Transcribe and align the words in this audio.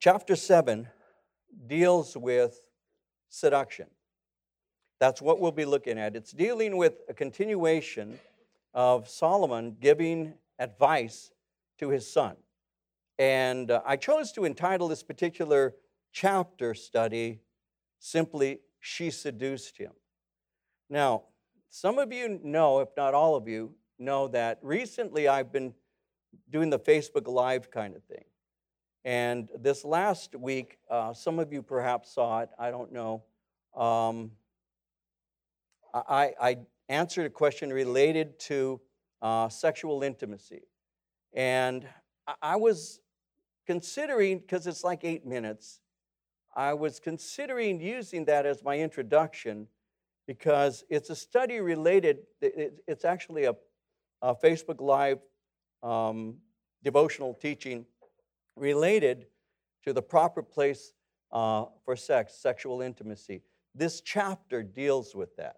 chapter 0.00 0.34
7 0.34 0.88
deals 1.66 2.16
with 2.16 2.58
seduction. 3.28 3.86
That's 4.98 5.20
what 5.20 5.40
we'll 5.40 5.52
be 5.52 5.66
looking 5.66 5.98
at. 5.98 6.16
It's 6.16 6.32
dealing 6.32 6.78
with 6.78 7.02
a 7.08 7.14
continuation 7.14 8.18
of 8.72 9.08
Solomon 9.08 9.76
giving 9.78 10.34
advice 10.58 11.32
to 11.78 11.90
his 11.90 12.10
son. 12.10 12.36
And 13.18 13.70
uh, 13.70 13.82
I 13.84 13.96
chose 13.96 14.32
to 14.32 14.46
entitle 14.46 14.88
this 14.88 15.02
particular 15.02 15.74
chapter 16.12 16.72
study 16.72 17.40
simply, 17.98 18.60
She 18.80 19.10
Seduced 19.10 19.76
Him. 19.76 19.92
Now, 20.88 21.24
some 21.68 21.98
of 21.98 22.10
you 22.10 22.40
know, 22.42 22.80
if 22.80 22.88
not 22.96 23.12
all 23.12 23.36
of 23.36 23.46
you, 23.46 23.74
know 23.98 24.28
that 24.28 24.58
recently 24.62 25.28
I've 25.28 25.52
been 25.52 25.74
doing 26.50 26.70
the 26.70 26.78
Facebook 26.78 27.28
Live 27.28 27.70
kind 27.70 27.94
of 27.94 28.02
thing. 28.04 28.24
And 29.04 29.48
this 29.58 29.84
last 29.84 30.34
week, 30.34 30.78
uh, 30.90 31.14
some 31.14 31.38
of 31.38 31.52
you 31.52 31.62
perhaps 31.62 32.14
saw 32.14 32.40
it, 32.40 32.50
I 32.58 32.70
don't 32.70 32.92
know. 32.92 33.22
Um, 33.74 34.32
I, 35.94 36.32
I, 36.40 36.56
answered 36.88 37.24
a 37.24 37.30
question 37.30 37.72
related 37.72 38.36
to 38.40 38.80
uh, 39.22 39.48
sexual 39.48 40.02
intimacy. 40.02 40.62
And 41.32 41.86
I 42.42 42.56
was 42.56 42.98
considering, 43.64 44.40
because 44.40 44.66
it's 44.66 44.82
like 44.82 45.04
eight 45.04 45.24
minutes, 45.24 45.78
I 46.56 46.74
was 46.74 46.98
considering 46.98 47.80
using 47.80 48.24
that 48.24 48.44
as 48.44 48.64
my 48.64 48.76
introduction 48.76 49.68
because 50.26 50.84
it's 50.90 51.10
a 51.10 51.14
study 51.14 51.60
related, 51.60 52.18
it's 52.40 53.04
actually 53.04 53.44
a, 53.44 53.54
a 54.20 54.34
Facebook 54.34 54.80
Live 54.80 55.20
um, 55.84 56.38
devotional 56.82 57.34
teaching 57.34 57.86
related 58.56 59.26
to 59.84 59.92
the 59.92 60.02
proper 60.02 60.42
place 60.42 60.92
uh, 61.32 61.66
for 61.84 61.96
sex, 61.96 62.34
sexual 62.34 62.82
intimacy. 62.82 63.42
This 63.74 64.00
chapter 64.00 64.62
deals 64.62 65.14
with 65.14 65.36
that. 65.36 65.56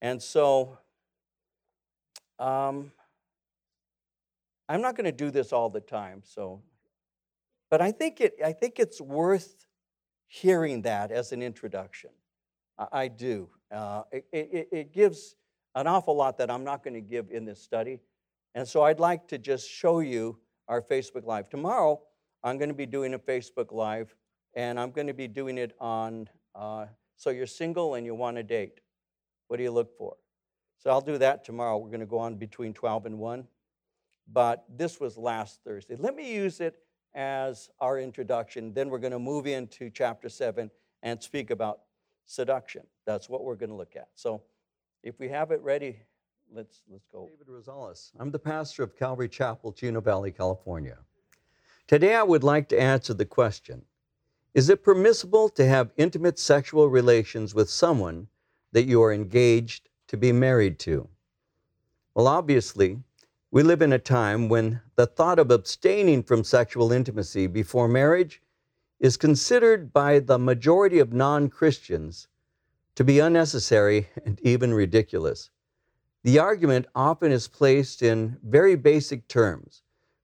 And 0.00 0.22
so, 0.22 0.78
um, 2.38 2.92
I'm 4.68 4.80
not 4.80 4.96
going 4.96 5.04
to 5.04 5.12
do 5.12 5.30
this 5.30 5.52
all 5.52 5.70
the 5.70 5.80
time, 5.80 6.22
so, 6.24 6.62
but 7.70 7.80
I 7.80 7.92
think, 7.92 8.20
it, 8.20 8.34
I 8.44 8.52
think 8.52 8.78
it's 8.78 9.00
worth 9.00 9.66
hearing 10.26 10.82
that 10.82 11.10
as 11.10 11.32
an 11.32 11.42
introduction. 11.42 12.10
I, 12.78 12.86
I 12.92 13.08
do. 13.08 13.48
Uh, 13.70 14.02
it, 14.10 14.26
it, 14.32 14.68
it 14.72 14.92
gives 14.92 15.36
an 15.74 15.86
awful 15.86 16.16
lot 16.16 16.38
that 16.38 16.50
I'm 16.50 16.64
not 16.64 16.82
going 16.82 16.94
to 16.94 17.00
give 17.00 17.30
in 17.30 17.44
this 17.44 17.62
study. 17.62 18.00
And 18.54 18.68
so 18.68 18.82
I'd 18.82 19.00
like 19.00 19.28
to 19.28 19.38
just 19.38 19.68
show 19.68 20.00
you 20.00 20.38
our 20.68 20.82
Facebook 20.82 21.24
Live. 21.24 21.48
Tomorrow, 21.48 22.02
I'm 22.44 22.58
going 22.58 22.68
to 22.68 22.74
be 22.74 22.86
doing 22.86 23.14
a 23.14 23.18
Facebook 23.18 23.72
Live, 23.72 24.14
and 24.54 24.78
I'm 24.78 24.90
going 24.90 25.06
to 25.06 25.14
be 25.14 25.28
doing 25.28 25.58
it 25.58 25.74
on 25.80 26.28
uh, 26.54 26.86
so 27.16 27.30
you're 27.30 27.46
single 27.46 27.94
and 27.94 28.04
you 28.04 28.14
want 28.14 28.38
a 28.38 28.42
date. 28.42 28.80
What 29.48 29.58
do 29.58 29.62
you 29.62 29.70
look 29.70 29.96
for? 29.96 30.16
So 30.78 30.90
I'll 30.90 31.00
do 31.00 31.18
that 31.18 31.44
tomorrow. 31.44 31.78
We're 31.78 31.88
going 31.88 32.00
to 32.00 32.06
go 32.06 32.18
on 32.18 32.36
between 32.36 32.74
12 32.74 33.06
and 33.06 33.18
1 33.18 33.46
but 34.30 34.64
this 34.68 35.00
was 35.00 35.16
last 35.16 35.60
Thursday. 35.64 35.96
Let 35.98 36.14
me 36.14 36.32
use 36.32 36.60
it 36.60 36.76
as 37.14 37.70
our 37.80 37.98
introduction. 37.98 38.72
Then 38.72 38.88
we're 38.88 38.98
going 38.98 39.12
to 39.12 39.18
move 39.18 39.46
into 39.46 39.90
chapter 39.90 40.28
7 40.28 40.70
and 41.02 41.22
speak 41.22 41.50
about 41.50 41.80
seduction. 42.24 42.82
That's 43.06 43.28
what 43.28 43.44
we're 43.44 43.56
going 43.56 43.70
to 43.70 43.76
look 43.76 43.96
at. 43.96 44.08
So 44.14 44.42
if 45.02 45.18
we 45.18 45.28
have 45.28 45.50
it 45.50 45.60
ready, 45.62 45.98
let's, 46.52 46.82
let's 46.90 47.06
go. 47.12 47.28
David 47.28 47.48
Rosales. 47.48 48.12
I'm 48.18 48.30
the 48.30 48.38
pastor 48.38 48.82
of 48.82 48.96
Calvary 48.96 49.28
Chapel, 49.28 49.72
Chino 49.72 50.00
Valley, 50.00 50.30
California. 50.30 50.98
Today 51.88 52.14
I 52.14 52.22
would 52.22 52.44
like 52.44 52.68
to 52.68 52.80
answer 52.80 53.12
the 53.12 53.24
question 53.24 53.82
Is 54.54 54.68
it 54.68 54.84
permissible 54.84 55.48
to 55.50 55.66
have 55.66 55.92
intimate 55.96 56.38
sexual 56.38 56.88
relations 56.88 57.54
with 57.54 57.68
someone 57.68 58.28
that 58.72 58.84
you 58.84 59.02
are 59.02 59.12
engaged 59.12 59.88
to 60.08 60.16
be 60.16 60.32
married 60.32 60.78
to? 60.80 61.08
Well, 62.14 62.28
obviously, 62.28 63.02
we 63.50 63.62
live 63.62 63.82
in 63.82 63.92
a 63.92 63.98
time 63.98 64.48
when 64.48 64.80
the 64.96 65.06
thought 65.06 65.38
of 65.38 65.50
abstaining 65.50 66.22
from 66.22 66.44
sexual 66.44 66.92
intimacy 66.92 67.46
before 67.46 67.88
marriage 67.88 68.40
is 69.00 69.16
considered 69.16 69.92
by 69.92 70.20
the 70.20 70.38
majority 70.38 71.00
of 71.00 71.12
non 71.12 71.48
Christians 71.50 72.28
to 72.94 73.04
be 73.04 73.18
unnecessary 73.18 74.08
and 74.24 74.40
even 74.40 74.72
ridiculous. 74.72 75.50
The 76.22 76.38
argument 76.38 76.86
often 76.94 77.32
is 77.32 77.48
placed 77.48 78.02
in 78.02 78.38
very 78.44 78.76
basic 78.76 79.26
terms. 79.26 79.81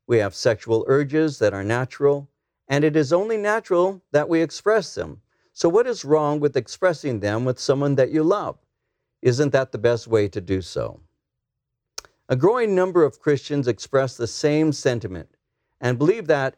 We 0.08 0.18
have 0.20 0.34
sexual 0.34 0.86
urges 0.88 1.38
that 1.38 1.52
are 1.52 1.62
natural, 1.62 2.30
and 2.66 2.82
it 2.82 2.96
is 2.96 3.12
only 3.12 3.36
natural 3.36 4.00
that 4.10 4.26
we 4.26 4.40
express 4.40 4.94
them. 4.94 5.20
So, 5.52 5.68
what 5.68 5.86
is 5.86 6.02
wrong 6.02 6.40
with 6.40 6.56
expressing 6.56 7.20
them 7.20 7.44
with 7.44 7.58
someone 7.58 7.94
that 7.96 8.10
you 8.10 8.22
love? 8.22 8.56
Isn't 9.20 9.52
that 9.52 9.70
the 9.70 9.76
best 9.76 10.08
way 10.08 10.26
to 10.28 10.40
do 10.40 10.62
so? 10.62 11.00
A 12.26 12.36
growing 12.36 12.74
number 12.74 13.04
of 13.04 13.20
Christians 13.20 13.68
express 13.68 14.16
the 14.16 14.26
same 14.26 14.72
sentiment 14.72 15.28
and 15.78 15.98
believe 15.98 16.26
that 16.28 16.56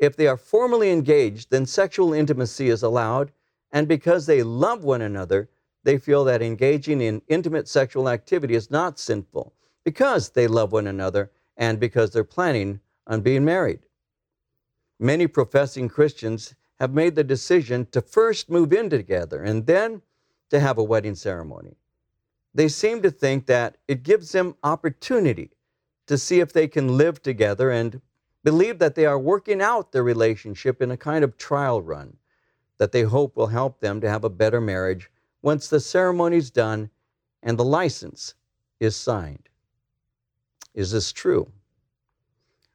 if 0.00 0.16
they 0.16 0.26
are 0.26 0.36
formally 0.36 0.90
engaged, 0.90 1.50
then 1.50 1.66
sexual 1.66 2.12
intimacy 2.12 2.68
is 2.68 2.82
allowed, 2.82 3.30
and 3.70 3.86
because 3.86 4.26
they 4.26 4.42
love 4.42 4.82
one 4.82 5.02
another, 5.02 5.48
they 5.84 5.98
feel 5.98 6.24
that 6.24 6.42
engaging 6.42 7.00
in 7.00 7.22
intimate 7.28 7.68
sexual 7.68 8.08
activity 8.08 8.56
is 8.56 8.72
not 8.72 8.98
sinful 8.98 9.54
because 9.84 10.30
they 10.30 10.48
love 10.48 10.72
one 10.72 10.88
another 10.88 11.30
and 11.56 11.78
because 11.78 12.10
they're 12.10 12.24
planning 12.24 12.80
on 13.08 13.22
being 13.22 13.44
married. 13.44 13.80
Many 15.00 15.26
professing 15.26 15.88
Christians 15.88 16.54
have 16.78 16.94
made 16.94 17.16
the 17.16 17.24
decision 17.24 17.86
to 17.90 18.00
first 18.00 18.48
move 18.48 18.72
in 18.72 18.88
together 18.88 19.42
and 19.42 19.66
then 19.66 20.02
to 20.50 20.60
have 20.60 20.78
a 20.78 20.84
wedding 20.84 21.16
ceremony 21.16 21.76
they 22.58 22.66
seem 22.68 23.02
to 23.02 23.10
think 23.10 23.46
that 23.46 23.76
it 23.86 24.02
gives 24.02 24.32
them 24.32 24.56
opportunity 24.64 25.50
to 26.06 26.18
see 26.18 26.40
if 26.40 26.52
they 26.52 26.66
can 26.66 26.96
live 26.96 27.22
together 27.22 27.70
and 27.70 28.00
believe 28.42 28.80
that 28.80 28.96
they 28.96 29.06
are 29.06 29.18
working 29.18 29.60
out 29.60 29.92
their 29.92 30.02
relationship 30.02 30.80
in 30.80 30.90
a 30.90 30.96
kind 30.96 31.22
of 31.22 31.36
trial 31.36 31.80
run 31.80 32.16
that 32.78 32.90
they 32.90 33.02
hope 33.02 33.36
will 33.36 33.46
help 33.48 33.78
them 33.80 34.00
to 34.00 34.08
have 34.08 34.24
a 34.24 34.28
better 34.28 34.60
marriage 34.60 35.10
once 35.42 35.68
the 35.68 35.80
ceremony 35.80 36.36
is 36.36 36.50
done 36.50 36.90
and 37.44 37.58
the 37.58 37.64
license 37.64 38.34
is 38.80 38.96
signed. 38.96 39.48
Is 40.74 40.90
this 40.90 41.12
true? 41.12 41.50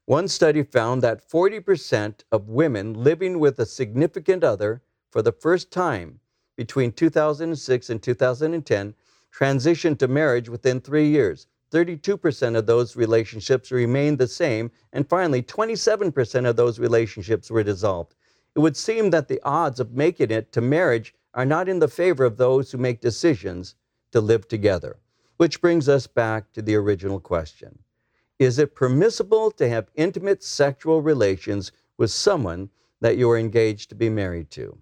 One 0.06 0.28
study 0.28 0.64
found 0.64 1.02
that 1.02 1.30
40% 1.30 2.24
of 2.30 2.50
women 2.50 2.94
living 2.94 3.40
with 3.40 3.58
a 3.60 3.66
significant 3.66 4.44
other 4.44 4.82
for 5.10 5.22
the 5.22 5.32
first 5.32 5.72
time 5.72 6.20
between 6.58 6.92
2006 6.92 7.90
and 7.90 8.04
2010 8.04 8.96
transitioned 9.34 10.00
to 10.00 10.10
marriage 10.10 10.50
within 10.50 10.82
three 10.82 11.08
years. 11.08 11.48
32% 11.72 12.58
of 12.58 12.66
those 12.66 12.98
relationships 12.98 13.72
remained 13.72 14.18
the 14.18 14.28
same, 14.28 14.72
and 14.92 15.08
finally, 15.08 15.42
27% 15.42 16.50
of 16.50 16.58
those 16.58 16.80
relationships 16.80 17.50
were 17.50 17.64
dissolved. 17.64 18.14
It 18.56 18.60
would 18.60 18.76
seem 18.76 19.10
that 19.12 19.30
the 19.30 19.42
odds 19.44 19.80
of 19.80 19.94
making 19.94 20.32
it 20.32 20.52
to 20.52 20.60
marriage 20.60 21.16
are 21.34 21.46
not 21.46 21.70
in 21.70 21.80
the 21.80 21.88
favor 21.88 22.26
of 22.26 22.36
those 22.36 22.72
who 22.72 22.78
make 22.78 23.00
decisions 23.00 23.76
to 24.12 24.20
live 24.20 24.50
together. 24.50 24.98
Which 25.38 25.62
brings 25.62 25.88
us 25.88 26.08
back 26.08 26.52
to 26.52 26.62
the 26.62 26.76
original 26.76 27.22
question 27.22 27.80
Is 28.44 28.60
it 28.60 28.76
permissible 28.76 29.52
to 29.52 29.70
have 29.70 29.90
intimate 29.96 30.44
sexual 30.44 31.02
relations 31.02 31.72
with 31.98 32.12
someone 32.12 32.70
that 33.00 33.16
you 33.16 33.30
are 33.32 33.38
engaged 33.38 33.88
to 33.88 33.96
be 33.96 34.10
married 34.10 34.52
to? 34.52 34.78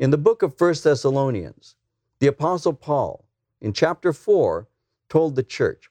In 0.00 0.10
the 0.10 0.18
book 0.18 0.42
of 0.42 0.60
1 0.60 0.74
Thessalonians, 0.82 1.76
the 2.18 2.26
Apostle 2.26 2.72
Paul 2.72 3.24
in 3.60 3.72
chapter 3.72 4.12
4 4.12 4.66
told 5.08 5.36
the 5.36 5.44
church, 5.44 5.90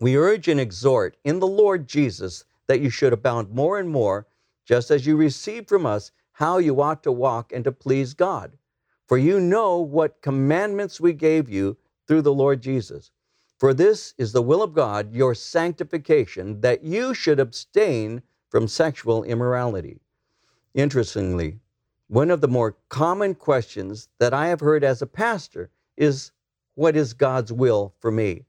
We 0.00 0.18
urge 0.18 0.48
and 0.48 0.60
exhort 0.60 1.16
in 1.24 1.38
the 1.38 1.46
Lord 1.46 1.88
Jesus 1.88 2.44
that 2.66 2.80
you 2.80 2.90
should 2.90 3.14
abound 3.14 3.48
more 3.50 3.78
and 3.78 3.88
more, 3.88 4.26
just 4.66 4.90
as 4.90 5.06
you 5.06 5.16
received 5.16 5.70
from 5.70 5.86
us 5.86 6.12
how 6.32 6.58
you 6.58 6.82
ought 6.82 7.02
to 7.04 7.10
walk 7.10 7.52
and 7.52 7.64
to 7.64 7.72
please 7.72 8.12
God. 8.12 8.52
For 9.06 9.16
you 9.16 9.40
know 9.40 9.78
what 9.78 10.20
commandments 10.20 11.00
we 11.00 11.14
gave 11.14 11.48
you 11.48 11.78
through 12.06 12.20
the 12.20 12.34
Lord 12.34 12.60
Jesus. 12.60 13.12
For 13.60 13.74
this 13.74 14.14
is 14.16 14.32
the 14.32 14.40
will 14.40 14.62
of 14.62 14.72
God, 14.72 15.12
your 15.12 15.34
sanctification, 15.34 16.62
that 16.62 16.82
you 16.82 17.12
should 17.12 17.38
abstain 17.38 18.22
from 18.48 18.66
sexual 18.66 19.22
immorality. 19.22 20.00
Interestingly, 20.72 21.60
one 22.08 22.30
of 22.30 22.40
the 22.40 22.48
more 22.48 22.78
common 22.88 23.34
questions 23.34 24.08
that 24.18 24.32
I 24.32 24.48
have 24.48 24.60
heard 24.60 24.82
as 24.82 25.02
a 25.02 25.06
pastor 25.06 25.68
is 25.98 26.32
what 26.74 26.96
is 26.96 27.12
God's 27.12 27.52
will 27.52 27.92
for 27.98 28.10
me? 28.10 28.46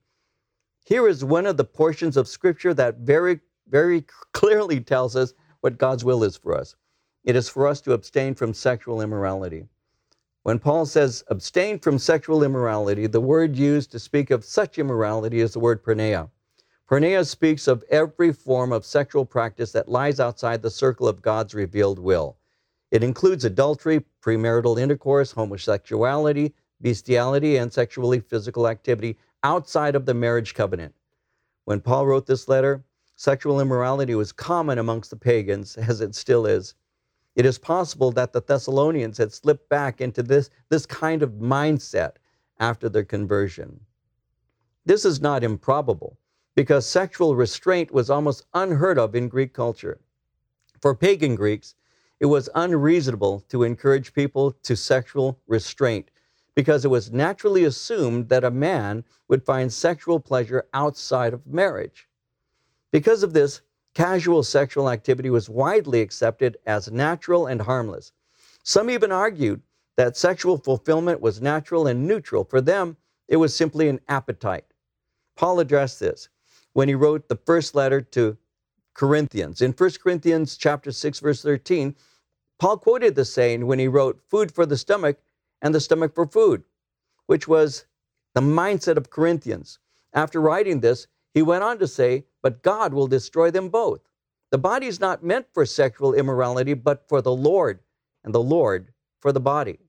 Here 0.86 1.06
is 1.10 1.26
one 1.26 1.46
of 1.46 1.58
the 1.58 1.66
portions 1.66 2.16
of 2.16 2.30
Scripture 2.30 2.74
that 2.76 3.00
very, 3.00 3.42
very 3.68 4.06
clearly 4.32 4.80
tells 4.80 5.18
us 5.18 5.34
what 5.60 5.78
God's 5.78 6.06
will 6.06 6.24
is 6.24 6.38
for 6.38 6.56
us. 6.58 6.78
It 7.26 7.36
is 7.36 7.50
for 7.50 7.68
us 7.68 7.82
to 7.82 7.92
abstain 7.92 8.34
from 8.34 8.54
sexual 8.54 9.02
immorality. 9.02 9.68
When 10.44 10.58
Paul 10.58 10.88
says 10.88 11.24
abstain 11.28 11.78
from 11.78 12.00
sexual 12.00 12.44
immorality, 12.44 13.06
the 13.06 13.22
word 13.22 13.56
used 13.56 13.92
to 13.92 14.00
speak 14.00 14.32
of 14.32 14.44
such 14.44 14.80
immorality 14.80 15.40
is 15.40 15.54
the 15.54 15.60
word 15.60 15.84
porneia. 15.84 16.30
Porneia 16.90 17.26
speaks 17.28 17.68
of 17.68 17.84
every 17.90 18.34
form 18.34 18.74
of 18.74 18.84
sexual 18.84 19.24
practice 19.24 19.72
that 19.72 19.88
lies 19.88 20.20
outside 20.20 20.64
the 20.64 20.72
circle 20.72 21.08
of 21.08 21.22
God's 21.22 21.54
revealed 21.54 22.00
will. 22.00 22.38
It 22.90 23.04
includes 23.04 23.46
adultery, 23.46 24.04
premarital 24.22 24.80
intercourse, 24.80 25.32
homosexuality, 25.32 26.54
bestiality, 26.82 27.58
and 27.58 27.72
sexually 27.72 28.20
physical 28.20 28.68
activity 28.68 29.18
outside 29.44 29.96
of 29.96 30.08
the 30.08 30.16
marriage 30.16 30.56
covenant. 30.56 30.96
When 31.66 31.82
Paul 31.82 32.08
wrote 32.08 32.26
this 32.26 32.48
letter, 32.48 32.84
sexual 33.16 33.62
immorality 33.62 34.16
was 34.16 34.32
common 34.32 34.80
amongst 34.80 35.12
the 35.12 35.18
pagans, 35.18 35.78
as 35.78 36.02
it 36.02 36.16
still 36.16 36.48
is. 36.48 36.74
It 37.36 37.46
is 37.46 37.58
possible 37.58 38.12
that 38.12 38.34
the 38.34 38.42
Thessalonians 38.42 39.18
had 39.18 39.32
slipped 39.34 39.70
back 39.70 40.02
into 40.02 40.22
this, 40.22 40.50
this 40.70 40.86
kind 40.86 41.24
of 41.24 41.32
mindset 41.34 42.14
after 42.60 42.90
their 42.90 43.04
conversion. 43.04 43.80
This 44.86 45.06
is 45.06 45.22
not 45.22 45.44
improbable 45.44 46.18
because 46.56 46.86
sexual 46.86 47.36
restraint 47.36 47.92
was 47.92 48.10
almost 48.10 48.46
unheard 48.54 49.00
of 49.00 49.16
in 49.16 49.30
Greek 49.30 49.54
culture. 49.54 50.00
For 50.82 50.96
pagan 50.96 51.36
Greeks, 51.36 51.76
it 52.20 52.26
was 52.26 52.50
unreasonable 52.56 53.44
to 53.50 53.64
encourage 53.64 54.14
people 54.14 54.52
to 54.64 54.76
sexual 54.76 55.40
restraint 55.48 56.12
because 56.56 56.84
it 56.84 56.90
was 56.90 57.12
naturally 57.12 57.64
assumed 57.64 58.30
that 58.30 58.44
a 58.44 58.52
man 58.52 59.04
would 59.28 59.44
find 59.44 59.72
sexual 59.72 60.20
pleasure 60.20 60.66
outside 60.74 61.34
of 61.34 61.48
marriage. 61.48 62.10
Because 62.92 63.24
of 63.24 63.34
this, 63.34 63.62
casual 63.94 64.44
sexual 64.44 64.90
activity 64.90 65.30
was 65.30 65.50
widely 65.50 66.02
accepted 66.02 66.58
as 66.66 66.92
natural 66.92 67.48
and 67.48 67.62
harmless. 67.62 68.12
Some 68.64 68.90
even 68.90 69.12
argued 69.12 69.62
that 69.98 70.18
sexual 70.18 70.58
fulfillment 70.58 71.22
was 71.22 71.42
natural 71.42 71.88
and 71.88 72.08
neutral. 72.08 72.44
For 72.44 72.62
them, 72.62 72.98
it 73.28 73.38
was 73.38 73.56
simply 73.56 73.88
an 73.88 74.00
appetite. 74.08 74.66
Paul 75.36 75.60
addressed 75.60 76.00
this 76.00 76.30
when 76.74 76.88
he 76.88 76.96
wrote 76.96 77.28
the 77.28 77.36
first 77.36 77.76
letter 77.76 78.02
to 78.02 78.38
Corinthians. 78.94 79.62
In 79.62 79.72
1 79.72 79.92
Corinthians 80.04 80.58
chapter 80.58 80.92
6 80.92 81.20
verse 81.20 81.42
13, 81.42 81.96
Paul 82.60 82.78
quoted 82.78 83.16
the 83.16 83.26
saying 83.26 83.66
when 83.66 83.80
he 83.80 83.88
wrote 83.88 84.22
food 84.30 84.52
for 84.52 84.66
the 84.66 84.78
stomach 84.78 85.18
and 85.62 85.74
the 85.74 85.80
stomach 85.80 86.14
for 86.14 86.28
food, 86.28 86.64
which 87.26 87.48
was 87.48 87.86
the 88.34 88.42
mindset 88.42 88.98
of 88.98 89.10
Corinthians. 89.10 89.80
After 90.14 90.40
writing 90.40 90.80
this, 90.80 91.08
he 91.34 91.42
went 91.42 91.64
on 91.64 91.80
to 91.80 91.88
say, 91.88 92.26
"But 92.42 92.62
God 92.62 92.94
will 92.94 93.08
destroy 93.08 93.52
them 93.52 93.70
both." 93.70 94.02
The 94.50 94.58
body 94.58 94.88
is 94.88 95.00
not 95.00 95.24
meant 95.24 95.48
for 95.54 95.66
sexual 95.66 96.14
immorality, 96.14 96.74
but 96.74 97.08
for 97.08 97.22
the 97.22 97.36
Lord, 97.36 97.80
and 98.24 98.34
the 98.34 98.44
Lord 98.44 98.94
for 99.20 99.32
the 99.32 99.40
body. 99.40 99.80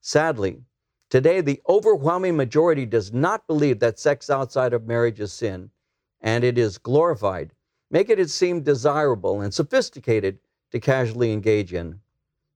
Sadly, 0.00 0.62
today 1.10 1.40
the 1.40 1.60
overwhelming 1.68 2.36
majority 2.36 2.86
does 2.86 3.12
not 3.12 3.46
believe 3.46 3.80
that 3.80 3.98
sex 3.98 4.30
outside 4.30 4.72
of 4.72 4.86
marriage 4.86 5.20
is 5.20 5.32
sin 5.32 5.70
and 6.20 6.44
it 6.44 6.56
is 6.56 6.78
glorified, 6.78 7.52
making 7.90 8.18
it 8.18 8.30
seem 8.30 8.62
desirable 8.62 9.42
and 9.42 9.52
sophisticated 9.52 10.38
to 10.70 10.80
casually 10.80 11.32
engage 11.32 11.74
in. 11.74 12.00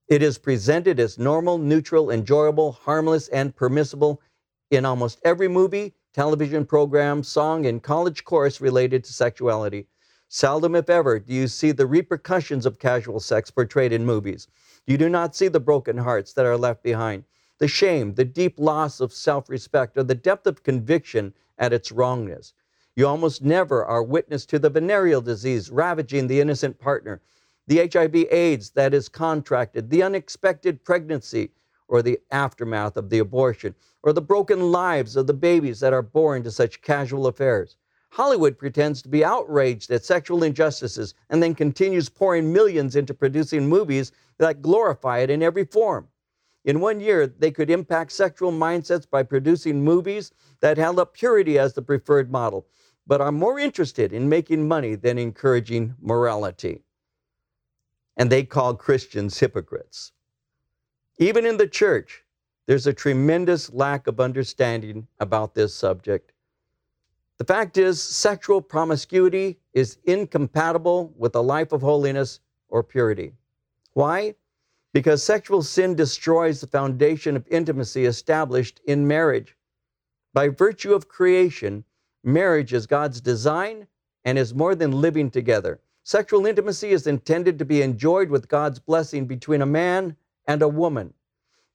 It 0.09 0.23
is 0.23 0.39
presented 0.39 0.99
as 0.99 1.19
normal, 1.19 1.59
neutral, 1.59 2.11
enjoyable, 2.11 2.73
harmless, 2.73 3.29
and 3.29 3.55
permissible 3.55 4.23
in 4.71 4.87
almost 4.87 5.21
every 5.25 5.49
movie, 5.49 5.95
television 6.13 6.65
program, 6.65 7.23
song, 7.23 7.67
and 7.67 7.83
college 7.83 8.25
course 8.25 8.61
related 8.61 9.05
to 9.05 9.13
sexuality. 9.13 9.87
Seldom, 10.29 10.75
if 10.75 10.91
ever, 10.91 11.19
do 11.19 11.33
you 11.33 11.49
see 11.49 11.73
the 11.73 11.87
repercussions 11.87 12.67
of 12.67 12.79
casual 12.79 13.21
sex 13.21 13.51
portrayed 13.51 13.93
in 13.93 14.05
movies. 14.05 14.49
You 14.87 14.99
do 14.99 15.09
not 15.09 15.35
see 15.35 15.49
the 15.49 15.61
broken 15.61 15.97
hearts 15.97 16.33
that 16.35 16.47
are 16.47 16.57
left 16.57 16.83
behind, 16.83 17.25
the 17.59 17.69
shame, 17.69 18.15
the 18.15 18.25
deep 18.25 18.59
loss 18.59 19.01
of 19.01 19.13
self 19.13 19.49
respect, 19.49 19.97
or 19.97 20.03
the 20.03 20.15
depth 20.15 20.47
of 20.47 20.63
conviction 20.63 21.35
at 21.59 21.73
its 21.73 21.91
wrongness. 21.91 22.53
You 22.95 23.07
almost 23.07 23.43
never 23.43 23.85
are 23.85 24.03
witness 24.03 24.45
to 24.47 24.59
the 24.59 24.71
venereal 24.71 25.21
disease 25.21 25.71
ravaging 25.71 26.27
the 26.27 26.41
innocent 26.41 26.79
partner, 26.79 27.21
the 27.67 27.89
HIV 27.93 28.15
AIDS 28.31 28.71
that 28.71 28.95
is 28.95 29.09
contracted, 29.09 29.89
the 29.89 30.03
unexpected 30.03 30.85
pregnancy 30.85 31.53
or 31.89 32.03
the 32.03 32.21
aftermath 32.31 32.97
of 32.97 33.11
the 33.11 33.19
abortion, 33.19 33.75
or 34.03 34.13
the 34.13 34.23
broken 34.23 34.71
lives 34.71 35.17
of 35.17 35.27
the 35.27 35.35
babies 35.35 35.81
that 35.81 35.93
are 35.93 36.03
born 36.03 36.43
to 36.45 36.51
such 36.51 36.83
casual 36.83 37.27
affairs. 37.27 37.77
Hollywood 38.11 38.59
pretends 38.59 39.03
to 39.03 39.09
be 39.09 39.25
outraged 39.25 39.91
at 39.91 40.05
sexual 40.05 40.43
injustices 40.43 41.15
and 41.31 41.43
then 41.43 41.55
continues 41.55 42.09
pouring 42.09 42.53
millions 42.53 42.97
into 42.97 43.13
producing 43.13 43.69
movies 43.69 44.13
that 44.39 44.63
glorify 44.63 45.19
it 45.19 45.31
in 45.31 45.43
every 45.43 45.65
form. 45.65 46.09
In 46.65 46.81
one 46.81 47.01
year, 47.01 47.27
they 47.27 47.51
could 47.51 47.71
impact 47.71 48.13
sexual 48.13 48.53
mindsets 48.53 49.09
by 49.09 49.23
producing 49.23 49.83
movies 49.85 50.33
that 50.61 50.79
held 50.79 50.99
up 50.99 51.15
purity 51.15 51.59
as 51.59 51.73
the 51.73 51.83
preferred 51.83 52.31
model, 52.31 52.67
but 53.07 53.21
are 53.21 53.33
more 53.33 53.59
interested 53.59 54.13
in 54.13 54.29
making 54.29 54.69
money 54.69 54.95
than 54.95 55.19
encouraging 55.19 55.95
morality. 56.01 56.83
And 58.17 58.31
they 58.31 58.43
call 58.43 58.75
Christians 58.75 59.39
hypocrites. 59.39 60.13
Even 61.19 61.45
in 61.45 61.57
the 61.57 61.67
church, 61.67 62.25
there's 62.67 62.87
a 62.87 62.93
tremendous 62.93 63.73
lack 63.73 64.07
of 64.07 64.21
understanding 64.21 65.07
about 65.21 65.55
this 65.55 65.75
subject. 65.75 66.33
The 67.39 67.45
fact 67.45 67.77
is, 67.77 68.03
sexual 68.03 68.61
promiscuity 68.61 69.59
is 69.73 69.99
incompatible 70.05 71.13
with 71.17 71.35
a 71.35 71.41
life 71.41 71.73
of 71.73 71.83
holiness 71.83 72.41
or 72.69 72.83
purity. 72.83 73.33
Why? 73.93 74.35
Because 74.93 75.23
sexual 75.23 75.63
sin 75.63 75.95
destroys 75.95 76.61
the 76.61 76.67
foundation 76.67 77.37
of 77.37 77.47
intimacy 77.49 78.07
established 78.07 78.81
in 78.87 79.07
marriage. 79.07 79.57
By 80.35 80.49
virtue 80.49 80.95
of 80.95 81.09
creation, 81.09 81.85
Marriage 82.25 82.73
is 82.73 82.87
God's 82.87 83.21
design 83.21 83.87
and 84.25 84.37
is 84.39 84.55
more 84.55 84.75
than 84.75 85.01
living 85.01 85.31
together. 85.31 85.81
Sexual 86.03 86.47
intimacy 86.47 86.91
is 86.91 87.07
intended 87.07 87.59
to 87.59 87.65
be 87.65 87.81
enjoyed 87.81 88.29
with 88.29 88.49
God's 88.49 88.79
blessing 88.79 89.27
between 89.27 89.63
a 89.63 89.67
man 89.67 90.17
and 90.49 90.63
a 90.63 90.69
woman. 90.69 91.15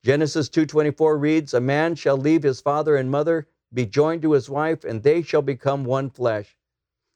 Genesis 0.03 0.49
2:24 0.49 1.17
reads, 1.17 1.53
"A 1.53 1.61
man 1.61 1.95
shall 1.95 2.17
leave 2.17 2.43
his 2.43 2.59
father 2.59 2.97
and 2.97 3.09
mother, 3.09 3.47
be 3.73 3.85
joined 3.85 4.21
to 4.23 4.33
his 4.33 4.49
wife, 4.49 4.83
and 4.83 5.03
they 5.03 5.21
shall 5.21 5.43
become 5.43 5.85
one 5.85 6.09
flesh." 6.09 6.57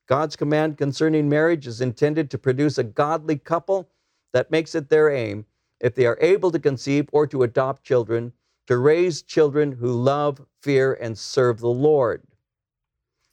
God's 0.07 0.37
command 0.37 0.77
concerning 0.77 1.27
marriage 1.27 1.67
is 1.67 1.81
intended 1.81 2.31
to 2.31 2.37
produce 2.37 2.77
a 2.77 2.83
godly 2.83 3.37
couple 3.37 3.89
that 4.31 4.51
makes 4.51 4.73
it 4.73 4.87
their 4.87 5.09
aim, 5.09 5.45
if 5.81 5.95
they 5.95 6.05
are 6.05 6.17
able 6.21 6.51
to 6.51 6.59
conceive 6.59 7.09
or 7.11 7.27
to 7.27 7.43
adopt 7.43 7.83
children, 7.83 8.31
to 8.67 8.77
raise 8.77 9.21
children 9.21 9.73
who 9.73 9.91
love, 9.91 10.45
fear, 10.61 10.93
and 10.93 11.17
serve 11.17 11.59
the 11.59 11.67
Lord. 11.67 12.23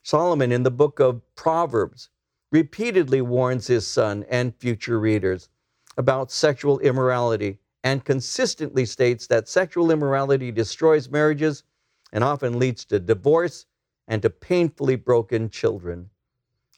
Solomon 0.03 0.51
in 0.51 0.63
the 0.63 0.71
book 0.71 0.99
of 0.99 1.21
Proverbs 1.35 2.09
repeatedly 2.51 3.21
warns 3.21 3.67
his 3.67 3.87
son 3.87 4.25
and 4.29 4.55
future 4.55 4.99
readers 4.99 5.49
about 5.97 6.31
sexual 6.31 6.79
immorality 6.79 7.59
and 7.85 8.03
consistently 8.03 8.83
states 8.83 9.27
that 9.27 9.47
sexual 9.47 9.91
immorality 9.91 10.51
destroys 10.51 11.07
marriages 11.07 11.63
and 12.11 12.23
often 12.23 12.57
leads 12.57 12.83
to 12.83 12.99
divorce 12.99 13.67
and 14.07 14.23
to 14.23 14.29
painfully 14.29 14.95
broken 14.95 15.47
children. 15.51 16.09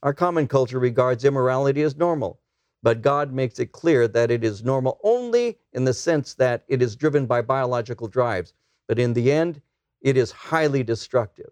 Our 0.04 0.14
common 0.14 0.50
culture 0.50 0.80
regards 0.80 1.24
immorality 1.24 1.82
as 1.82 1.96
normal, 1.96 2.42
but 2.84 3.02
God 3.02 3.32
makes 3.32 3.58
it 3.58 3.72
clear 3.72 4.10
that 4.10 4.32
it 4.32 4.44
is 4.44 4.66
normal 4.66 5.00
only 5.02 5.58
in 5.72 5.86
the 5.86 5.94
sense 5.94 6.34
that 6.34 6.66
it 6.68 6.82
is 6.82 6.98
driven 6.98 7.26
by 7.26 7.42
biological 7.42 8.10
drives, 8.10 8.54
but 8.86 9.00
in 9.00 9.14
the 9.14 9.32
end, 9.32 9.62
it 10.02 10.18
is 10.18 10.32
highly 10.32 10.84
destructive. 10.84 11.52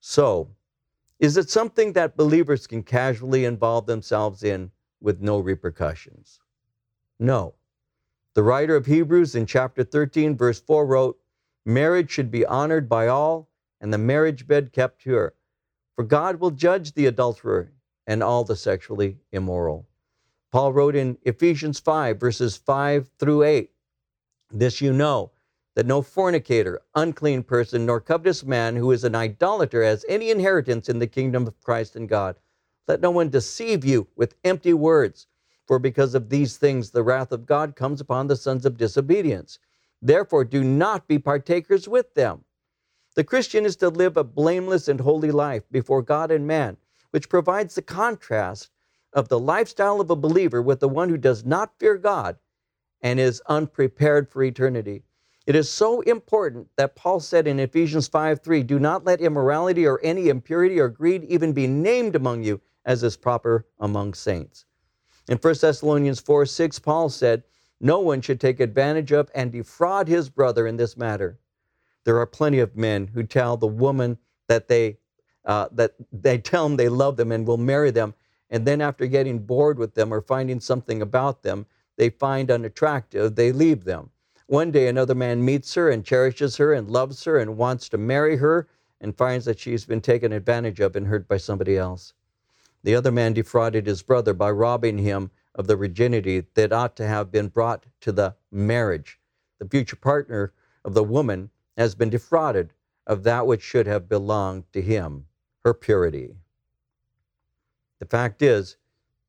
So, 0.00 0.48
is 1.20 1.36
it 1.36 1.50
something 1.50 1.92
that 1.92 2.16
believers 2.16 2.66
can 2.66 2.82
casually 2.82 3.44
involve 3.44 3.84
themselves 3.84 4.42
in 4.44 4.70
with 4.98 5.20
no 5.20 5.40
repercussions? 5.40 6.40
No. 7.18 7.57
The 8.38 8.44
writer 8.44 8.76
of 8.76 8.86
Hebrews 8.86 9.34
in 9.34 9.46
chapter 9.46 9.82
13, 9.82 10.36
verse 10.36 10.60
4 10.60 10.86
wrote, 10.86 11.18
Marriage 11.66 12.08
should 12.12 12.30
be 12.30 12.46
honored 12.46 12.88
by 12.88 13.08
all, 13.08 13.50
and 13.80 13.92
the 13.92 13.98
marriage 13.98 14.46
bed 14.46 14.72
kept 14.72 15.00
pure. 15.00 15.34
For 15.96 16.04
God 16.04 16.38
will 16.38 16.52
judge 16.52 16.94
the 16.94 17.06
adulterer 17.06 17.72
and 18.06 18.22
all 18.22 18.44
the 18.44 18.54
sexually 18.54 19.18
immoral. 19.32 19.88
Paul 20.52 20.72
wrote 20.72 20.94
in 20.94 21.18
Ephesians 21.22 21.80
5, 21.80 22.20
verses 22.20 22.56
5 22.56 23.10
through 23.18 23.42
8, 23.42 23.72
This 24.52 24.80
you 24.80 24.92
know 24.92 25.32
that 25.74 25.86
no 25.86 26.00
fornicator, 26.00 26.80
unclean 26.94 27.42
person, 27.42 27.86
nor 27.86 28.00
covetous 28.00 28.44
man 28.44 28.76
who 28.76 28.92
is 28.92 29.02
an 29.02 29.16
idolater 29.16 29.82
has 29.82 30.04
any 30.08 30.30
inheritance 30.30 30.88
in 30.88 31.00
the 31.00 31.08
kingdom 31.08 31.48
of 31.48 31.60
Christ 31.60 31.96
and 31.96 32.08
God. 32.08 32.36
Let 32.86 33.00
no 33.00 33.10
one 33.10 33.30
deceive 33.30 33.84
you 33.84 34.06
with 34.14 34.36
empty 34.44 34.74
words, 34.74 35.26
for 35.68 35.78
because 35.78 36.14
of 36.14 36.30
these 36.30 36.56
things 36.56 36.90
the 36.90 37.02
wrath 37.02 37.30
of 37.30 37.46
God 37.46 37.76
comes 37.76 38.00
upon 38.00 38.26
the 38.26 38.36
sons 38.36 38.64
of 38.64 38.78
disobedience. 38.78 39.58
Therefore, 40.00 40.44
do 40.44 40.64
not 40.64 41.06
be 41.06 41.18
partakers 41.18 41.86
with 41.86 42.14
them. 42.14 42.44
The 43.14 43.24
Christian 43.24 43.66
is 43.66 43.76
to 43.76 43.90
live 43.90 44.16
a 44.16 44.24
blameless 44.24 44.88
and 44.88 44.98
holy 44.98 45.30
life 45.30 45.64
before 45.70 46.02
God 46.02 46.30
and 46.30 46.46
man, 46.46 46.78
which 47.10 47.28
provides 47.28 47.74
the 47.74 47.82
contrast 47.82 48.70
of 49.12 49.28
the 49.28 49.38
lifestyle 49.38 50.00
of 50.00 50.10
a 50.10 50.16
believer 50.16 50.62
with 50.62 50.80
the 50.80 50.88
one 50.88 51.10
who 51.10 51.18
does 51.18 51.44
not 51.44 51.78
fear 51.78 51.98
God 51.98 52.38
and 53.02 53.20
is 53.20 53.42
unprepared 53.46 54.30
for 54.30 54.42
eternity. 54.42 55.02
It 55.46 55.54
is 55.54 55.70
so 55.70 56.00
important 56.02 56.68
that 56.76 56.94
Paul 56.94 57.20
said 57.20 57.46
in 57.46 57.60
Ephesians 57.60 58.08
5 58.08 58.40
3, 58.40 58.62
do 58.62 58.78
not 58.78 59.04
let 59.04 59.20
immorality 59.20 59.86
or 59.86 60.00
any 60.02 60.28
impurity 60.28 60.78
or 60.78 60.88
greed 60.88 61.24
even 61.24 61.52
be 61.52 61.66
named 61.66 62.16
among 62.16 62.42
you 62.42 62.60
as 62.84 63.02
is 63.02 63.16
proper 63.16 63.66
among 63.80 64.14
saints. 64.14 64.64
In 65.28 65.36
1 65.36 65.54
Thessalonians 65.60 66.20
4 66.20 66.46
6, 66.46 66.78
Paul 66.78 67.08
said, 67.10 67.44
No 67.80 68.00
one 68.00 68.20
should 68.22 68.40
take 68.40 68.60
advantage 68.60 69.12
of 69.12 69.30
and 69.34 69.52
defraud 69.52 70.08
his 70.08 70.30
brother 70.30 70.66
in 70.66 70.76
this 70.76 70.96
matter. 70.96 71.38
There 72.04 72.18
are 72.18 72.26
plenty 72.26 72.60
of 72.60 72.76
men 72.76 73.08
who 73.08 73.22
tell 73.22 73.56
the 73.56 73.66
woman 73.66 74.18
that 74.48 74.68
they 74.68 74.98
uh, 75.44 75.68
that 75.72 75.94
they 76.12 76.38
tell 76.38 76.68
them 76.68 76.76
they 76.76 76.88
love 76.88 77.16
them 77.16 77.32
and 77.32 77.46
will 77.46 77.58
marry 77.58 77.90
them, 77.90 78.14
and 78.50 78.66
then 78.66 78.80
after 78.80 79.06
getting 79.06 79.38
bored 79.38 79.78
with 79.78 79.94
them 79.94 80.12
or 80.12 80.20
finding 80.20 80.60
something 80.60 81.02
about 81.02 81.42
them 81.42 81.66
they 81.98 82.08
find 82.08 82.50
unattractive, 82.50 83.34
they 83.34 83.52
leave 83.52 83.84
them. 83.84 84.10
One 84.46 84.70
day, 84.70 84.88
another 84.88 85.14
man 85.14 85.44
meets 85.44 85.74
her 85.74 85.90
and 85.90 86.04
cherishes 86.04 86.56
her 86.56 86.72
and 86.72 86.88
loves 86.88 87.24
her 87.24 87.38
and 87.38 87.58
wants 87.58 87.88
to 87.90 87.98
marry 87.98 88.36
her 88.36 88.68
and 89.00 89.16
finds 89.16 89.44
that 89.44 89.58
she's 89.58 89.84
been 89.84 90.00
taken 90.00 90.32
advantage 90.32 90.80
of 90.80 90.96
and 90.96 91.06
hurt 91.06 91.28
by 91.28 91.36
somebody 91.36 91.76
else. 91.76 92.14
The 92.82 92.94
other 92.94 93.10
man 93.10 93.32
defrauded 93.32 93.86
his 93.86 94.02
brother 94.02 94.32
by 94.34 94.50
robbing 94.50 94.98
him 94.98 95.30
of 95.54 95.66
the 95.66 95.76
virginity 95.76 96.46
that 96.54 96.72
ought 96.72 96.96
to 96.96 97.06
have 97.06 97.32
been 97.32 97.48
brought 97.48 97.84
to 98.00 98.12
the 98.12 98.36
marriage. 98.50 99.18
The 99.58 99.68
future 99.68 99.96
partner 99.96 100.52
of 100.84 100.94
the 100.94 101.02
woman 101.02 101.50
has 101.76 101.94
been 101.94 102.10
defrauded 102.10 102.72
of 103.06 103.24
that 103.24 103.46
which 103.46 103.62
should 103.62 103.86
have 103.86 104.08
belonged 104.08 104.64
to 104.72 104.80
him, 104.80 105.26
her 105.64 105.74
purity. 105.74 106.36
The 107.98 108.06
fact 108.06 108.42
is, 108.42 108.76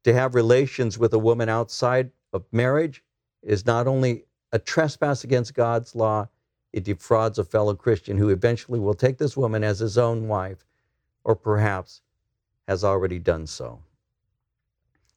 to 0.03 0.13
have 0.13 0.35
relations 0.35 0.97
with 0.99 1.13
a 1.13 1.19
woman 1.19 1.49
outside 1.49 2.11
of 2.31 2.45
marriage 2.51 3.03
is 3.41 3.65
not 3.65 3.87
only 3.87 4.25
a 4.51 4.59
trespass 4.59 5.23
against 5.23 5.53
God's 5.53 5.95
law, 5.95 6.27
it 6.71 6.83
defrauds 6.83 7.39
a 7.39 7.43
fellow 7.43 7.73
Christian 7.73 8.17
who 8.17 8.29
eventually 8.29 8.79
will 8.79 8.93
take 8.93 9.17
this 9.17 9.35
woman 9.35 9.63
as 9.63 9.79
his 9.79 9.97
own 9.97 10.27
wife, 10.27 10.65
or 11.23 11.35
perhaps 11.35 12.01
has 12.69 12.83
already 12.83 13.17
done 13.17 13.47
so. 13.47 13.81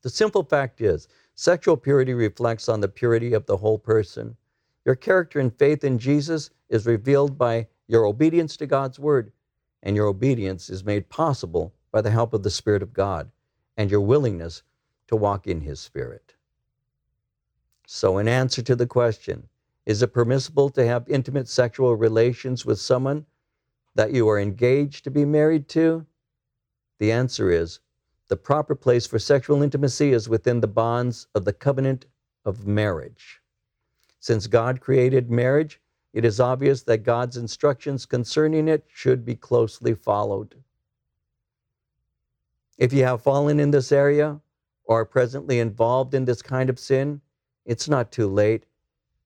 The 0.00 0.08
simple 0.08 0.42
fact 0.42 0.80
is, 0.80 1.06
sexual 1.34 1.76
purity 1.76 2.14
reflects 2.14 2.66
on 2.66 2.80
the 2.80 2.88
purity 2.88 3.34
of 3.34 3.44
the 3.44 3.58
whole 3.58 3.78
person. 3.78 4.34
Your 4.86 4.94
character 4.94 5.38
and 5.38 5.54
faith 5.58 5.84
in 5.84 5.98
Jesus 5.98 6.48
is 6.70 6.86
revealed 6.86 7.36
by 7.36 7.68
your 7.88 8.06
obedience 8.06 8.56
to 8.56 8.66
God's 8.66 8.98
word, 8.98 9.32
and 9.82 9.94
your 9.94 10.06
obedience 10.06 10.70
is 10.70 10.82
made 10.82 11.10
possible 11.10 11.74
by 11.90 12.00
the 12.00 12.10
help 12.10 12.32
of 12.32 12.42
the 12.42 12.50
Spirit 12.50 12.82
of 12.82 12.94
God 12.94 13.30
and 13.76 13.90
your 13.90 14.00
willingness 14.00 14.62
to 15.08 15.14
walk 15.14 15.46
in 15.46 15.60
His 15.60 15.78
Spirit. 15.78 16.34
So, 17.86 18.16
in 18.16 18.28
answer 18.28 18.62
to 18.62 18.74
the 18.74 18.86
question, 18.86 19.46
is 19.84 20.00
it 20.00 20.14
permissible 20.14 20.70
to 20.70 20.86
have 20.86 21.06
intimate 21.06 21.48
sexual 21.48 21.96
relations 21.96 22.64
with 22.64 22.80
someone 22.80 23.26
that 23.94 24.14
you 24.14 24.26
are 24.30 24.40
engaged 24.40 25.04
to 25.04 25.10
be 25.10 25.26
married 25.26 25.68
to? 25.68 26.06
The 27.02 27.10
answer 27.10 27.50
is 27.50 27.80
the 28.28 28.36
proper 28.36 28.76
place 28.76 29.08
for 29.08 29.18
sexual 29.18 29.60
intimacy 29.60 30.12
is 30.12 30.28
within 30.28 30.60
the 30.60 30.68
bonds 30.68 31.26
of 31.34 31.44
the 31.44 31.52
covenant 31.52 32.06
of 32.44 32.64
marriage. 32.64 33.42
Since 34.20 34.46
God 34.46 34.80
created 34.80 35.28
marriage, 35.28 35.80
it 36.12 36.24
is 36.24 36.38
obvious 36.38 36.84
that 36.84 36.98
God's 36.98 37.36
instructions 37.36 38.06
concerning 38.06 38.68
it 38.68 38.84
should 38.86 39.24
be 39.24 39.34
closely 39.34 39.94
followed. 39.94 40.54
If 42.78 42.92
you 42.92 43.02
have 43.02 43.20
fallen 43.20 43.58
in 43.58 43.72
this 43.72 43.90
area 43.90 44.40
or 44.84 45.00
are 45.00 45.04
presently 45.04 45.58
involved 45.58 46.14
in 46.14 46.24
this 46.24 46.40
kind 46.40 46.70
of 46.70 46.78
sin, 46.78 47.20
it's 47.66 47.88
not 47.88 48.12
too 48.12 48.28
late. 48.28 48.64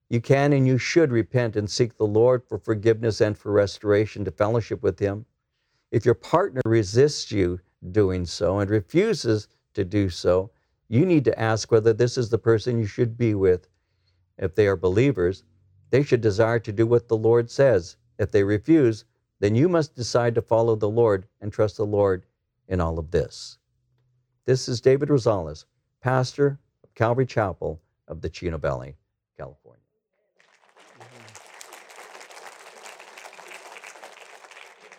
You 0.09 0.19
can 0.19 0.51
and 0.51 0.65
you 0.65 0.79
should 0.79 1.11
repent 1.11 1.55
and 1.55 1.69
seek 1.69 1.95
the 1.95 2.07
Lord 2.07 2.43
for 2.43 2.57
forgiveness 2.57 3.21
and 3.21 3.37
for 3.37 3.51
restoration 3.51 4.25
to 4.25 4.31
fellowship 4.31 4.81
with 4.81 4.97
Him. 4.97 5.27
If 5.91 6.05
your 6.05 6.15
partner 6.15 6.63
resists 6.65 7.31
you 7.31 7.59
doing 7.91 8.25
so 8.25 8.59
and 8.59 8.69
refuses 8.69 9.47
to 9.73 9.83
do 9.83 10.09
so, 10.09 10.51
you 10.89 11.05
need 11.05 11.25
to 11.25 11.39
ask 11.39 11.71
whether 11.71 11.93
this 11.93 12.17
is 12.17 12.29
the 12.29 12.37
person 12.37 12.79
you 12.79 12.85
should 12.85 13.17
be 13.17 13.33
with. 13.33 13.67
If 14.37 14.55
they 14.55 14.67
are 14.67 14.75
believers, 14.75 15.43
they 15.89 16.03
should 16.03 16.21
desire 16.21 16.59
to 16.59 16.71
do 16.71 16.85
what 16.85 17.07
the 17.07 17.17
Lord 17.17 17.49
says. 17.49 17.97
If 18.19 18.31
they 18.31 18.43
refuse, 18.43 19.05
then 19.39 19.55
you 19.55 19.69
must 19.69 19.95
decide 19.95 20.35
to 20.35 20.41
follow 20.41 20.75
the 20.75 20.89
Lord 20.89 21.27
and 21.41 21.51
trust 21.51 21.77
the 21.77 21.85
Lord 21.85 22.25
in 22.67 22.81
all 22.81 22.99
of 22.99 23.11
this. 23.11 23.57
This 24.45 24.67
is 24.67 24.81
David 24.81 25.09
Rosales, 25.09 25.65
pastor 26.01 26.59
of 26.83 26.93
Calvary 26.95 27.25
Chapel 27.25 27.81
of 28.07 28.21
the 28.21 28.29
Chino 28.29 28.57
Valley, 28.57 28.95
California. 29.37 29.83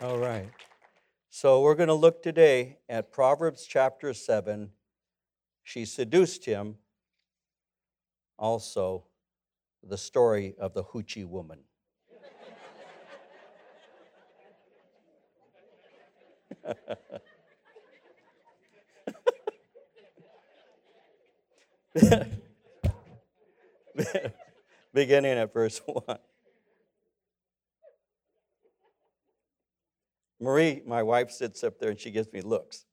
All 0.00 0.18
right. 0.18 0.48
So 1.40 1.60
we're 1.60 1.76
going 1.76 1.86
to 1.86 1.94
look 1.94 2.20
today 2.20 2.78
at 2.88 3.12
Proverbs 3.12 3.64
chapter 3.64 4.12
7. 4.12 4.72
She 5.62 5.84
seduced 5.84 6.46
him. 6.46 6.78
Also, 8.36 9.04
the 9.80 9.96
story 9.96 10.56
of 10.58 10.74
the 10.74 10.82
hoochie 10.82 11.24
woman. 11.24 11.60
beginning 24.92 25.38
at 25.38 25.52
verse 25.52 25.80
1. 25.86 26.18
Marie, 30.40 30.82
my 30.86 31.02
wife, 31.02 31.30
sits 31.30 31.64
up 31.64 31.78
there 31.78 31.90
and 31.90 31.98
she 31.98 32.10
gives 32.10 32.32
me 32.32 32.40
looks. 32.40 32.84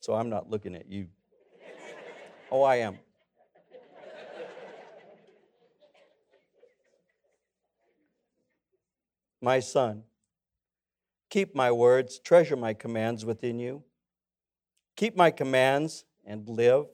So 0.00 0.14
I'm 0.14 0.28
not 0.28 0.50
looking 0.50 0.74
at 0.74 0.90
you. 0.90 1.08
Oh, 2.50 2.62
I 2.62 2.76
am. 2.76 2.98
My 9.42 9.60
son, 9.60 10.02
keep 11.30 11.54
my 11.54 11.72
words, 11.72 12.18
treasure 12.18 12.56
my 12.56 12.74
commands 12.74 13.24
within 13.24 13.58
you. 13.58 13.84
Keep 14.96 15.16
my 15.16 15.30
commands 15.30 16.04
and 16.26 16.46
live, 16.46 16.86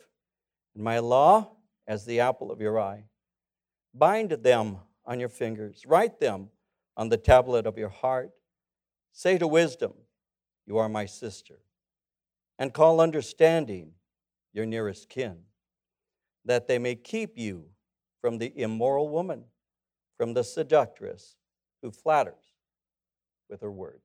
and 0.74 0.84
my 0.84 1.00
law 1.00 1.56
as 1.88 2.04
the 2.04 2.20
apple 2.20 2.52
of 2.52 2.60
your 2.60 2.78
eye. 2.78 3.04
Bind 3.92 4.30
them 4.30 4.78
on 5.04 5.18
your 5.18 5.28
fingers, 5.28 5.82
write 5.86 6.20
them 6.20 6.50
on 6.96 7.08
the 7.08 7.16
tablet 7.16 7.66
of 7.66 7.78
your 7.78 7.88
heart. 7.88 8.30
Say 9.12 9.38
to 9.38 9.46
wisdom, 9.46 9.92
You 10.66 10.78
are 10.78 10.88
my 10.88 11.06
sister, 11.06 11.60
and 12.58 12.72
call 12.72 13.00
understanding 13.00 13.92
your 14.52 14.66
nearest 14.66 15.08
kin, 15.08 15.38
that 16.44 16.66
they 16.66 16.78
may 16.78 16.94
keep 16.94 17.36
you 17.36 17.66
from 18.20 18.38
the 18.38 18.52
immoral 18.58 19.08
woman, 19.08 19.44
from 20.16 20.34
the 20.34 20.44
seductress 20.44 21.36
who 21.82 21.90
flatters 21.90 22.54
with 23.48 23.60
her 23.60 23.70
words. 23.70 24.02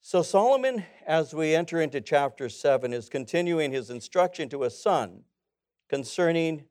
So, 0.00 0.22
Solomon, 0.22 0.84
as 1.06 1.34
we 1.34 1.54
enter 1.54 1.80
into 1.80 2.00
chapter 2.00 2.48
7, 2.48 2.92
is 2.92 3.08
continuing 3.08 3.72
his 3.72 3.90
instruction 3.90 4.48
to 4.50 4.62
his 4.62 4.80
son 4.80 5.24
concerning 5.88 6.64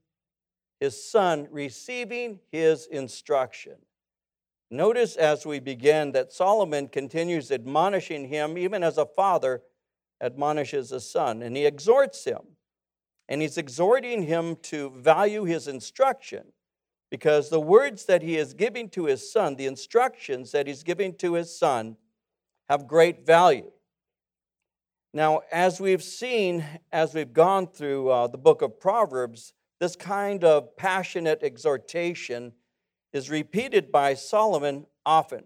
his 0.80 1.04
son 1.10 1.48
receiving 1.52 2.40
his 2.52 2.88
instruction. 2.88 3.76
Notice 4.70 5.16
as 5.16 5.46
we 5.46 5.60
begin 5.60 6.12
that 6.12 6.34
Solomon 6.34 6.90
continues 6.90 7.52
admonishing 7.52 8.28
him, 8.28 8.58
even 8.58 8.84
as 8.84 8.98
a 8.98 9.06
father 9.06 9.62
admonishes 10.20 10.92
a 10.92 11.00
son, 11.00 11.42
and 11.42 11.56
he 11.56 11.66
exhorts 11.66 12.26
him. 12.26 12.42
And 13.30 13.42
he's 13.42 13.58
exhorting 13.58 14.24
him 14.24 14.56
to 14.64 14.90
value 14.90 15.44
his 15.44 15.68
instruction 15.68 16.54
because 17.10 17.50
the 17.50 17.60
words 17.60 18.06
that 18.06 18.22
he 18.22 18.38
is 18.38 18.54
giving 18.54 18.90
to 18.90 19.06
his 19.06 19.32
son, 19.32 19.56
the 19.56 19.66
instructions 19.66 20.52
that 20.52 20.68
he's 20.68 20.84
giving 20.84 21.14
to 21.16 21.34
his 21.34 21.58
son, 21.58 21.98
have 22.70 22.88
great 22.88 23.26
value. 23.26 23.72
Now, 25.14 25.42
as 25.52 25.80
we've 25.80 26.04
seen, 26.04 26.66
as 26.92 27.14
we've 27.14 27.34
gone 27.34 27.68
through 27.68 28.10
uh, 28.10 28.28
the 28.28 28.38
book 28.38 28.62
of 28.62 28.80
Proverbs, 28.80 29.54
this 29.80 29.96
kind 29.96 30.44
of 30.44 30.76
passionate 30.76 31.44
exhortation 31.44 32.54
is 33.18 33.30
repeated 33.30 33.92
by 33.92 34.14
Solomon 34.14 34.86
often. 35.06 35.44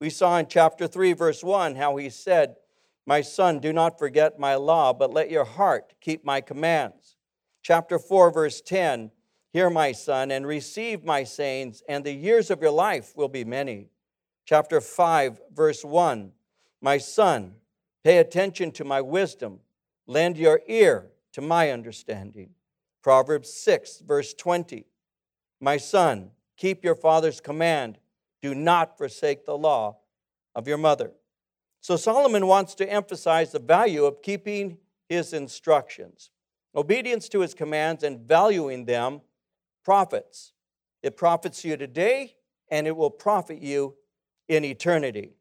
We 0.00 0.10
saw 0.10 0.36
in 0.36 0.46
chapter 0.48 0.86
3, 0.86 1.14
verse 1.14 1.42
1, 1.42 1.76
how 1.76 1.96
he 1.96 2.10
said, 2.10 2.56
My 3.06 3.22
son, 3.22 3.60
do 3.60 3.72
not 3.72 3.98
forget 3.98 4.38
my 4.38 4.56
law, 4.56 4.92
but 4.92 5.14
let 5.14 5.30
your 5.30 5.44
heart 5.44 5.94
keep 6.00 6.24
my 6.24 6.42
commands. 6.42 7.16
Chapter 7.62 7.98
4, 7.98 8.30
verse 8.30 8.60
10, 8.60 9.12
Hear, 9.52 9.70
my 9.70 9.92
son, 9.92 10.30
and 10.30 10.46
receive 10.46 11.04
my 11.04 11.24
sayings, 11.24 11.82
and 11.88 12.04
the 12.04 12.12
years 12.12 12.50
of 12.50 12.60
your 12.60 12.70
life 12.70 13.16
will 13.16 13.28
be 13.28 13.44
many. 13.44 13.88
Chapter 14.44 14.80
5, 14.80 15.40
verse 15.54 15.84
1, 15.84 16.32
My 16.82 16.98
son, 16.98 17.54
pay 18.04 18.18
attention 18.18 18.72
to 18.72 18.84
my 18.84 19.00
wisdom, 19.00 19.60
lend 20.06 20.36
your 20.36 20.60
ear 20.66 21.06
to 21.32 21.40
my 21.40 21.70
understanding. 21.70 22.50
Proverbs 23.02 23.52
6, 23.52 24.00
verse 24.00 24.34
20. 24.34 24.84
My 25.60 25.76
son, 25.76 26.30
keep 26.58 26.84
your 26.84 26.94
father's 26.94 27.40
command. 27.40 27.96
Do 28.42 28.54
not 28.54 28.98
forsake 28.98 29.46
the 29.46 29.56
law 29.56 29.96
of 30.54 30.68
your 30.68 30.76
mother. 30.76 31.12
So 31.80 31.96
Solomon 31.96 32.46
wants 32.46 32.74
to 32.74 32.92
emphasize 32.92 33.52
the 33.52 33.58
value 33.58 34.04
of 34.04 34.20
keeping 34.20 34.76
his 35.08 35.32
instructions. 35.32 36.30
Obedience 36.76 37.28
to 37.30 37.40
his 37.40 37.54
commands 37.54 38.02
and 38.02 38.20
valuing 38.20 38.84
them 38.84 39.22
profits. 39.84 40.52
It 41.02 41.16
profits 41.16 41.64
you 41.64 41.76
today 41.76 42.36
and 42.70 42.86
it 42.86 42.96
will 42.96 43.10
profit 43.10 43.62
you 43.62 43.94
in 44.48 44.64
eternity. 44.64 45.32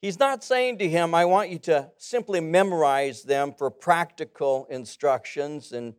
He's 0.00 0.18
not 0.18 0.44
saying 0.44 0.78
to 0.78 0.88
him, 0.88 1.14
I 1.14 1.24
want 1.24 1.50
you 1.50 1.58
to 1.60 1.90
simply 1.96 2.40
memorize 2.40 3.22
them 3.22 3.54
for 3.56 3.70
practical 3.70 4.66
instructions 4.68 5.72
and 5.72 5.94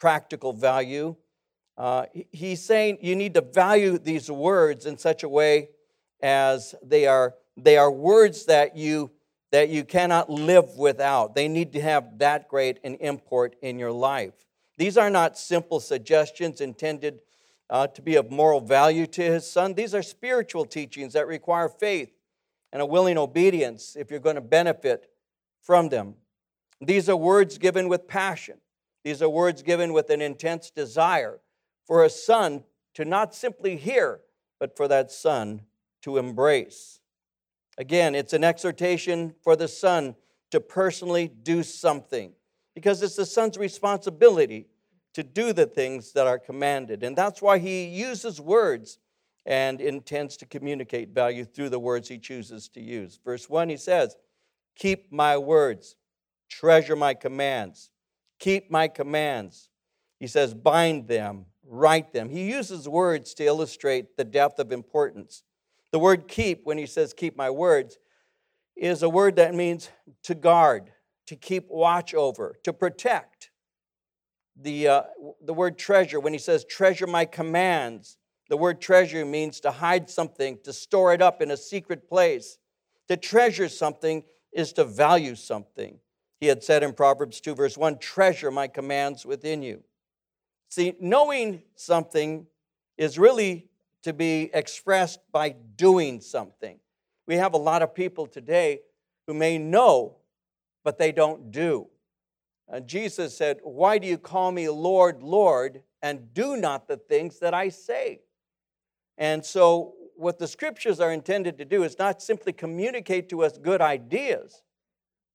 practical 0.00 0.52
value. 0.52 1.16
Uh, 1.76 2.06
he's 2.30 2.62
saying 2.62 2.98
you 3.00 3.16
need 3.16 3.34
to 3.34 3.40
value 3.40 3.98
these 3.98 4.30
words 4.30 4.86
in 4.86 4.96
such 4.96 5.22
a 5.22 5.28
way 5.28 5.70
as 6.22 6.74
they 6.82 7.06
are, 7.06 7.34
they 7.56 7.76
are 7.76 7.90
words 7.90 8.46
that 8.46 8.76
you, 8.76 9.10
that 9.50 9.68
you 9.68 9.84
cannot 9.84 10.30
live 10.30 10.76
without. 10.76 11.34
They 11.34 11.48
need 11.48 11.72
to 11.72 11.80
have 11.80 12.18
that 12.18 12.48
great 12.48 12.78
an 12.84 12.94
import 12.96 13.56
in 13.60 13.78
your 13.78 13.92
life. 13.92 14.34
These 14.76 14.96
are 14.96 15.10
not 15.10 15.36
simple 15.36 15.80
suggestions 15.80 16.60
intended 16.60 17.20
uh, 17.70 17.88
to 17.88 18.02
be 18.02 18.16
of 18.16 18.30
moral 18.30 18.60
value 18.60 19.06
to 19.08 19.22
his 19.22 19.50
son. 19.50 19.74
These 19.74 19.94
are 19.94 20.02
spiritual 20.02 20.64
teachings 20.64 21.14
that 21.14 21.26
require 21.26 21.68
faith 21.68 22.12
and 22.72 22.82
a 22.82 22.86
willing 22.86 23.18
obedience 23.18 23.96
if 23.96 24.10
you're 24.10 24.20
going 24.20 24.34
to 24.36 24.40
benefit 24.40 25.08
from 25.60 25.88
them. 25.88 26.14
These 26.80 27.08
are 27.08 27.16
words 27.16 27.58
given 27.58 27.88
with 27.88 28.06
passion. 28.06 28.58
These 29.02 29.22
are 29.22 29.28
words 29.28 29.62
given 29.62 29.92
with 29.92 30.10
an 30.10 30.20
intense 30.20 30.70
desire 30.70 31.40
for 31.86 32.04
a 32.04 32.10
son 32.10 32.64
to 32.94 33.04
not 33.04 33.34
simply 33.34 33.76
hear, 33.76 34.20
but 34.58 34.76
for 34.76 34.88
that 34.88 35.10
son 35.10 35.62
to 36.02 36.18
embrace. 36.18 37.00
Again, 37.76 38.14
it's 38.14 38.32
an 38.32 38.44
exhortation 38.44 39.34
for 39.42 39.56
the 39.56 39.68
son 39.68 40.14
to 40.50 40.60
personally 40.60 41.28
do 41.28 41.62
something 41.62 42.32
because 42.74 43.02
it's 43.02 43.16
the 43.16 43.26
son's 43.26 43.56
responsibility 43.56 44.66
to 45.14 45.22
do 45.22 45.52
the 45.52 45.66
things 45.66 46.12
that 46.12 46.26
are 46.26 46.38
commanded. 46.38 47.02
And 47.02 47.16
that's 47.16 47.40
why 47.40 47.58
he 47.58 47.84
uses 47.84 48.40
words 48.40 48.98
and 49.46 49.80
intends 49.80 50.36
to 50.38 50.46
communicate 50.46 51.10
value 51.10 51.44
through 51.44 51.68
the 51.68 51.78
words 51.78 52.08
he 52.08 52.18
chooses 52.18 52.68
to 52.70 52.80
use. 52.80 53.18
Verse 53.24 53.48
1, 53.48 53.68
he 53.68 53.76
says, 53.76 54.16
Keep 54.76 55.12
my 55.12 55.36
words, 55.36 55.96
treasure 56.48 56.96
my 56.96 57.14
commands, 57.14 57.90
keep 58.38 58.70
my 58.70 58.88
commands. 58.88 59.68
He 60.18 60.26
says, 60.26 60.54
Bind 60.54 61.06
them, 61.06 61.46
write 61.66 62.12
them. 62.12 62.28
He 62.28 62.50
uses 62.50 62.88
words 62.88 63.34
to 63.34 63.44
illustrate 63.44 64.16
the 64.16 64.24
depth 64.24 64.58
of 64.58 64.72
importance. 64.72 65.42
The 65.92 65.98
word 65.98 66.28
keep, 66.28 66.64
when 66.64 66.78
he 66.78 66.86
says 66.86 67.12
keep 67.12 67.36
my 67.36 67.50
words, 67.50 67.98
is 68.76 69.02
a 69.02 69.08
word 69.08 69.36
that 69.36 69.54
means 69.54 69.90
to 70.24 70.34
guard, 70.34 70.92
to 71.26 71.36
keep 71.36 71.68
watch 71.70 72.14
over, 72.14 72.56
to 72.64 72.72
protect 72.72 73.50
the, 74.60 74.88
uh, 74.88 75.02
the 75.40 75.54
word 75.54 75.78
treasure, 75.78 76.20
when 76.20 76.32
he 76.32 76.38
says 76.38 76.64
treasure 76.64 77.06
my 77.06 77.24
commands, 77.24 78.18
the 78.48 78.56
word 78.56 78.80
treasure 78.80 79.24
means 79.24 79.60
to 79.60 79.70
hide 79.70 80.08
something, 80.08 80.58
to 80.64 80.72
store 80.72 81.12
it 81.12 81.22
up 81.22 81.42
in 81.42 81.50
a 81.50 81.56
secret 81.56 82.08
place. 82.08 82.58
To 83.08 83.16
treasure 83.16 83.68
something 83.68 84.22
is 84.52 84.72
to 84.74 84.84
value 84.84 85.34
something. 85.34 85.98
He 86.40 86.46
had 86.46 86.62
said 86.62 86.82
in 86.82 86.92
Proverbs 86.92 87.40
2, 87.40 87.54
verse 87.54 87.76
1, 87.76 87.98
treasure 87.98 88.50
my 88.50 88.68
commands 88.68 89.26
within 89.26 89.62
you. 89.62 89.82
See, 90.74 90.96
knowing 90.98 91.62
something 91.76 92.48
is 92.98 93.16
really 93.16 93.68
to 94.02 94.12
be 94.12 94.50
expressed 94.52 95.20
by 95.30 95.54
doing 95.76 96.20
something. 96.20 96.80
We 97.28 97.36
have 97.36 97.54
a 97.54 97.58
lot 97.58 97.82
of 97.82 97.94
people 97.94 98.26
today 98.26 98.80
who 99.28 99.34
may 99.34 99.56
know, 99.56 100.16
but 100.82 100.98
they 100.98 101.12
don't 101.12 101.52
do. 101.52 101.86
And 102.66 102.88
Jesus 102.88 103.36
said, 103.38 103.60
Why 103.62 103.98
do 103.98 104.08
you 104.08 104.18
call 104.18 104.50
me 104.50 104.68
Lord, 104.68 105.22
Lord, 105.22 105.80
and 106.02 106.34
do 106.34 106.56
not 106.56 106.88
the 106.88 106.96
things 106.96 107.38
that 107.38 107.54
I 107.54 107.68
say? 107.68 108.22
And 109.16 109.44
so, 109.44 109.94
what 110.16 110.40
the 110.40 110.48
scriptures 110.48 110.98
are 110.98 111.12
intended 111.12 111.56
to 111.58 111.64
do 111.64 111.84
is 111.84 112.00
not 112.00 112.20
simply 112.20 112.52
communicate 112.52 113.28
to 113.28 113.44
us 113.44 113.58
good 113.58 113.80
ideas, 113.80 114.64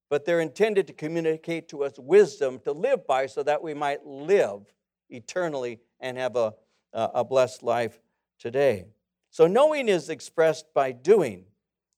but 0.10 0.26
they're 0.26 0.42
intended 0.42 0.86
to 0.88 0.94
communicate 0.94 1.70
to 1.70 1.86
us 1.86 1.94
wisdom 1.98 2.60
to 2.66 2.74
live 2.74 3.08
by 3.08 3.26
so 3.26 3.42
that 3.44 3.64
we 3.64 3.74
might 3.74 4.06
live 4.06 4.66
eternally 5.10 5.80
and 6.00 6.18
have 6.18 6.36
a, 6.36 6.54
a 6.94 7.24
blessed 7.24 7.64
life 7.64 8.00
today. 8.40 8.86
So, 9.30 9.48
knowing 9.48 9.90
is 9.90 10.10
expressed 10.10 10.74
by 10.74 10.92
doing. 10.92 11.46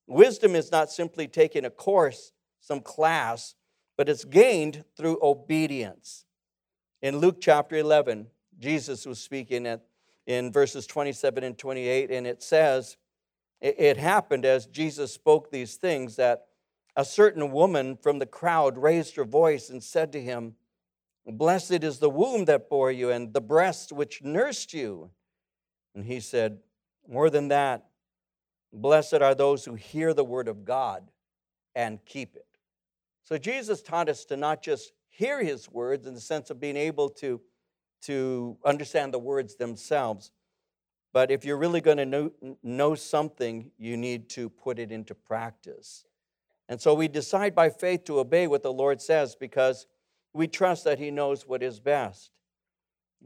Wisdom 0.06 0.54
is 0.54 0.70
not 0.70 0.90
simply 0.90 1.28
taking 1.28 1.64
a 1.64 1.70
course, 1.70 2.32
some 2.60 2.80
class, 2.80 3.54
but 3.96 4.08
it's 4.08 4.24
gained 4.24 4.84
through 4.96 5.18
obedience. 5.22 6.26
In 7.00 7.18
Luke 7.18 7.38
chapter 7.40 7.76
11, 7.76 8.26
Jesus 8.58 9.06
was 9.06 9.20
speaking 9.20 9.66
at, 9.66 9.82
in 10.26 10.52
verses 10.52 10.86
27 10.86 11.44
and 11.44 11.56
28, 11.56 12.10
and 12.10 12.26
it 12.26 12.42
says, 12.42 12.96
It 13.60 13.96
happened 13.96 14.44
as 14.44 14.66
Jesus 14.66 15.12
spoke 15.12 15.50
these 15.50 15.76
things 15.76 16.16
that 16.16 16.46
a 16.94 17.04
certain 17.04 17.50
woman 17.50 17.96
from 17.96 18.18
the 18.18 18.26
crowd 18.26 18.76
raised 18.76 19.16
her 19.16 19.24
voice 19.24 19.70
and 19.70 19.82
said 19.82 20.12
to 20.12 20.20
him, 20.20 20.54
Blessed 21.26 21.84
is 21.84 21.98
the 21.98 22.10
womb 22.10 22.46
that 22.46 22.68
bore 22.68 22.90
you 22.90 23.10
and 23.10 23.32
the 23.32 23.40
breast 23.40 23.92
which 23.92 24.22
nursed 24.22 24.74
you. 24.74 25.10
And 25.94 26.04
he 26.04 26.20
said, 26.20 26.58
More 27.08 27.30
than 27.30 27.48
that, 27.48 27.86
blessed 28.72 29.14
are 29.14 29.34
those 29.34 29.64
who 29.64 29.74
hear 29.74 30.14
the 30.14 30.24
word 30.24 30.48
of 30.48 30.64
God 30.64 31.08
and 31.74 32.04
keep 32.04 32.34
it. 32.34 32.46
So 33.24 33.38
Jesus 33.38 33.82
taught 33.82 34.08
us 34.08 34.24
to 34.26 34.36
not 34.36 34.62
just 34.62 34.92
hear 35.08 35.42
his 35.42 35.70
words 35.70 36.06
in 36.06 36.14
the 36.14 36.20
sense 36.20 36.50
of 36.50 36.58
being 36.58 36.76
able 36.76 37.08
to, 37.10 37.40
to 38.02 38.56
understand 38.64 39.14
the 39.14 39.18
words 39.18 39.56
themselves, 39.56 40.32
but 41.12 41.30
if 41.30 41.44
you're 41.44 41.58
really 41.58 41.80
going 41.80 41.98
to 41.98 42.06
know, 42.06 42.30
know 42.62 42.94
something, 42.94 43.70
you 43.78 43.96
need 43.96 44.28
to 44.30 44.48
put 44.48 44.78
it 44.78 44.90
into 44.90 45.14
practice. 45.14 46.04
And 46.68 46.80
so 46.80 46.94
we 46.94 47.06
decide 47.06 47.54
by 47.54 47.68
faith 47.68 48.04
to 48.04 48.18
obey 48.18 48.46
what 48.46 48.62
the 48.62 48.72
Lord 48.72 49.00
says 49.02 49.36
because 49.36 49.86
we 50.32 50.48
trust 50.48 50.84
that 50.84 50.98
He 50.98 51.10
knows 51.10 51.46
what 51.46 51.62
is 51.62 51.80
best. 51.80 52.30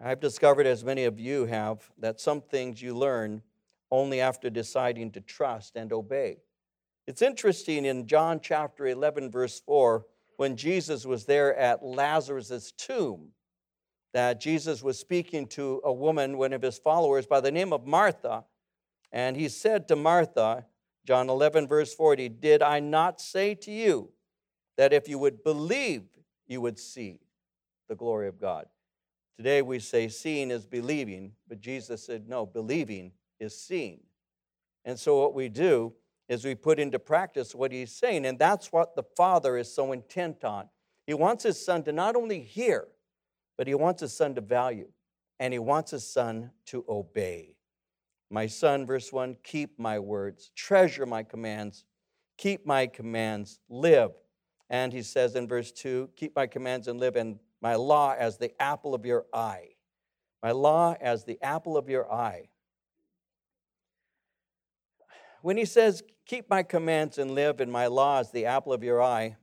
I've 0.02 0.20
discovered, 0.20 0.66
as 0.66 0.84
many 0.84 1.04
of 1.04 1.18
you 1.18 1.46
have, 1.46 1.90
that 1.98 2.20
some 2.20 2.40
things 2.40 2.82
you 2.82 2.94
learn 2.94 3.42
only 3.90 4.20
after 4.20 4.50
deciding 4.50 5.12
to 5.12 5.20
trust 5.20 5.76
and 5.76 5.92
obey. 5.92 6.38
It's 7.06 7.22
interesting 7.22 7.84
in 7.84 8.06
John 8.06 8.40
chapter 8.42 8.86
11, 8.86 9.30
verse 9.30 9.60
4, 9.60 10.04
when 10.36 10.56
Jesus 10.56 11.06
was 11.06 11.24
there 11.24 11.54
at 11.56 11.84
Lazarus' 11.84 12.72
tomb, 12.72 13.28
that 14.12 14.40
Jesus 14.40 14.82
was 14.82 14.98
speaking 14.98 15.46
to 15.48 15.80
a 15.84 15.92
woman, 15.92 16.36
one 16.36 16.52
of 16.52 16.62
his 16.62 16.78
followers, 16.78 17.26
by 17.26 17.40
the 17.40 17.52
name 17.52 17.72
of 17.72 17.86
Martha. 17.86 18.44
And 19.12 19.36
he 19.36 19.48
said 19.48 19.88
to 19.88 19.96
Martha, 19.96 20.66
John 21.06 21.30
11, 21.30 21.68
verse 21.68 21.94
40, 21.94 22.28
Did 22.28 22.62
I 22.62 22.80
not 22.80 23.20
say 23.20 23.54
to 23.54 23.70
you 23.70 24.10
that 24.76 24.92
if 24.92 25.08
you 25.08 25.18
would 25.18 25.44
believe, 25.44 26.02
you 26.46 26.60
would 26.60 26.78
see 26.78 27.20
the 27.88 27.94
glory 27.94 28.28
of 28.28 28.40
God? 28.40 28.66
Today 29.36 29.62
we 29.62 29.78
say 29.78 30.08
seeing 30.08 30.50
is 30.50 30.66
believing, 30.66 31.32
but 31.48 31.60
Jesus 31.60 32.04
said, 32.04 32.28
No, 32.28 32.46
believing 32.46 33.12
is 33.38 33.58
seeing. 33.58 34.00
And 34.84 34.98
so 34.98 35.20
what 35.20 35.34
we 35.34 35.48
do 35.48 35.92
is 36.28 36.44
we 36.44 36.54
put 36.54 36.78
into 36.78 36.98
practice 36.98 37.54
what 37.54 37.72
he's 37.72 37.92
saying. 37.92 38.24
And 38.24 38.38
that's 38.38 38.72
what 38.72 38.96
the 38.96 39.02
Father 39.16 39.56
is 39.56 39.72
so 39.72 39.92
intent 39.92 40.44
on. 40.44 40.68
He 41.06 41.14
wants 41.14 41.44
his 41.44 41.62
son 41.62 41.82
to 41.84 41.92
not 41.92 42.16
only 42.16 42.40
hear, 42.40 42.88
but 43.56 43.66
he 43.66 43.74
wants 43.74 44.00
his 44.00 44.12
son 44.12 44.34
to 44.34 44.40
value, 44.40 44.88
and 45.38 45.52
he 45.52 45.58
wants 45.58 45.90
his 45.90 46.06
son 46.06 46.50
to 46.66 46.84
obey. 46.88 47.56
My 48.30 48.46
son, 48.46 48.86
verse 48.86 49.12
1, 49.12 49.36
keep 49.44 49.78
my 49.78 49.98
words, 49.98 50.50
treasure 50.56 51.06
my 51.06 51.22
commands, 51.22 51.84
keep 52.36 52.66
my 52.66 52.86
commands, 52.86 53.60
live. 53.68 54.10
And 54.68 54.92
he 54.92 55.02
says 55.02 55.36
in 55.36 55.46
verse 55.46 55.70
2, 55.72 56.10
keep 56.16 56.34
my 56.34 56.46
commands 56.46 56.88
and 56.88 56.98
live, 56.98 57.16
and 57.16 57.38
my 57.60 57.76
law 57.76 58.14
as 58.18 58.38
the 58.38 58.52
apple 58.60 58.94
of 58.94 59.06
your 59.06 59.26
eye. 59.32 59.68
My 60.42 60.52
law 60.52 60.96
as 61.00 61.24
the 61.24 61.38
apple 61.42 61.76
of 61.76 61.88
your 61.88 62.12
eye. 62.12 62.48
When 65.42 65.56
he 65.56 65.64
says, 65.64 66.02
Keep 66.26 66.50
my 66.50 66.64
commands 66.64 67.18
and 67.18 67.30
live, 67.30 67.60
in 67.60 67.70
my 67.70 67.86
law 67.86 68.18
as 68.18 68.32
the 68.32 68.46
apple 68.46 68.72
of 68.72 68.82
your 68.82 69.00
eye, 69.00 69.36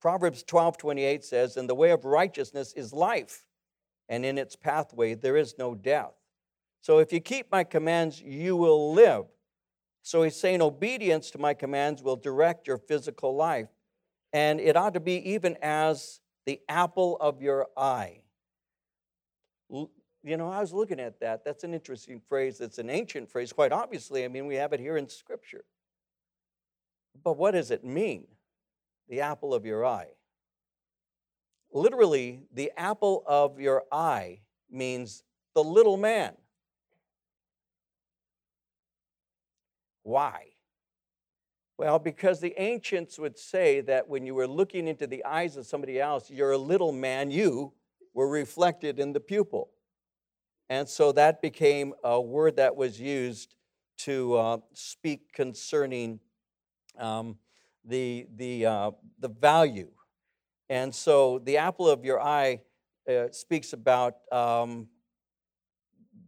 Proverbs 0.00 0.42
12 0.42 0.78
28 0.78 1.22
says, 1.22 1.56
And 1.56 1.68
the 1.68 1.74
way 1.74 1.90
of 1.90 2.06
righteousness 2.06 2.72
is 2.72 2.94
life, 2.94 3.44
and 4.08 4.24
in 4.24 4.38
its 4.38 4.56
pathway 4.56 5.14
there 5.14 5.36
is 5.36 5.56
no 5.58 5.74
death. 5.74 6.14
So 6.80 6.98
if 6.98 7.12
you 7.12 7.20
keep 7.20 7.52
my 7.52 7.64
commands, 7.64 8.22
you 8.22 8.56
will 8.56 8.94
live. 8.94 9.26
So 10.02 10.22
he's 10.22 10.40
saying 10.40 10.62
obedience 10.62 11.30
to 11.32 11.38
my 11.38 11.52
commands 11.52 12.02
will 12.02 12.16
direct 12.16 12.66
your 12.66 12.78
physical 12.78 13.36
life. 13.36 13.68
And 14.32 14.60
it 14.60 14.76
ought 14.76 14.94
to 14.94 15.00
be 15.00 15.32
even 15.32 15.56
as 15.62 16.20
the 16.46 16.60
apple 16.68 17.16
of 17.20 17.42
your 17.42 17.66
eye. 17.76 18.22
you 19.70 20.36
know, 20.36 20.50
I 20.50 20.60
was 20.60 20.72
looking 20.72 21.00
at 21.00 21.20
that. 21.20 21.44
That's 21.44 21.64
an 21.64 21.74
interesting 21.74 22.20
phrase. 22.28 22.60
It's 22.60 22.78
an 22.78 22.90
ancient 22.90 23.28
phrase, 23.28 23.52
quite 23.52 23.72
obviously. 23.72 24.24
I 24.24 24.28
mean, 24.28 24.46
we 24.46 24.56
have 24.56 24.72
it 24.72 24.80
here 24.80 24.96
in 24.96 25.08
Scripture. 25.08 25.64
But 27.22 27.36
what 27.36 27.52
does 27.52 27.70
it 27.70 27.84
mean? 27.84 28.26
The 29.08 29.20
apple 29.20 29.52
of 29.52 29.66
your 29.66 29.84
eye. 29.84 30.10
Literally, 31.72 32.42
the 32.52 32.72
apple 32.76 33.22
of 33.26 33.60
your 33.60 33.84
eye 33.92 34.40
means 34.70 35.22
the 35.54 35.62
little 35.62 35.96
man. 35.96 36.34
Why? 40.02 40.46
Well, 41.80 41.98
because 41.98 42.40
the 42.40 42.52
ancients 42.60 43.18
would 43.18 43.38
say 43.38 43.80
that 43.80 44.06
when 44.06 44.26
you 44.26 44.34
were 44.34 44.46
looking 44.46 44.86
into 44.86 45.06
the 45.06 45.24
eyes 45.24 45.56
of 45.56 45.64
somebody 45.64 45.98
else, 45.98 46.30
you're 46.30 46.50
a 46.50 46.58
little 46.58 46.92
man, 46.92 47.30
you 47.30 47.72
were 48.12 48.28
reflected 48.28 49.00
in 49.00 49.14
the 49.14 49.18
pupil. 49.18 49.70
And 50.68 50.86
so 50.86 51.10
that 51.12 51.40
became 51.40 51.94
a 52.04 52.20
word 52.20 52.56
that 52.56 52.76
was 52.76 53.00
used 53.00 53.54
to 54.00 54.34
uh, 54.34 54.58
speak 54.74 55.32
concerning 55.32 56.20
um, 56.98 57.38
the, 57.82 58.26
the, 58.36 58.66
uh, 58.66 58.90
the 59.18 59.30
value. 59.30 59.88
And 60.68 60.94
so 60.94 61.38
the 61.38 61.56
apple 61.56 61.88
of 61.88 62.04
your 62.04 62.20
eye 62.20 62.60
uh, 63.08 63.28
speaks 63.32 63.72
about 63.72 64.16
um, 64.30 64.88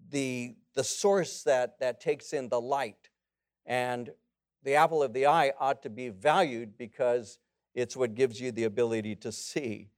the, 0.09 0.55
the 0.73 0.83
source 0.83 1.43
that, 1.43 1.79
that 1.81 2.01
takes 2.01 2.33
in 2.33 2.49
the 2.49 2.59
light. 2.59 3.11
And 3.67 4.09
the 4.65 4.75
apple 4.75 5.03
of 5.03 5.13
the 5.13 5.27
eye 5.27 5.53
ought 5.59 5.83
to 5.83 5.91
be 5.91 6.09
valued 6.09 6.77
because 6.79 7.39
it's 7.75 7.97
what 7.97 8.15
gives 8.15 8.41
you 8.41 8.53
the 8.53 8.65
ability 8.65 9.17
to 9.17 9.33
see. 9.33 9.89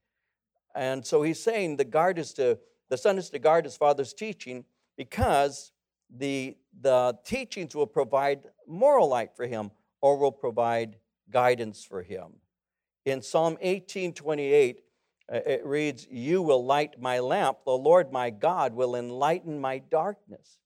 And 0.73 1.05
so 1.05 1.21
he's 1.23 1.41
saying 1.41 1.77
the 1.77 1.85
guard 1.85 2.17
is 2.17 2.33
to 2.33 2.59
the 2.89 2.97
son 2.97 3.17
is 3.17 3.29
to 3.31 3.39
guard 3.39 3.65
his 3.65 3.77
father's 3.77 4.13
teaching 4.13 4.65
because 4.97 5.71
the, 6.15 6.55
the 6.81 7.17
teachings 7.25 7.75
will 7.75 7.87
provide 7.87 8.43
moral 8.67 9.09
light 9.09 9.35
for 9.35 9.47
him 9.47 9.71
or 10.01 10.17
will 10.17 10.31
provide 10.31 10.97
guidance 11.31 11.83
for 11.83 12.03
him. 12.03 12.33
In 13.05 13.21
Psalm 13.21 13.57
18 13.61 14.13
28, 14.13 14.81
uh, 15.31 15.39
it 15.45 15.65
reads, 15.65 16.07
You 16.09 16.41
will 16.41 16.63
light 16.63 17.01
my 17.01 17.19
lamp, 17.19 17.59
the 17.65 17.71
Lord 17.71 18.11
my 18.11 18.29
God 18.29 18.73
will 18.73 18.95
enlighten 18.95 19.59
my 19.59 19.79
darkness. 19.79 20.59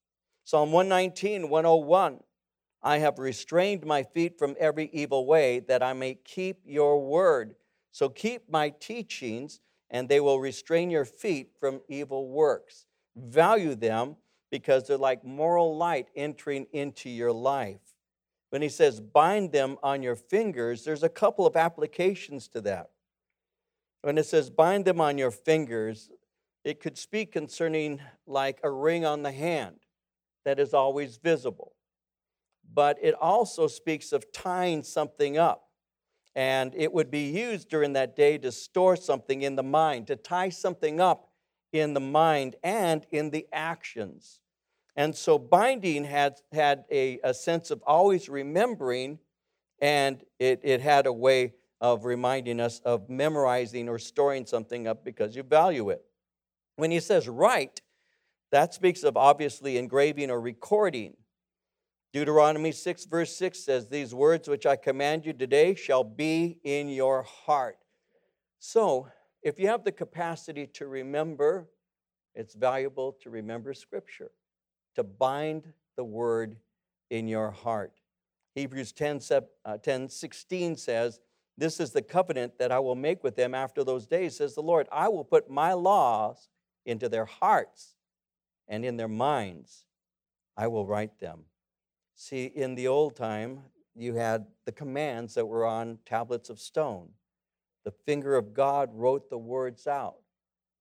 Psalm 0.43 0.71
119 0.71 1.49
101, 1.49 2.19
I 2.82 3.00
have 3.00 3.20
restrained 3.20 3.86
my 3.86 4.04
feet 4.04 4.39
from 4.39 4.56
every 4.60 4.89
evil 4.94 5.26
way 5.26 5.60
that 5.62 5.84
I 5.84 5.94
may 5.94 6.15
keep 6.15 6.62
your 6.65 7.06
word. 7.06 7.56
So 7.92 8.08
keep 8.08 8.50
my 8.50 8.70
teachings, 8.70 9.60
and 9.89 10.08
they 10.08 10.20
will 10.20 10.39
restrain 10.39 10.89
your 10.89 11.06
feet 11.06 11.52
from 11.60 11.82
evil 11.89 12.30
works. 12.30 12.86
Value 13.18 13.76
them 13.76 14.15
because 14.50 14.88
they're 14.88 14.98
like 14.98 15.26
moral 15.26 15.76
light 15.76 16.08
entering 16.15 16.68
into 16.72 17.10
your 17.10 17.34
life. 17.34 17.82
When 18.50 18.62
he 18.62 18.70
says 18.70 19.00
bind 19.00 19.52
them 19.52 19.78
on 19.84 20.02
your 20.02 20.15
fingers, 20.15 20.84
there's 20.84 21.04
a 21.04 21.10
couple 21.10 21.46
of 21.46 21.56
applications 21.56 22.48
to 22.50 22.62
that. 22.62 22.89
When 24.02 24.18
it 24.18 24.26
says 24.26 24.50
bind 24.50 24.86
them 24.86 25.02
on 25.02 25.18
your 25.18 25.32
fingers, 25.32 26.10
it 26.63 26.80
could 26.80 26.98
speak 26.98 27.32
concerning 27.32 28.00
like 28.26 28.60
a 28.63 28.72
ring 28.72 29.06
on 29.06 29.22
the 29.24 29.32
hand 29.32 29.76
that 30.46 30.60
is 30.60 30.74
always 30.74 31.18
visible 31.18 31.74
but 32.73 32.97
it 33.01 33.15
also 33.15 33.67
speaks 33.67 34.12
of 34.12 34.32
tying 34.32 34.84
something 34.84 35.38
up. 35.38 35.65
And 36.36 36.73
it 36.75 36.93
would 36.93 37.10
be 37.10 37.29
used 37.29 37.69
during 37.69 37.93
that 37.93 38.15
day 38.15 38.38
to 38.38 38.51
store 38.51 38.95
something 38.95 39.41
in 39.41 39.55
the 39.55 39.63
mind, 39.63 40.08
to 40.08 40.15
tie 40.15 40.49
something 40.49 41.01
up 41.01 41.29
in 41.73 41.93
the 41.93 41.99
mind 41.99 42.55
and 42.63 43.05
in 43.12 43.32
the 43.32 43.47
actions. 43.51 44.39
And 44.95 45.15
so 45.15 45.38
binding 45.39 46.03
had, 46.03 46.36
had 46.51 46.86
a, 46.91 47.19
a 47.23 47.34
sense 47.34 47.71
of 47.71 47.82
always 47.86 48.29
remembering, 48.29 49.19
and 49.82 50.23
it, 50.39 50.62
it 50.63 50.82
had 50.82 51.05
a 51.05 51.13
way 51.13 51.53
of 51.82 52.05
reminding 52.05 52.60
us 52.60 52.82
of 52.84 53.10
memorizing 53.10 53.88
or 53.88 53.97
storing 53.97 54.45
something 54.45 54.88
up 54.88 55.05
because 55.05 55.36
you 55.36 55.43
value 55.43 55.89
it. 55.89 56.03
When 56.75 56.91
he 56.91 56.99
says 56.99 57.27
write, 57.27 57.82
that 58.51 58.73
speaks 58.73 59.03
of 59.03 59.15
obviously 59.15 59.77
engraving 59.77 60.32
or 60.32 60.41
recording. 60.41 61.15
Deuteronomy 62.12 62.72
6, 62.72 63.06
verse 63.06 63.36
6 63.36 63.60
says, 63.60 63.88
These 63.88 64.15
words 64.15 64.48
which 64.48 64.65
I 64.65 64.76
command 64.76 65.26
you 65.26 65.34
today 65.34 65.76
shall 65.76 66.04
be 66.04 66.58
in 66.63 66.89
your 66.89 67.24
heart. 67.24 67.78
So, 68.58 69.08
if 69.43 69.60
you 69.60 69.67
have 69.67 69.84
the 69.84 69.91
capacity 69.91 70.67
to 70.74 70.88
remember, 70.88 71.69
it's 72.34 72.56
valuable 72.56 73.15
to 73.22 73.30
remember 73.30 73.74
Scripture, 73.74 74.32
to 74.95 75.04
bind 75.04 75.72
the 75.95 76.04
word 76.04 76.58
in 77.10 77.28
your 77.28 77.52
heart. 77.52 77.93
Hebrews 78.56 78.91
10, 78.91 79.22
uh, 79.63 79.78
10 79.78 80.10
16 80.10 80.76
says, 80.78 81.19
This 81.58 81.80
is 81.80 81.91
the 81.91 82.02
covenant 82.02 82.58
that 82.58 82.72
I 82.72 82.80
will 82.80 82.95
make 82.95 83.24
with 83.24 83.36
them 83.36 83.54
after 83.54 83.84
those 83.84 84.08
days, 84.08 84.38
says 84.38 84.56
the 84.56 84.62
Lord. 84.62 84.88
I 84.91 85.08
will 85.10 85.24
put 85.24 85.50
my 85.50 85.74
laws 85.74 86.50
into 86.86 87.08
their 87.08 87.26
hearts 87.26 87.95
and 88.67 88.84
in 88.84 88.98
their 88.98 89.08
minds. 89.08 89.86
I 90.58 90.67
will 90.67 90.86
write 90.86 91.19
them. 91.19 91.45
See, 92.21 92.51
in 92.53 92.75
the 92.75 92.89
old 92.89 93.15
time, 93.15 93.62
you 93.95 94.15
had 94.15 94.45
the 94.65 94.73
commands 94.73 95.36
that 95.36 95.45
were 95.45 95.65
on 95.65 95.99
tablets 96.05 96.49
of 96.49 96.60
stone. 96.60 97.12
The 97.86 97.93
finger 98.05 98.36
of 98.36 98.53
God 98.53 98.89
wrote 98.91 99.29
the 99.29 99.38
words 99.38 99.88
out. 99.88 100.17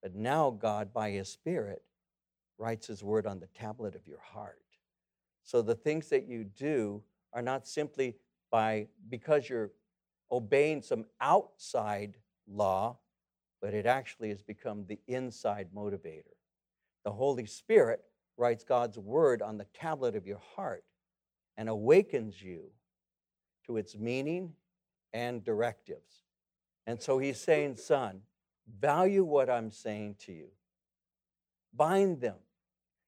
But 0.03 0.17
now, 0.17 0.51
God, 0.51 0.93
by 0.93 1.13
His 1.13 1.29
Spirit, 1.29 1.85
writes 2.59 2.89
His 2.89 3.05
word 3.05 3.25
on 3.25 3.39
the 3.39 3.47
tablet 3.47 3.95
of 3.95 4.05
your 4.05 4.19
heart. 4.19 4.65
So 5.45 5.63
the 5.63 5.77
things 5.77 6.09
that 6.09 6.27
you 6.27 6.43
do 6.43 7.05
are 7.33 7.41
not 7.41 7.69
simply 7.69 8.17
by 8.51 8.89
because 9.09 9.49
you're 9.49 9.71
obeying 10.33 10.83
some 10.83 11.05
outside 11.21 12.17
law, 12.49 12.99
but 13.63 13.75
it 13.75 13.87
actually 13.87 14.31
has 14.31 14.43
become 14.43 14.87
the 14.89 14.99
inside 15.07 15.69
motivator. 15.73 16.35
The 17.05 17.13
Holy 17.13 17.47
Spirit 17.47 18.03
writes 18.37 18.65
God's 18.65 18.99
word 18.99 19.41
on 19.41 19.57
the 19.57 19.67
tablet 19.73 20.17
of 20.17 20.27
your 20.27 20.43
heart 20.57 20.83
and 21.59 21.69
awakens 21.69 22.41
you 22.41 22.71
to 23.67 23.77
its 23.77 23.97
meaning 23.97 24.55
and 25.13 25.45
directives. 25.45 26.23
And 26.87 27.03
so 27.03 27.19
he's 27.19 27.41
saying, 27.41 27.77
son, 27.77 28.23
value 28.81 29.25
what 29.25 29.51
I'm 29.51 29.73
saying 29.73 30.17
to 30.21 30.33
you. 30.33 30.49
Bind 31.75 32.21
them, 32.21 32.37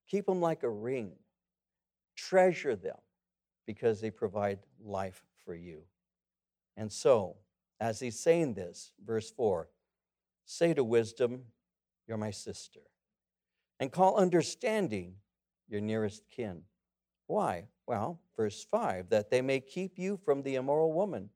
keep 0.09 0.27
them 0.27 0.41
like 0.41 0.65
a 0.65 0.69
ring, 0.69 1.13
treasure 2.17 2.77
them 2.77 2.99
because 3.67 4.01
they 4.01 4.11
provide 4.11 4.59
life 4.85 5.23
for 5.45 5.55
you. 5.55 5.83
And 6.77 6.93
so, 6.93 7.37
as 7.81 8.01
he's 8.01 8.19
saying 8.19 8.55
this, 8.55 8.93
verse 9.03 9.31
4 9.31 9.69
say 10.45 10.75
to 10.75 10.83
wisdom, 10.83 11.43
You're 12.09 12.17
my 12.17 12.33
sister, 12.33 12.81
and 13.79 13.93
call 13.93 14.17
understanding 14.17 15.15
your 15.69 15.81
nearest 15.81 16.25
kin. 16.31 16.63
Why? 17.31 17.69
Well, 17.87 18.19
verse 18.37 18.65
5 18.65 19.11
that 19.11 19.31
they 19.31 19.41
may 19.41 19.61
keep 19.61 20.01
you 20.01 20.17
from 20.17 20.43
the 20.43 20.57
immoral 20.57 20.93
woman, 20.93 21.31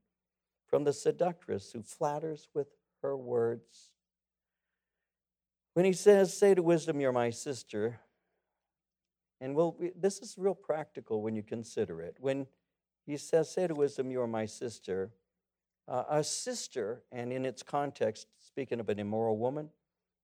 from 0.66 0.82
the 0.82 0.92
seductress 0.92 1.70
who 1.70 1.82
flatters 1.82 2.48
with 2.52 2.66
her 3.02 3.16
words. 3.16 3.90
When 5.74 5.84
he 5.84 5.92
says, 5.92 6.36
Say 6.36 6.52
to 6.56 6.64
wisdom, 6.64 7.00
You're 7.00 7.12
my 7.12 7.30
sister, 7.30 8.00
and 9.40 9.54
we'll, 9.54 9.76
this 9.94 10.18
is 10.18 10.34
real 10.36 10.56
practical 10.56 11.22
when 11.22 11.36
you 11.36 11.44
consider 11.44 12.00
it. 12.00 12.16
When 12.18 12.48
he 13.06 13.16
says, 13.16 13.52
Say 13.52 13.68
to 13.68 13.74
wisdom, 13.76 14.10
You 14.10 14.20
are 14.20 14.26
my 14.26 14.46
sister, 14.46 15.12
uh, 15.86 16.02
a 16.10 16.24
sister, 16.24 17.04
and 17.12 17.32
in 17.32 17.46
its 17.46 17.62
context, 17.62 18.26
speaking 18.40 18.80
of 18.80 18.88
an 18.88 18.98
immoral 18.98 19.38
woman, 19.38 19.70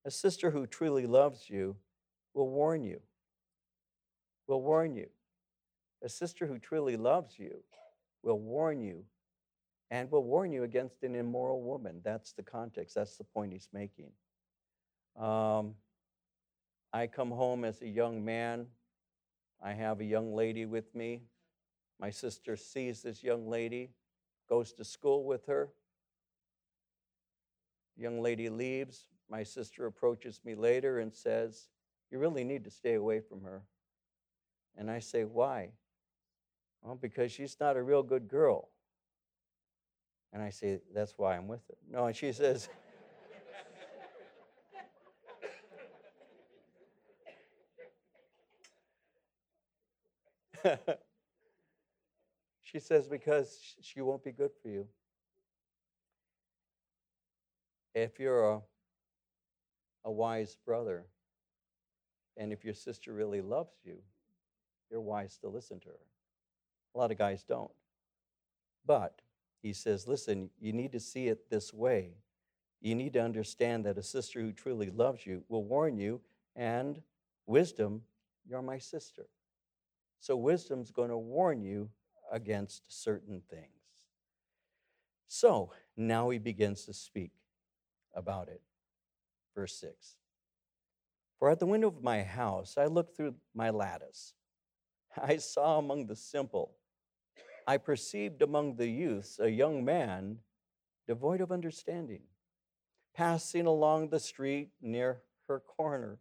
a 0.04 0.11
sister 0.11 0.50
who 0.50 0.66
truly 0.66 1.06
loves 1.06 1.48
you 1.48 1.76
will 2.35 2.48
warn 2.48 2.83
you, 2.83 3.02
will 4.48 4.62
warn 4.62 4.96
you. 4.96 5.06
A 6.02 6.08
sister 6.08 6.46
who 6.46 6.58
truly 6.58 6.96
loves 6.96 7.38
you 7.38 7.62
will 8.22 8.38
warn 8.38 8.80
you 8.80 9.04
and 9.90 10.10
will 10.10 10.24
warn 10.24 10.52
you 10.52 10.62
against 10.62 11.02
an 11.02 11.14
immoral 11.14 11.62
woman. 11.62 12.00
That's 12.04 12.32
the 12.32 12.42
context, 12.42 12.94
that's 12.94 13.16
the 13.16 13.24
point 13.24 13.52
he's 13.52 13.68
making. 13.72 14.10
Um, 15.18 15.74
I 16.92 17.06
come 17.06 17.30
home 17.30 17.64
as 17.64 17.82
a 17.82 17.88
young 17.88 18.24
man. 18.24 18.66
I 19.62 19.72
have 19.72 20.00
a 20.00 20.04
young 20.04 20.34
lady 20.34 20.64
with 20.64 20.94
me. 20.94 21.22
My 22.00 22.10
sister 22.10 22.56
sees 22.56 23.02
this 23.02 23.22
young 23.22 23.48
lady, 23.48 23.90
goes 24.48 24.72
to 24.74 24.84
school 24.84 25.24
with 25.24 25.46
her. 25.46 25.68
The 27.96 28.04
young 28.04 28.22
lady 28.22 28.48
leaves. 28.48 29.04
My 29.28 29.42
sister 29.42 29.86
approaches 29.86 30.40
me 30.44 30.54
later 30.54 30.98
and 30.98 31.14
says, 31.14 31.68
You 32.10 32.18
really 32.18 32.42
need 32.42 32.64
to 32.64 32.70
stay 32.70 32.94
away 32.94 33.20
from 33.20 33.42
her. 33.42 33.62
And 34.76 34.90
I 34.90 35.00
say, 35.00 35.24
Why? 35.24 35.72
Well, 36.83 36.97
because 37.01 37.33
she's 37.33 37.57
not 37.61 37.77
a 37.77 37.83
real 37.83 38.03
good 38.03 38.29
girl. 38.29 38.69
And 40.33 40.43
I 40.43 40.51
say, 40.51 40.81
That's 40.95 41.14
why 41.16 41.37
I'm 41.37 41.49
with 41.49 41.61
her. 41.69 41.75
No, 41.90 42.07
and 42.07 42.16
she 42.16 42.33
says, 42.33 42.69
she 52.62 52.79
says, 52.79 53.09
Because 53.09 53.77
she 53.81 54.01
won't 54.01 54.25
be 54.25 54.33
good 54.33 54.53
for 54.62 54.69
you. 54.69 54.87
If 57.95 58.19
you're 58.21 58.53
a, 58.53 58.61
a 60.05 60.11
wise 60.11 60.57
brother, 60.64 61.07
and 62.37 62.53
if 62.53 62.64
your 62.64 62.75
sister 62.75 63.12
really 63.12 63.40
loves 63.40 63.75
you, 63.85 63.97
you're 64.90 65.01
wise 65.01 65.37
to 65.38 65.49
listen 65.49 65.81
to 65.81 65.88
her. 65.88 65.95
A 66.94 66.98
lot 66.98 67.11
of 67.11 67.18
guys 67.18 67.44
don't. 67.44 67.70
But 68.87 69.20
he 69.62 69.72
says, 69.72 70.09
listen, 70.09 70.50
you 70.61 70.72
need 70.72 70.92
to 70.92 71.00
see 71.00 71.29
it 71.29 71.50
this 71.50 71.72
way. 71.72 72.14
You 72.81 72.94
need 72.94 73.12
to 73.12 73.22
understand 73.22 73.85
that 73.85 73.98
a 73.98 74.03
sister 74.03 74.40
who 74.40 74.53
truly 74.53 74.90
loves 74.90 75.26
you 75.26 75.44
will 75.48 75.64
warn 75.64 75.98
you, 75.98 76.20
and 76.57 77.00
wisdom, 77.46 78.03
you're 78.48 78.62
my 78.62 78.79
sister. 78.79 79.26
So 80.18 80.37
wisdom's 80.37 80.90
going 80.90 81.11
to 81.11 81.18
warn 81.18 81.62
you 81.62 81.90
against 82.33 82.83
certain 82.88 83.42
things. 83.50 83.64
So 85.29 85.72
now 85.96 86.31
he 86.31 86.38
begins 86.38 86.85
to 86.87 86.92
speak 86.92 87.33
about 88.14 88.48
it. 88.48 88.61
Verse 89.55 89.74
6 89.76 90.16
For 91.38 91.50
at 91.50 91.61
the 91.61 91.66
window 91.66 91.88
of 91.88 92.03
my 92.03 92.22
house 92.22 92.76
I 92.76 92.87
looked 92.87 93.16
through 93.16 93.35
my 93.55 93.70
lattice. 93.70 94.35
I 95.22 95.37
saw 95.37 95.79
among 95.79 96.07
the 96.07 96.16
simple, 96.16 96.72
I 97.70 97.76
perceived 97.76 98.42
among 98.42 98.74
the 98.74 98.88
youths 98.88 99.38
a 99.38 99.48
young 99.48 99.85
man 99.85 100.38
devoid 101.06 101.40
of 101.40 101.52
understanding, 101.52 102.22
passing 103.14 103.64
along 103.64 104.09
the 104.09 104.18
street 104.18 104.70
near 104.83 105.22
her 105.46 105.61
corner. 105.61 106.18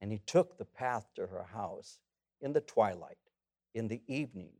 And 0.00 0.10
he 0.10 0.18
took 0.18 0.58
the 0.58 0.64
path 0.64 1.10
to 1.14 1.28
her 1.28 1.44
house 1.44 2.00
in 2.40 2.54
the 2.54 2.60
twilight, 2.60 3.18
in 3.72 3.86
the 3.86 4.02
evening, 4.08 4.50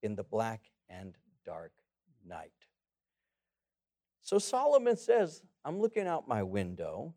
in 0.00 0.14
the 0.14 0.22
black 0.22 0.70
and 0.88 1.16
dark 1.44 1.72
night. 2.24 2.52
So 4.22 4.38
Solomon 4.38 4.96
says, 4.96 5.42
I'm 5.64 5.80
looking 5.80 6.06
out 6.06 6.28
my 6.28 6.44
window, 6.44 7.14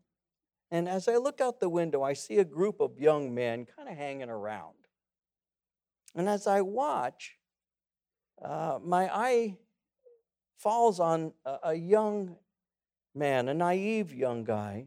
and 0.68 0.88
as 0.88 1.06
I 1.06 1.18
look 1.18 1.40
out 1.40 1.60
the 1.60 1.68
window, 1.68 2.02
I 2.02 2.14
see 2.14 2.38
a 2.38 2.44
group 2.44 2.80
of 2.80 2.98
young 2.98 3.32
men 3.32 3.68
kind 3.76 3.88
of 3.88 3.96
hanging 3.96 4.30
around. 4.30 4.74
And 6.16 6.28
as 6.28 6.48
I 6.48 6.60
watch, 6.60 7.36
uh, 8.42 8.78
my 8.82 9.08
eye 9.14 9.58
falls 10.56 11.00
on 11.00 11.32
a, 11.44 11.58
a 11.64 11.74
young 11.74 12.36
man, 13.14 13.48
a 13.48 13.54
naive 13.54 14.12
young 14.14 14.44
guy, 14.44 14.86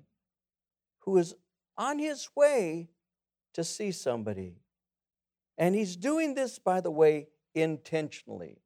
who 1.00 1.18
is 1.18 1.34
on 1.78 2.00
his 2.00 2.30
way 2.36 2.90
to 3.54 3.64
see 3.64 3.92
somebody. 3.92 4.56
And 5.58 5.74
he's 5.74 5.96
doing 5.96 6.34
this, 6.34 6.60
by 6.60 6.82
the 6.82 6.92
way, 6.92 7.28
intentionally. 7.56 8.58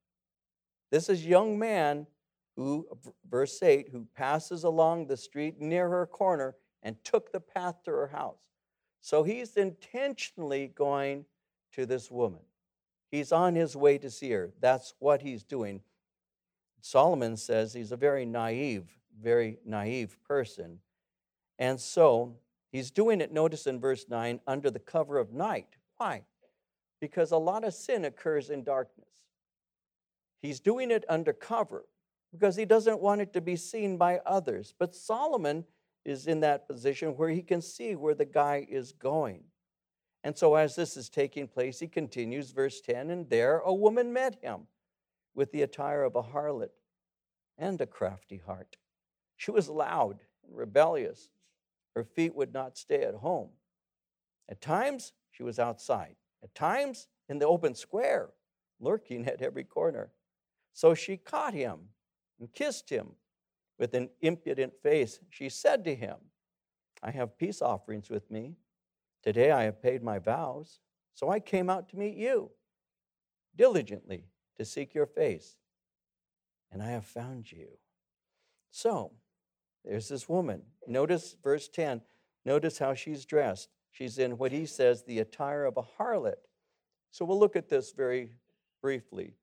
This 0.89 1.07
is 1.09 1.25
young 1.25 1.57
man 1.57 2.07
who, 2.57 2.87
verse 3.29 3.61
8, 3.63 3.89
who 3.91 4.05
passes 4.15 4.63
along 4.63 5.07
the 5.07 5.15
street 5.15 5.59
near 5.59 5.87
her 5.89 6.05
corner 6.05 6.55
and 6.83 7.01
took 7.03 7.31
the 7.31 7.39
path 7.39 7.83
to 7.85 7.91
her 7.91 8.07
house. 8.07 8.39
So 8.99 9.23
he's 9.23 9.55
intentionally 9.55 10.67
going 10.67 11.25
to 11.73 11.85
this 11.85 12.11
woman. 12.11 12.41
He's 13.11 13.33
on 13.33 13.55
his 13.55 13.75
way 13.75 13.97
to 13.97 14.09
see 14.09 14.31
her. 14.31 14.51
That's 14.61 14.93
what 14.99 15.21
he's 15.21 15.43
doing. 15.43 15.81
Solomon 16.79 17.37
says 17.37 17.73
he's 17.73 17.91
a 17.91 17.97
very 17.97 18.25
naive, 18.25 18.85
very 19.21 19.59
naive 19.65 20.17
person. 20.27 20.79
And 21.59 21.79
so 21.79 22.37
he's 22.71 22.89
doing 22.89 23.21
it, 23.21 23.31
notice 23.31 23.67
in 23.67 23.79
verse 23.79 24.05
9, 24.09 24.39
under 24.47 24.71
the 24.71 24.79
cover 24.79 25.17
of 25.17 25.33
night. 25.33 25.67
Why? 25.97 26.23
Because 26.99 27.31
a 27.31 27.37
lot 27.37 27.63
of 27.65 27.73
sin 27.73 28.05
occurs 28.05 28.49
in 28.49 28.63
darkness. 28.63 29.09
He's 30.41 30.59
doing 30.59 30.89
it 30.89 31.03
under 31.07 31.33
cover 31.33 31.85
because 32.31 32.55
he 32.55 32.65
doesn't 32.65 33.01
want 33.01 33.21
it 33.21 33.33
to 33.33 33.41
be 33.41 33.55
seen 33.55 33.97
by 33.97 34.21
others. 34.25 34.73
But 34.79 34.95
Solomon 34.95 35.65
is 36.05 36.27
in 36.27 36.39
that 36.39 36.67
position 36.67 37.09
where 37.09 37.29
he 37.29 37.43
can 37.43 37.61
see 37.61 37.95
where 37.95 38.15
the 38.15 38.25
guy 38.25 38.65
is 38.69 38.93
going. 38.93 39.43
And 40.23 40.37
so, 40.37 40.55
as 40.55 40.75
this 40.75 40.97
is 40.97 41.09
taking 41.09 41.47
place, 41.47 41.79
he 41.79 41.87
continues, 41.87 42.51
verse 42.51 42.79
10 42.81 43.09
And 43.09 43.29
there 43.29 43.59
a 43.59 43.73
woman 43.73 44.13
met 44.13 44.37
him 44.41 44.67
with 45.33 45.51
the 45.51 45.63
attire 45.63 46.03
of 46.03 46.15
a 46.15 46.21
harlot 46.21 46.69
and 47.57 47.79
a 47.81 47.87
crafty 47.87 48.37
heart. 48.37 48.77
She 49.37 49.51
was 49.51 49.69
loud 49.69 50.19
and 50.47 50.55
rebellious. 50.55 51.29
Her 51.95 52.03
feet 52.03 52.35
would 52.35 52.53
not 52.53 52.77
stay 52.77 53.01
at 53.01 53.15
home. 53.15 53.49
At 54.47 54.61
times, 54.61 55.13
she 55.31 55.43
was 55.43 55.59
outside, 55.59 56.15
at 56.43 56.53
times, 56.53 57.07
in 57.27 57.39
the 57.39 57.47
open 57.47 57.73
square, 57.73 58.29
lurking 58.79 59.25
at 59.27 59.41
every 59.41 59.63
corner. 59.63 60.11
So 60.73 60.93
she 60.93 61.17
caught 61.17 61.53
him 61.53 61.79
and 62.39 62.53
kissed 62.53 62.89
him 62.89 63.13
with 63.79 63.93
an 63.93 64.09
impudent 64.21 64.73
face. 64.83 65.19
She 65.29 65.49
said 65.49 65.83
to 65.85 65.95
him, 65.95 66.17
I 67.01 67.11
have 67.11 67.37
peace 67.37 67.61
offerings 67.61 68.09
with 68.09 68.29
me 68.29 68.55
Today 69.23 69.51
I 69.51 69.63
have 69.63 69.81
paid 69.81 70.03
my 70.03 70.19
vows, 70.19 70.79
so 71.13 71.29
I 71.29 71.39
came 71.39 71.69
out 71.69 71.89
to 71.89 71.97
meet 71.97 72.15
you 72.15 72.51
diligently 73.55 74.25
to 74.57 74.65
seek 74.65 74.93
your 74.93 75.05
face, 75.05 75.57
and 76.71 76.81
I 76.81 76.91
have 76.91 77.05
found 77.05 77.51
you. 77.51 77.77
So, 78.71 79.11
there's 79.83 80.07
this 80.07 80.29
woman. 80.29 80.61
Notice 80.87 81.35
verse 81.43 81.67
10. 81.67 82.01
Notice 82.45 82.79
how 82.79 82.93
she's 82.93 83.25
dressed. 83.25 83.69
She's 83.91 84.17
in 84.17 84.37
what 84.37 84.51
he 84.51 84.65
says 84.65 85.03
the 85.03 85.19
attire 85.19 85.65
of 85.65 85.77
a 85.77 85.83
harlot. 85.83 86.35
So 87.11 87.25
we'll 87.25 87.39
look 87.39 87.55
at 87.55 87.69
this 87.69 87.91
very 87.91 88.31
briefly. 88.81 89.35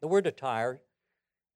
The 0.00 0.08
word 0.08 0.26
attire, 0.26 0.80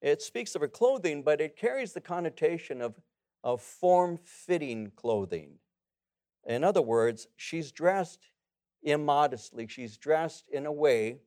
it 0.03 0.21
speaks 0.21 0.55
of 0.55 0.61
her 0.61 0.69
clothing, 0.69 1.23
but 1.23 1.41
it 1.41 1.57
carries 1.57 1.93
the 1.93 2.01
connotation 2.01 2.83
of, 2.83 3.01
of 3.43 3.63
form 3.63 4.19
fitting 4.23 4.93
clothing. 4.95 5.59
In 6.47 6.65
other 6.65 6.83
words, 6.83 7.29
she's 7.37 7.73
dressed 7.73 8.31
immodestly. 8.85 9.67
She's 9.67 9.97
dressed 9.97 10.45
in 10.51 10.67
a 10.67 10.73
way 10.73 11.19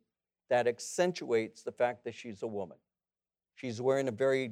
that 0.49 0.67
accentuates 0.67 1.63
the 1.63 1.71
fact 1.71 2.03
that 2.05 2.15
she's 2.15 2.43
a 2.43 2.47
woman. 2.47 2.77
She's 3.55 3.81
wearing 3.81 4.07
a 4.07 4.11
very, 4.11 4.51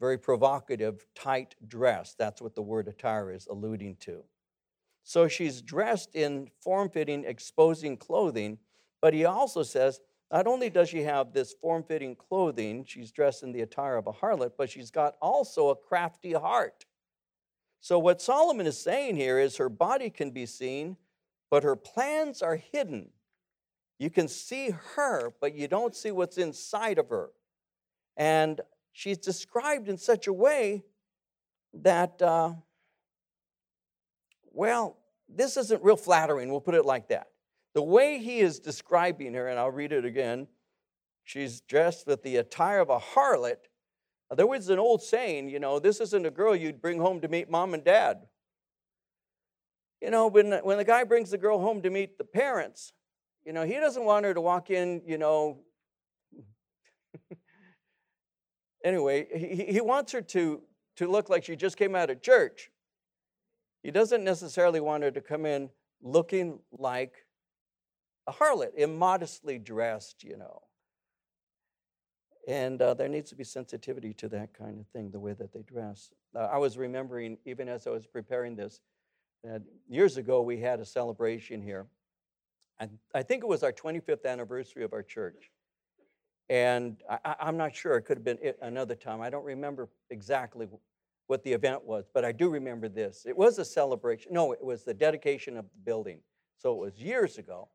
very 0.00 0.18
provocative, 0.18 1.06
tight 1.14 1.54
dress. 1.66 2.14
That's 2.18 2.42
what 2.42 2.54
the 2.54 2.62
word 2.62 2.88
attire 2.88 3.32
is 3.32 3.46
alluding 3.46 3.96
to. 4.00 4.24
So 5.04 5.28
she's 5.28 5.62
dressed 5.62 6.14
in 6.14 6.48
form 6.60 6.90
fitting, 6.90 7.24
exposing 7.24 7.96
clothing, 7.96 8.58
but 9.00 9.14
he 9.14 9.24
also 9.24 9.62
says 9.62 10.00
not 10.30 10.46
only 10.46 10.70
does 10.70 10.88
she 10.88 11.02
have 11.02 11.32
this 11.32 11.52
form 11.52 11.82
fitting 11.82 12.16
clothing, 12.16 12.84
she's 12.86 13.12
dressed 13.12 13.42
in 13.42 13.52
the 13.52 13.60
attire 13.60 13.96
of 13.96 14.06
a 14.06 14.12
harlot, 14.12 14.52
but 14.56 14.70
she's 14.70 14.90
got 14.90 15.16
also 15.20 15.68
a 15.68 15.76
crafty 15.76 16.32
heart. 16.32 16.84
So, 17.82 17.98
what 17.98 18.22
Solomon 18.22 18.66
is 18.66 18.78
saying 18.78 19.16
here 19.16 19.38
is 19.38 19.56
her 19.56 19.68
body 19.68 20.08
can 20.08 20.30
be 20.30 20.46
seen, 20.46 20.96
but 21.50 21.64
her 21.64 21.76
plans 21.76 22.40
are 22.40 22.56
hidden. 22.56 23.10
You 23.98 24.08
can 24.08 24.28
see 24.28 24.70
her, 24.94 25.34
but 25.40 25.54
you 25.54 25.68
don't 25.68 25.94
see 25.94 26.10
what's 26.10 26.38
inside 26.38 26.98
of 26.98 27.10
her. 27.10 27.30
And 28.16 28.60
she's 28.92 29.18
described 29.18 29.88
in 29.88 29.98
such 29.98 30.28
a 30.28 30.32
way 30.32 30.84
that, 31.74 32.22
uh, 32.22 32.52
well, 34.52 34.96
this 35.28 35.56
isn't 35.56 35.82
real 35.82 35.96
flattering, 35.96 36.50
we'll 36.50 36.60
put 36.60 36.74
it 36.74 36.86
like 36.86 37.08
that. 37.08 37.26
The 37.74 37.82
way 37.82 38.18
he 38.18 38.38
is 38.40 38.60
describing 38.60 39.34
her, 39.34 39.48
and 39.48 39.58
I'll 39.58 39.70
read 39.70 39.92
it 39.92 40.04
again 40.04 40.46
she's 41.24 41.60
dressed 41.60 42.06
with 42.06 42.22
the 42.22 42.36
attire 42.36 42.80
of 42.80 42.90
a 42.90 42.98
harlot 42.98 43.68
there 44.34 44.46
was 44.46 44.68
an 44.68 44.78
old 44.78 45.02
saying, 45.02 45.48
you 45.48 45.58
know, 45.58 45.78
this 45.78 46.00
isn't 46.00 46.26
a 46.26 46.30
girl 46.30 46.56
you'd 46.56 46.80
bring 46.80 46.98
home 46.98 47.20
to 47.20 47.28
meet 47.28 47.50
mom 47.50 47.74
and 47.74 47.84
dad. 47.84 48.22
You 50.00 50.10
know, 50.10 50.26
when, 50.26 50.52
when 50.64 50.78
the 50.78 50.84
guy 50.84 51.04
brings 51.04 51.30
the 51.30 51.38
girl 51.38 51.60
home 51.60 51.82
to 51.82 51.90
meet 51.90 52.18
the 52.18 52.24
parents, 52.24 52.92
you 53.44 53.52
know, 53.52 53.64
he 53.64 53.74
doesn't 53.74 54.04
want 54.04 54.24
her 54.24 54.34
to 54.34 54.40
walk 54.40 54.70
in, 54.70 55.02
you 55.06 55.18
know. 55.18 55.58
anyway, 58.84 59.26
he, 59.34 59.72
he 59.72 59.80
wants 59.80 60.12
her 60.12 60.22
to, 60.22 60.62
to 60.96 61.08
look 61.08 61.28
like 61.28 61.44
she 61.44 61.54
just 61.54 61.76
came 61.76 61.94
out 61.94 62.10
of 62.10 62.22
church. 62.22 62.70
He 63.82 63.90
doesn't 63.90 64.24
necessarily 64.24 64.80
want 64.80 65.02
her 65.02 65.10
to 65.10 65.20
come 65.20 65.44
in 65.44 65.70
looking 66.02 66.60
like 66.72 67.26
a 68.26 68.32
harlot, 68.32 68.74
immodestly 68.76 69.58
dressed, 69.58 70.24
you 70.24 70.36
know. 70.36 70.62
And 72.48 72.82
uh, 72.82 72.94
there 72.94 73.08
needs 73.08 73.30
to 73.30 73.36
be 73.36 73.44
sensitivity 73.44 74.12
to 74.14 74.28
that 74.30 74.52
kind 74.52 74.80
of 74.80 74.86
thing, 74.88 75.10
the 75.10 75.20
way 75.20 75.32
that 75.32 75.52
they 75.52 75.62
dress. 75.62 76.10
Uh, 76.34 76.48
I 76.50 76.58
was 76.58 76.76
remembering, 76.76 77.38
even 77.44 77.68
as 77.68 77.86
I 77.86 77.90
was 77.90 78.06
preparing 78.06 78.56
this, 78.56 78.80
that 79.44 79.62
years 79.88 80.16
ago 80.16 80.42
we 80.42 80.58
had 80.58 80.80
a 80.80 80.84
celebration 80.84 81.62
here. 81.62 81.86
And 82.80 82.98
I 83.14 83.22
think 83.22 83.44
it 83.44 83.46
was 83.46 83.62
our 83.62 83.72
25th 83.72 84.24
anniversary 84.24 84.82
of 84.82 84.92
our 84.92 85.02
church. 85.02 85.50
And 86.48 87.02
I, 87.08 87.36
am 87.40 87.56
not 87.56 87.74
sure, 87.74 87.96
it 87.96 88.02
could 88.02 88.18
have 88.18 88.24
been 88.24 88.52
another 88.60 88.94
time. 88.94 89.20
I 89.20 89.30
don't 89.30 89.44
remember 89.44 89.88
exactly 90.10 90.66
what 91.28 91.42
the 91.44 91.52
event 91.52 91.84
was, 91.84 92.10
but 92.12 92.24
I 92.24 92.32
do 92.32 92.50
remember 92.50 92.88
this. 92.88 93.24
It 93.26 93.36
was 93.36 93.58
a 93.58 93.64
celebration. 93.64 94.32
No, 94.32 94.52
it 94.52 94.62
was 94.62 94.82
the 94.82 94.92
dedication 94.92 95.56
of 95.56 95.64
the 95.64 95.78
building. 95.84 96.18
So 96.58 96.72
it 96.74 96.78
was 96.78 96.98
years 96.98 97.38
ago. 97.38 97.68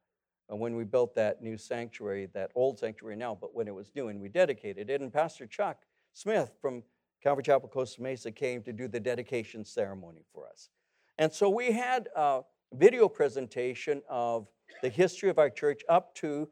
When 0.50 0.76
we 0.76 0.84
built 0.84 1.14
that 1.16 1.42
new 1.42 1.58
sanctuary, 1.58 2.30
that 2.34 2.52
old 2.56 2.80
sanctuary 2.80 3.16
now, 3.16 3.38
but 3.40 3.54
when 3.54 3.68
it 3.68 3.76
was 3.76 3.92
new 3.96 4.08
and 4.08 4.22
we 4.22 4.30
dedicated 4.30 4.90
it. 4.90 5.02
And 5.02 5.12
Pastor 5.12 5.46
Chuck 5.46 5.78
Smith 6.14 6.52
from 6.62 6.84
Calvary 7.22 7.44
Chapel 7.44 7.68
Costa 7.68 8.02
Mesa 8.02 8.32
came 8.32 8.64
to 8.64 8.72
do 8.72 8.88
the 8.88 9.00
dedication 9.00 9.66
ceremony 9.66 10.24
for 10.34 10.48
us. 10.48 10.70
And 11.18 11.34
so 11.34 11.50
we 11.50 11.72
had 11.72 12.08
a 12.16 12.42
video 12.74 13.10
presentation 13.10 14.02
of 14.08 14.48
the 14.82 14.90
history 14.90 15.30
of 15.30 15.40
our 15.40 15.50
church 15.50 15.82
up 15.90 16.16
to 16.16 16.48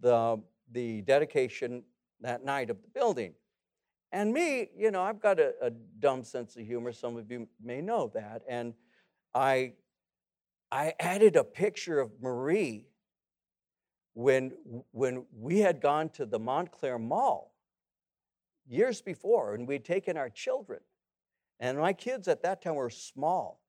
the, 0.00 0.40
the 0.72 1.02
dedication 1.02 1.82
that 2.20 2.44
night 2.44 2.70
of 2.70 2.80
the 2.82 2.88
building. 2.88 3.34
And 4.12 4.32
me, 4.32 4.68
you 4.76 4.90
know, 4.90 5.02
I've 5.02 5.20
got 5.20 5.40
a, 5.40 5.54
a 5.60 5.70
dumb 5.70 6.22
sense 6.22 6.56
of 6.56 6.64
humor. 6.64 6.92
Some 6.92 7.16
of 7.16 7.30
you 7.30 7.48
may 7.62 7.80
know 7.80 8.12
that. 8.14 8.42
And 8.48 8.74
I, 9.34 9.72
I 10.70 10.94
added 11.00 11.34
a 11.34 11.42
picture 11.42 11.98
of 11.98 12.12
Marie 12.20 12.86
when, 14.14 14.52
when 14.92 15.24
we 15.36 15.58
had 15.58 15.80
gone 15.80 16.08
to 16.10 16.24
the 16.24 16.38
Montclair 16.38 16.98
Mall 16.98 17.52
years 18.66 19.02
before, 19.02 19.54
and 19.54 19.68
we'd 19.68 19.84
taken 19.84 20.16
our 20.16 20.30
children. 20.30 20.80
And 21.60 21.78
my 21.78 21.92
kids 21.92 22.28
at 22.28 22.42
that 22.42 22.62
time 22.62 22.76
were 22.76 22.90
small. 22.90 23.60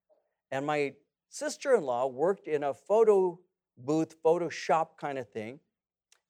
And 0.52 0.66
my 0.66 0.94
sister 1.30 1.76
in 1.76 1.84
law 1.84 2.08
worked 2.08 2.48
in 2.48 2.64
a 2.64 2.74
photo 2.74 3.40
booth, 3.78 4.16
photo 4.24 4.50
shop 4.50 4.98
kind 5.00 5.18
of 5.18 5.30
thing. 5.30 5.60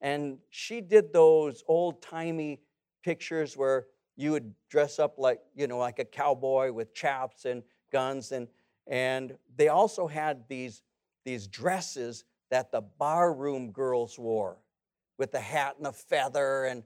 And 0.01 0.39
she 0.49 0.82
did 0.82 1.13
those 1.13 1.63
old 1.67 2.01
timey 2.01 2.62
pictures 3.04 3.56
where 3.56 3.88
you 4.15 4.32
would 4.32 4.54
dress 4.69 4.99
up 4.99 5.17
like, 5.17 5.39
you 5.56 5.67
know, 5.67 5.78
like 5.78 5.99
a 5.99 6.06
cowboy 6.06 6.71
with 6.71 6.93
chaps 6.93 7.45
and 7.45 7.63
guns. 7.91 8.32
And, 8.32 8.47
and 8.88 9.38
they 9.56 9.67
also 9.67 10.08
had 10.08 10.47
these, 10.47 10.82
these 11.23 11.47
dresses 11.47 12.23
that 12.55 12.71
the 12.71 12.79
barroom 12.79 13.71
girls 13.73 14.17
wore 14.17 14.55
with 15.17 15.33
the 15.33 15.41
hat 15.41 15.75
and 15.75 15.85
the 15.85 15.91
feather. 15.91 16.63
And, 16.63 16.83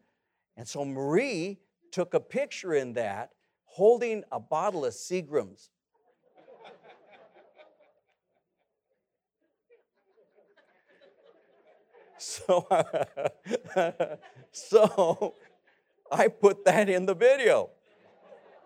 and 0.58 0.68
so 0.68 0.84
Marie 0.84 1.60
took 1.92 2.16
a 2.16 2.20
picture 2.20 2.74
in 2.74 2.94
that 2.94 3.34
holding 3.66 4.24
a 4.32 4.40
bottle 4.40 4.84
of 4.84 4.94
Seagram's. 4.94 5.70
so, 12.18 12.68
so 14.52 15.36
I 16.12 16.30
put 16.30 16.66
that 16.66 16.90
in 16.90 17.06
the 17.06 17.14
video. 17.14 17.70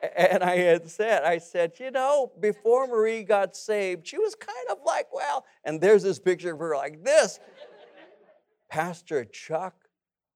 And 0.15 0.43
I 0.43 0.57
had 0.57 0.89
said, 0.89 1.23
I 1.23 1.37
said, 1.37 1.79
you 1.79 1.89
know, 1.91 2.31
before 2.39 2.87
Marie 2.87 3.23
got 3.23 3.55
saved, 3.55 4.07
she 4.07 4.17
was 4.17 4.35
kind 4.35 4.67
of 4.69 4.79
like, 4.85 5.07
well, 5.13 5.45
and 5.63 5.79
there's 5.79 6.03
this 6.03 6.19
picture 6.19 6.53
of 6.53 6.59
her 6.59 6.75
like 6.75 7.03
this. 7.03 7.39
Pastor 8.69 9.23
Chuck 9.23 9.75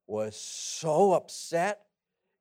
was 0.06 0.36
so 0.38 1.14
upset. 1.14 1.82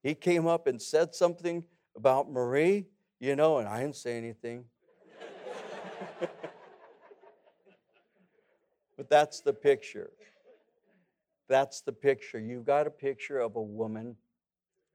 He 0.03 0.15
came 0.15 0.47
up 0.47 0.67
and 0.67 0.81
said 0.81 1.15
something 1.15 1.65
about 1.97 2.31
Marie, 2.31 2.87
you 3.19 3.35
know, 3.35 3.59
and 3.59 3.67
I 3.67 3.81
didn't 3.81 3.97
say 3.97 4.17
anything. 4.17 4.65
but 8.97 9.11
that's 9.11 9.41
the 9.41 9.53
picture. 9.53 10.11
That's 11.49 11.81
the 11.81 11.93
picture. 11.93 12.39
You've 12.39 12.67
got 12.67 12.87
a 12.87 12.91
picture 12.91 13.41
of 13.41 13.57
a 13.57 13.63
woman 13.63 14.17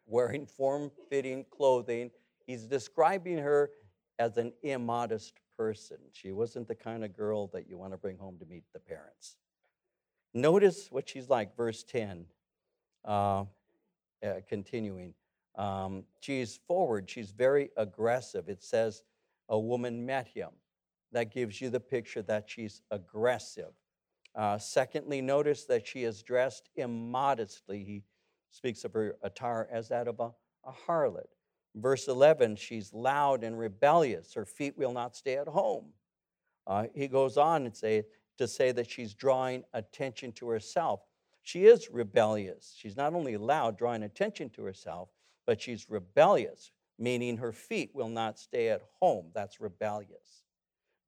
wearing 0.06 0.46
form 0.46 0.92
fitting 1.10 1.46
clothing. 1.50 2.12
He's 2.46 2.64
describing 2.64 3.38
her 3.38 3.72
as 4.20 4.38
an 4.38 4.54
immodest 4.64 5.34
person. 5.58 5.98
She 6.12 6.32
wasn't 6.32 6.68
the 6.68 6.76
kind 6.76 7.04
of 7.04 7.16
girl 7.16 7.48
that 7.54 7.68
you 7.68 7.78
want 7.78 7.94
to 7.94 7.98
bring 7.98 8.18
home 8.18 8.38
to 8.40 8.46
meet 8.46 8.64
the 8.74 8.80
parents. 8.80 9.38
Notice 10.34 10.88
what 10.92 11.10
she's 11.10 11.30
like, 11.30 11.56
verse 11.58 11.84
10, 11.84 12.26
uh, 13.06 13.10
uh, 13.10 13.46
continuing. 14.48 15.14
Um, 15.56 16.06
she's 16.22 16.60
forward, 16.68 17.10
she's 17.10 17.32
very 17.32 17.70
aggressive. 17.76 18.48
It 18.48 18.64
says, 18.64 19.04
a 19.50 19.60
woman 19.60 20.06
met 20.06 20.28
him. 20.28 20.50
That 21.12 21.34
gives 21.34 21.60
you 21.60 21.70
the 21.70 21.82
picture 21.82 22.22
that 22.22 22.50
she's 22.50 22.82
aggressive. 22.90 23.74
Uh, 24.34 24.58
secondly, 24.58 25.22
notice 25.22 25.66
that 25.66 25.86
she 25.86 26.04
is 26.06 26.24
dressed 26.24 26.70
immodestly. 26.78 27.84
He 27.84 28.04
speaks 28.50 28.86
of 28.86 28.94
her 28.94 29.18
attire 29.22 29.68
as 29.70 29.90
that 29.90 30.08
of 30.08 30.20
a, 30.22 30.32
a 30.66 30.72
harlot. 30.88 31.28
Verse 31.76 32.08
11, 32.08 32.58
she's 32.58 32.94
loud 32.94 33.44
and 33.44 33.58
rebellious. 33.58 34.34
Her 34.34 34.46
feet 34.46 34.78
will 34.78 34.92
not 34.92 35.16
stay 35.16 35.38
at 35.38 35.48
home. 35.48 35.86
Uh, 36.68 36.86
he 36.94 37.08
goes 37.08 37.38
on 37.38 37.66
and 37.66 37.76
say, 37.76 38.04
to 38.38 38.48
say 38.48 38.72
that 38.72 38.90
she's 38.90 39.14
drawing 39.14 39.64
attention 39.74 40.32
to 40.34 40.50
herself. 40.50 41.02
She 41.44 41.66
is 41.66 41.90
rebellious. 41.92 42.74
She's 42.78 42.98
not 42.98 43.14
only 43.14 43.38
loud, 43.38 43.78
drawing 43.78 44.04
attention 44.04 44.50
to 44.52 44.64
herself, 44.64 45.10
but 45.46 45.62
she's 45.62 45.90
rebellious, 45.90 46.72
meaning 47.00 47.38
her 47.38 47.52
feet 47.52 47.92
will 47.94 48.10
not 48.10 48.40
stay 48.40 48.70
at 48.70 48.82
home. 49.00 49.28
That's 49.34 49.62
rebellious. 49.62 50.44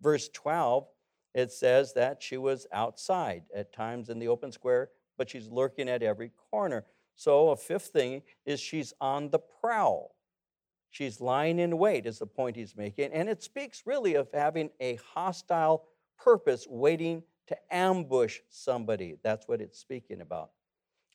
Verse 0.01 0.29
12, 0.29 0.87
it 1.33 1.51
says 1.51 1.93
that 1.93 2.21
she 2.21 2.37
was 2.37 2.67
outside 2.71 3.43
at 3.55 3.73
times 3.73 4.09
in 4.09 4.19
the 4.19 4.27
open 4.27 4.51
square, 4.51 4.89
but 5.17 5.29
she's 5.29 5.47
lurking 5.47 5.89
at 5.89 6.03
every 6.03 6.31
corner. 6.51 6.85
So, 7.15 7.49
a 7.49 7.55
fifth 7.55 7.87
thing 7.87 8.23
is 8.45 8.59
she's 8.59 8.93
on 8.99 9.29
the 9.29 9.39
prowl. 9.39 10.12
She's 10.93 11.19
lying 11.19 11.57
in 11.57 11.79
wait, 11.79 12.05
is 12.05 12.19
the 12.19 12.27
point 12.27 12.55
he's 12.55 12.77
making. 12.77 13.13
And 13.13 13.27
it 13.27 13.41
speaks 13.41 13.81
really 13.87 14.13
of 14.13 14.27
having 14.31 14.69
a 14.79 14.99
hostile 15.15 15.85
purpose 16.19 16.67
waiting 16.69 17.23
to 17.47 17.57
ambush 17.71 18.41
somebody. 18.51 19.15
That's 19.23 19.47
what 19.47 19.59
it's 19.59 19.79
speaking 19.79 20.21
about. 20.21 20.51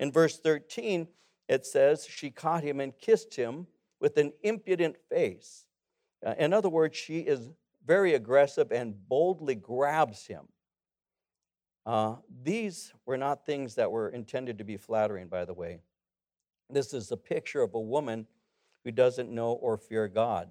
In 0.00 0.10
verse 0.10 0.40
13, 0.40 1.06
it 1.48 1.64
says, 1.64 2.04
She 2.10 2.28
caught 2.28 2.64
him 2.64 2.80
and 2.80 2.98
kissed 2.98 3.36
him 3.36 3.68
with 4.00 4.16
an 4.16 4.32
impudent 4.42 4.96
face. 5.08 5.66
Uh, 6.26 6.34
in 6.36 6.52
other 6.52 6.68
words, 6.68 6.96
she 6.96 7.20
is 7.20 7.48
very 7.86 8.14
aggressive 8.14 8.72
and 8.72 8.96
boldly 9.08 9.54
grabs 9.54 10.26
him. 10.26 10.48
Uh, 11.86 12.16
these 12.42 12.92
were 13.06 13.16
not 13.16 13.46
things 13.46 13.76
that 13.76 13.92
were 13.92 14.08
intended 14.08 14.58
to 14.58 14.64
be 14.64 14.76
flattering, 14.76 15.28
by 15.28 15.44
the 15.44 15.54
way. 15.54 15.78
This 16.68 16.92
is 16.92 17.12
a 17.12 17.16
picture 17.16 17.62
of 17.62 17.74
a 17.74 17.80
woman 17.80 18.26
who 18.84 18.90
doesn't 18.90 19.30
know 19.30 19.52
or 19.52 19.76
fear 19.76 20.08
God, 20.08 20.48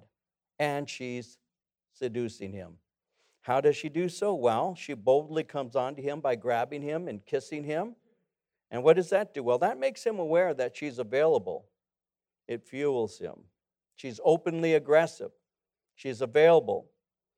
and 0.60 0.90
she's 0.90 1.38
seducing 1.94 2.52
him. 2.52 2.74
How 3.42 3.62
does 3.62 3.76
she 3.78 3.90
do 3.90 4.10
so? 4.10 4.34
Well, 4.34 4.76
she 4.76 4.94
boldly 4.94 5.44
comes 5.44 5.76
on 5.76 5.96
to 5.96 6.02
him 6.02 6.20
by 6.20 6.36
grabbing 6.36 6.82
him 6.82 7.08
and 7.08 7.26
kissing 7.26 7.64
him. 7.64 7.96
And 8.70 8.84
what 8.84 8.98
does 8.98 9.10
that 9.12 9.34
do? 9.34 9.42
Well, 9.42 9.60
that 9.60 9.80
makes 9.80 10.06
him 10.06 10.20
aware 10.20 10.54
that 10.54 10.76
she's 10.76 11.00
available. 11.00 11.66
It 12.48 12.68
fuels 12.68 13.20
him. 13.20 13.36
She's 13.96 14.20
openly 14.24 14.74
aggressive. 14.74 15.32
She's 15.96 16.22
available. 16.22 16.92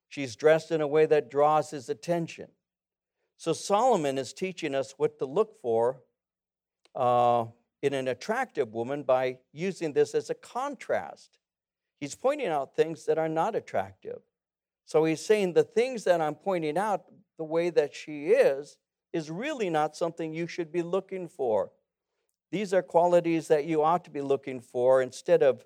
She's 0.07 0.35
dressed 0.35 0.71
in 0.71 0.81
a 0.81 0.87
way 0.87 1.05
that 1.05 1.29
draws 1.29 1.69
his 1.69 1.89
attention. 1.89 2.47
So 3.37 3.53
Solomon 3.53 4.17
is 4.17 4.33
teaching 4.33 4.75
us 4.75 4.95
what 4.97 5.19
to 5.19 5.25
look 5.25 5.61
for 5.61 6.01
uh, 6.95 7.45
in 7.81 7.93
an 7.93 8.07
attractive 8.07 8.73
woman 8.73 9.03
by 9.03 9.37
using 9.53 9.93
this 9.93 10.13
as 10.13 10.29
a 10.29 10.35
contrast. 10.35 11.37
He's 11.99 12.15
pointing 12.15 12.47
out 12.47 12.75
things 12.75 13.05
that 13.05 13.17
are 13.17 13.29
not 13.29 13.55
attractive. 13.55 14.21
So 14.85 15.05
he's 15.05 15.25
saying 15.25 15.53
the 15.53 15.63
things 15.63 16.03
that 16.05 16.21
I'm 16.21 16.35
pointing 16.35 16.77
out, 16.77 17.03
the 17.37 17.43
way 17.43 17.69
that 17.69 17.93
she 17.93 18.27
is, 18.27 18.77
is 19.13 19.29
really 19.29 19.69
not 19.69 19.95
something 19.95 20.33
you 20.33 20.47
should 20.47 20.71
be 20.71 20.81
looking 20.81 21.27
for. 21.27 21.71
These 22.51 22.73
are 22.73 22.81
qualities 22.81 23.47
that 23.47 23.65
you 23.65 23.83
ought 23.83 24.03
to 24.05 24.09
be 24.09 24.21
looking 24.21 24.59
for 24.59 25.01
instead 25.01 25.43
of 25.43 25.65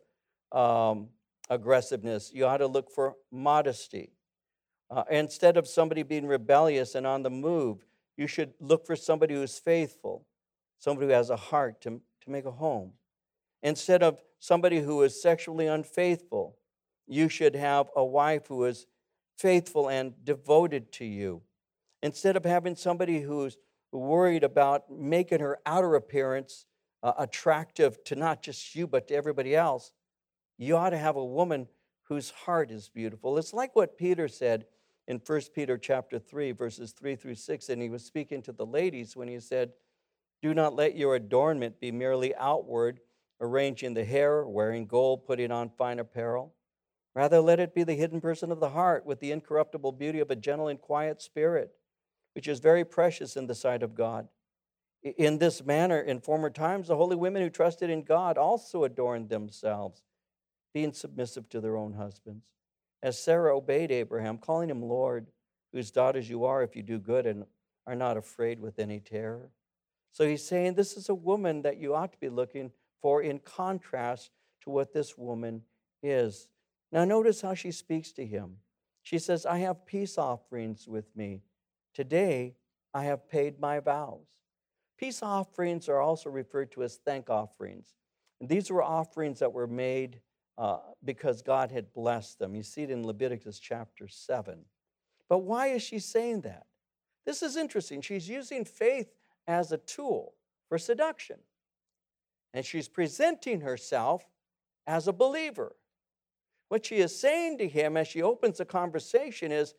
um, 0.51 1.09
aggressiveness. 1.49 2.31
You 2.33 2.45
ought 2.45 2.57
to 2.57 2.67
look 2.67 2.91
for 2.91 3.15
modesty. 3.31 4.11
Uh, 4.89 5.03
instead 5.09 5.57
of 5.57 5.67
somebody 5.67 6.03
being 6.03 6.27
rebellious 6.27 6.93
and 6.93 7.07
on 7.07 7.23
the 7.23 7.29
move, 7.29 7.85
you 8.17 8.27
should 8.27 8.53
look 8.59 8.85
for 8.85 8.95
somebody 8.95 9.33
who's 9.33 9.57
faithful 9.57 10.25
somebody 10.83 11.07
who 11.07 11.13
has 11.13 11.29
a 11.29 11.37
heart 11.37 11.79
to, 11.79 12.01
to 12.21 12.29
make 12.29 12.43
a 12.43 12.51
home. 12.51 12.91
Instead 13.61 14.03
of 14.03 14.19
somebody 14.39 14.81
who 14.81 15.01
is 15.01 15.21
sexually 15.21 15.65
unfaithful, 15.65 16.57
you 17.07 17.29
should 17.29 17.55
have 17.55 17.87
a 17.95 18.03
wife 18.03 18.47
who 18.47 18.65
is 18.65 18.85
faithful 19.37 19.89
and 19.89 20.13
devoted 20.25 20.91
to 20.91 21.05
you. 21.05 21.41
Instead 22.01 22.35
of 22.35 22.43
having 22.43 22.75
somebody 22.75 23.21
who's 23.21 23.57
worried 23.93 24.43
about 24.43 24.91
making 24.91 25.39
her 25.39 25.57
outer 25.65 25.95
appearance 25.95 26.65
uh, 27.01 27.13
attractive 27.17 28.03
to 28.03 28.15
not 28.17 28.43
just 28.43 28.75
you, 28.75 28.85
but 28.85 29.07
to 29.07 29.15
everybody 29.15 29.55
else, 29.55 29.93
you 30.57 30.75
ought 30.75 30.89
to 30.89 30.97
have 30.97 31.15
a 31.15 31.23
woman 31.23 31.65
whose 32.09 32.31
heart 32.31 32.71
is 32.71 32.89
beautiful. 32.89 33.37
It's 33.37 33.53
like 33.53 33.73
what 33.73 33.97
Peter 33.97 34.27
said 34.27 34.65
in 35.07 35.21
1 35.25 35.41
Peter 35.55 35.77
chapter 35.77 36.19
3, 36.19 36.51
verses 36.51 36.91
3 36.91 37.15
through 37.15 37.35
6, 37.35 37.69
and 37.69 37.81
he 37.81 37.87
was 37.87 38.03
speaking 38.03 38.41
to 38.41 38.51
the 38.51 38.65
ladies 38.65 39.15
when 39.15 39.29
he 39.29 39.39
said, 39.39 39.71
do 40.43 40.53
not 40.53 40.75
let 40.75 40.97
your 40.97 41.15
adornment 41.15 41.79
be 41.79 41.89
merely 41.89 42.35
outward, 42.35 42.99
arranging 43.39 43.93
the 43.93 44.03
hair, 44.03 44.45
wearing 44.45 44.85
gold, 44.85 45.25
putting 45.25 45.53
on 45.53 45.69
fine 45.69 45.99
apparel. 45.99 46.53
Rather, 47.15 47.39
let 47.39 47.61
it 47.61 47.73
be 47.73 47.85
the 47.85 47.93
hidden 47.93 48.19
person 48.19 48.51
of 48.51 48.59
the 48.59 48.71
heart 48.71 49.05
with 49.05 49.21
the 49.21 49.31
incorruptible 49.31 49.93
beauty 49.93 50.19
of 50.19 50.29
a 50.29 50.35
gentle 50.35 50.67
and 50.67 50.81
quiet 50.81 51.21
spirit, 51.21 51.71
which 52.35 52.49
is 52.49 52.59
very 52.59 52.83
precious 52.83 53.37
in 53.37 53.47
the 53.47 53.55
sight 53.55 53.81
of 53.81 53.95
God. 53.95 54.27
In 55.01 55.37
this 55.37 55.63
manner, 55.63 56.01
in 56.01 56.19
former 56.19 56.49
times, 56.49 56.89
the 56.89 56.97
holy 56.97 57.15
women 57.15 57.41
who 57.41 57.49
trusted 57.49 57.89
in 57.89 58.03
God 58.03 58.37
also 58.37 58.83
adorned 58.83 59.29
themselves, 59.29 60.03
being 60.73 60.91
submissive 60.91 61.47
to 61.49 61.61
their 61.61 61.77
own 61.77 61.93
husbands. 61.93 62.47
As 63.01 63.17
Sarah 63.17 63.55
obeyed 63.55 63.91
Abraham, 63.91 64.37
calling 64.37 64.69
him 64.69 64.81
Lord, 64.81 65.27
whose 65.71 65.89
daughters 65.89 66.29
you 66.29 66.43
are 66.43 66.63
if 66.63 66.75
you 66.75 66.83
do 66.83 66.99
good 66.99 67.25
and 67.25 67.45
are 67.87 67.95
not 67.95 68.17
afraid 68.17 68.59
with 68.59 68.77
any 68.77 68.99
terror. 68.99 69.49
So 70.13 70.27
he's 70.27 70.47
saying 70.47 70.75
this 70.75 70.95
is 70.95 71.09
a 71.09 71.15
woman 71.15 71.63
that 71.63 71.77
you 71.77 71.95
ought 71.95 72.13
to 72.13 72.19
be 72.19 72.29
looking 72.29 72.71
for 73.01 73.21
in 73.21 73.39
contrast 73.39 74.31
to 74.61 74.69
what 74.69 74.93
this 74.93 75.17
woman 75.17 75.63
is. 76.01 76.47
Now, 76.91 77.03
notice 77.03 77.41
how 77.41 77.55
she 77.55 77.71
speaks 77.71 78.11
to 78.13 78.25
him. 78.25 78.57
She 79.01 79.17
says, 79.17 79.45
I 79.45 79.57
have 79.57 79.85
peace 79.85 80.17
offerings 80.17 80.87
with 80.87 81.13
me. 81.15 81.41
Today 81.93 82.55
I 82.93 83.03
have 83.05 83.27
paid 83.27 83.59
my 83.59 83.79
vows. 83.79 84.27
Peace 84.97 85.23
offerings 85.23 85.89
are 85.89 85.99
also 85.99 86.29
referred 86.29 86.71
to 86.73 86.83
as 86.83 86.97
thank 87.03 87.29
offerings. 87.29 87.95
And 88.39 88.47
these 88.47 88.69
were 88.69 88.83
offerings 88.83 89.39
that 89.39 89.51
were 89.51 89.67
made 89.67 90.21
uh, 90.59 90.77
because 91.03 91.41
God 91.41 91.71
had 91.71 91.91
blessed 91.91 92.37
them. 92.37 92.53
You 92.53 92.61
see 92.61 92.83
it 92.83 92.91
in 92.91 93.05
Leviticus 93.05 93.59
chapter 93.59 94.07
7. 94.07 94.59
But 95.27 95.39
why 95.39 95.67
is 95.67 95.81
she 95.81 95.97
saying 95.97 96.41
that? 96.41 96.67
This 97.25 97.41
is 97.41 97.57
interesting. 97.57 98.01
She's 98.01 98.29
using 98.29 98.63
faith 98.63 99.09
as 99.47 99.71
a 99.71 99.77
tool 99.77 100.33
for 100.69 100.77
seduction. 100.77 101.37
And 102.53 102.65
she's 102.65 102.87
presenting 102.87 103.61
herself 103.61 104.25
as 104.85 105.07
a 105.07 105.13
believer. 105.13 105.75
What 106.69 106.85
she 106.85 106.97
is 106.97 107.17
saying 107.17 107.57
to 107.59 107.67
him 107.67 107.97
as 107.97 108.07
she 108.07 108.21
opens 108.21 108.57
the 108.57 108.65
conversation 108.65 109.51
is, 109.51 109.73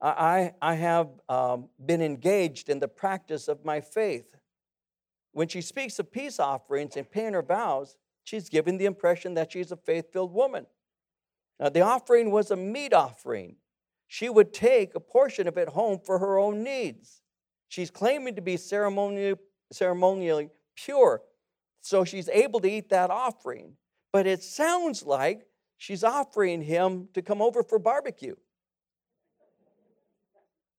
I, 0.00 0.52
I 0.60 0.74
have 0.74 1.08
um, 1.28 1.68
been 1.84 2.02
engaged 2.02 2.68
in 2.68 2.78
the 2.78 2.88
practice 2.88 3.48
of 3.48 3.64
my 3.64 3.80
faith. 3.80 4.36
When 5.32 5.48
she 5.48 5.60
speaks 5.60 5.98
of 5.98 6.12
peace 6.12 6.38
offerings 6.38 6.96
and 6.96 7.10
paying 7.10 7.32
her 7.32 7.42
vows, 7.42 7.96
she's 8.22 8.48
giving 8.48 8.78
the 8.78 8.84
impression 8.84 9.34
that 9.34 9.52
she's 9.52 9.72
a 9.72 9.76
faith 9.76 10.12
filled 10.12 10.32
woman. 10.32 10.66
Now, 11.58 11.68
the 11.68 11.80
offering 11.80 12.30
was 12.30 12.50
a 12.50 12.56
meat 12.56 12.92
offering. 12.92 13.56
She 14.06 14.28
would 14.28 14.52
take 14.52 14.94
a 14.94 15.00
portion 15.00 15.48
of 15.48 15.56
it 15.56 15.68
home 15.68 15.98
for 16.04 16.18
her 16.18 16.38
own 16.38 16.62
needs. 16.62 17.22
She's 17.68 17.90
claiming 17.90 18.36
to 18.36 18.42
be 18.42 18.56
ceremonially, 18.56 19.34
ceremonially 19.72 20.50
pure, 20.76 21.22
so 21.80 22.04
she's 22.04 22.28
able 22.28 22.60
to 22.60 22.70
eat 22.70 22.90
that 22.90 23.10
offering. 23.10 23.76
But 24.12 24.26
it 24.26 24.42
sounds 24.42 25.02
like 25.04 25.46
she's 25.76 26.04
offering 26.04 26.62
him 26.62 27.08
to 27.14 27.22
come 27.22 27.42
over 27.42 27.62
for 27.62 27.78
barbecue. 27.78 28.36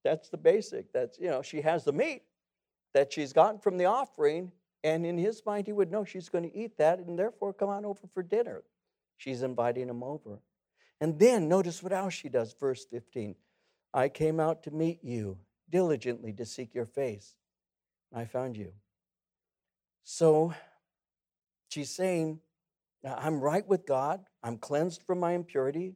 That's 0.04 0.30
the 0.30 0.38
basic. 0.38 0.94
That's, 0.94 1.20
you 1.20 1.28
know, 1.28 1.42
she 1.42 1.62
has 1.62 1.84
the 1.84 1.92
meat 1.92 2.24
that 2.94 3.12
she's 3.12 3.34
gotten 3.34 3.60
from 3.60 3.78
the 3.78 3.86
offering, 3.86 4.52
and 4.84 5.06
in 5.06 5.18
his 5.18 5.42
mind, 5.46 5.66
he 5.66 5.74
would 5.74 5.92
know 5.92 6.06
she's 6.06 6.30
going 6.30 6.50
to 6.50 6.56
eat 6.56 6.78
that 6.78 7.00
and 7.00 7.18
therefore 7.18 7.54
come 7.54 7.70
on 7.70 7.86
over 7.86 8.08
for 8.14 8.24
dinner. 8.24 8.64
She's 9.18 9.42
inviting 9.42 9.90
him 9.90 10.04
over. 10.04 10.40
And 11.02 11.20
then 11.20 11.50
notice 11.50 11.84
what 11.84 11.92
else 11.92 12.14
she 12.14 12.30
does, 12.30 12.56
verse 12.58 12.86
15. 12.86 13.36
I 13.94 14.10
came 14.10 14.40
out 14.40 14.64
to 14.64 14.72
meet 14.72 15.04
you 15.04 15.38
diligently 15.70 16.34
to 16.34 16.46
seek 16.46 16.74
your 16.74 16.86
face. 16.86 17.36
I 18.14 18.26
found 18.26 18.56
you. 18.58 18.72
So 20.04 20.54
she's 21.70 21.90
saying, 21.90 22.40
I'm 23.04 23.40
right 23.40 23.68
with 23.68 23.86
God. 23.86 24.22
I'm 24.44 24.58
cleansed 24.58 25.04
from 25.04 25.20
my 25.20 25.34
impurity. 25.34 25.96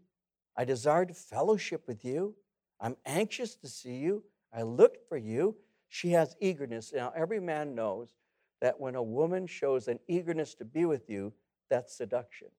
I 0.58 0.66
desire 0.66 1.06
to 1.06 1.14
fellowship 1.14 1.84
with 1.88 2.04
you. 2.04 2.36
I'm 2.80 2.98
anxious 3.06 3.56
to 3.56 3.68
see 3.68 3.96
you. 3.96 4.24
I 4.54 4.64
looked 4.64 5.08
for 5.08 5.18
you. 5.18 5.56
She 5.88 6.12
has 6.12 6.36
eagerness. 6.40 6.92
Now, 6.94 7.12
every 7.16 7.40
man 7.40 7.76
knows 7.76 8.16
that 8.62 8.80
when 8.80 8.96
a 8.96 9.04
woman 9.04 9.48
shows 9.48 9.88
an 9.88 10.00
eagerness 10.08 10.54
to 10.56 10.66
be 10.66 10.86
with 10.86 11.10
you, 11.10 11.34
that's 11.70 11.96
seduction. 11.96 12.50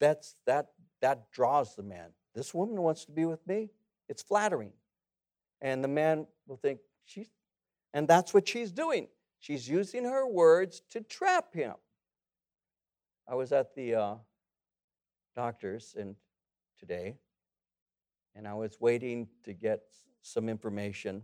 That's, 0.00 0.36
that, 0.46 0.72
that 1.00 1.30
draws 1.30 1.76
the 1.76 1.82
man. 1.82 2.10
This 2.34 2.52
woman 2.52 2.82
wants 2.82 3.04
to 3.06 3.12
be 3.12 3.24
with 3.24 3.46
me. 3.46 3.70
It's 4.08 4.22
flattering. 4.22 4.72
And 5.60 5.82
the 5.82 5.88
man 5.88 6.26
will 6.46 6.56
think, 6.56 6.80
she's, 7.04 7.28
and 7.94 8.06
that's 8.06 8.34
what 8.34 8.48
she's 8.48 8.72
doing. 8.72 9.08
She's 9.38 9.68
using 9.68 10.04
her 10.04 10.26
words 10.26 10.82
to 10.90 11.00
trap 11.00 11.54
him. 11.54 11.74
I 13.28 13.34
was 13.34 13.52
at 13.52 13.74
the 13.74 13.94
uh, 13.94 14.14
doctor's 15.34 15.94
and 15.98 16.16
today, 16.78 17.16
and 18.34 18.46
I 18.46 18.54
was 18.54 18.76
waiting 18.80 19.28
to 19.44 19.52
get 19.52 19.82
some 20.22 20.48
information. 20.48 21.22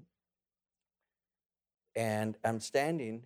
And 1.94 2.36
I'm 2.44 2.60
standing 2.60 3.24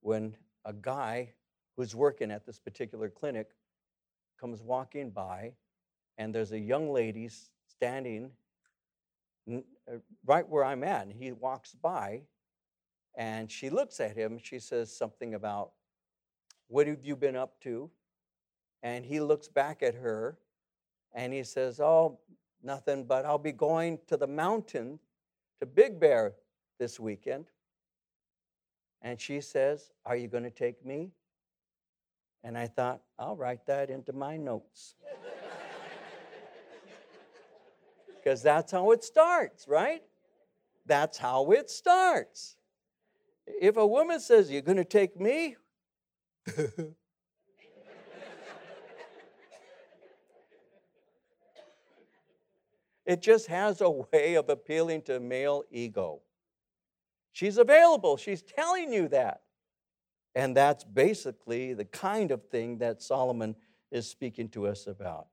when 0.00 0.36
a 0.64 0.72
guy 0.72 1.32
who's 1.76 1.94
working 1.94 2.30
at 2.30 2.46
this 2.46 2.58
particular 2.58 3.08
clinic 3.08 3.50
comes 4.38 4.60
walking 4.60 5.10
by, 5.10 5.52
and 6.18 6.34
there's 6.34 6.52
a 6.52 6.58
young 6.58 6.90
lady 6.92 7.30
standing 7.68 8.30
Uh, 9.50 9.98
right 10.24 10.48
where 10.48 10.64
I'm 10.64 10.84
at. 10.84 11.06
And 11.06 11.12
he 11.12 11.32
walks 11.32 11.74
by, 11.74 12.22
and 13.16 13.50
she 13.50 13.70
looks 13.70 14.00
at 14.00 14.16
him. 14.16 14.38
She 14.42 14.58
says 14.58 14.96
something 14.96 15.34
about, 15.34 15.72
What 16.68 16.86
have 16.86 17.04
you 17.04 17.16
been 17.16 17.36
up 17.36 17.60
to? 17.62 17.90
And 18.82 19.04
he 19.04 19.20
looks 19.20 19.48
back 19.48 19.82
at 19.82 19.94
her 19.94 20.38
and 21.14 21.32
he 21.32 21.42
says, 21.42 21.80
Oh, 21.80 22.18
nothing, 22.62 23.04
but 23.04 23.24
I'll 23.24 23.38
be 23.38 23.52
going 23.52 23.98
to 24.08 24.16
the 24.16 24.26
mountain 24.26 24.98
to 25.60 25.66
Big 25.66 25.98
Bear 26.00 26.34
this 26.78 26.98
weekend. 26.98 27.46
And 29.00 29.20
she 29.20 29.40
says, 29.40 29.90
Are 30.04 30.16
you 30.16 30.28
going 30.28 30.44
to 30.44 30.50
take 30.50 30.84
me? 30.84 31.12
And 32.42 32.58
I 32.58 32.66
thought, 32.66 33.00
I'll 33.18 33.36
write 33.36 33.64
that 33.66 33.88
into 33.88 34.12
my 34.12 34.36
notes. 34.36 34.96
Because 38.24 38.42
that's 38.42 38.72
how 38.72 38.90
it 38.92 39.04
starts, 39.04 39.68
right? 39.68 40.02
That's 40.86 41.18
how 41.18 41.50
it 41.50 41.68
starts. 41.68 42.56
If 43.46 43.76
a 43.76 43.86
woman 43.86 44.18
says, 44.18 44.50
You're 44.50 44.62
going 44.62 44.78
to 44.78 44.84
take 44.84 45.20
me, 45.20 45.56
it 53.04 53.20
just 53.20 53.48
has 53.48 53.82
a 53.82 53.90
way 53.90 54.36
of 54.36 54.48
appealing 54.48 55.02
to 55.02 55.20
male 55.20 55.64
ego. 55.70 56.22
She's 57.32 57.58
available, 57.58 58.16
she's 58.16 58.40
telling 58.40 58.90
you 58.90 59.08
that. 59.08 59.42
And 60.34 60.56
that's 60.56 60.82
basically 60.82 61.74
the 61.74 61.84
kind 61.84 62.30
of 62.30 62.44
thing 62.48 62.78
that 62.78 63.02
Solomon 63.02 63.54
is 63.90 64.08
speaking 64.08 64.48
to 64.50 64.66
us 64.66 64.86
about. 64.86 65.26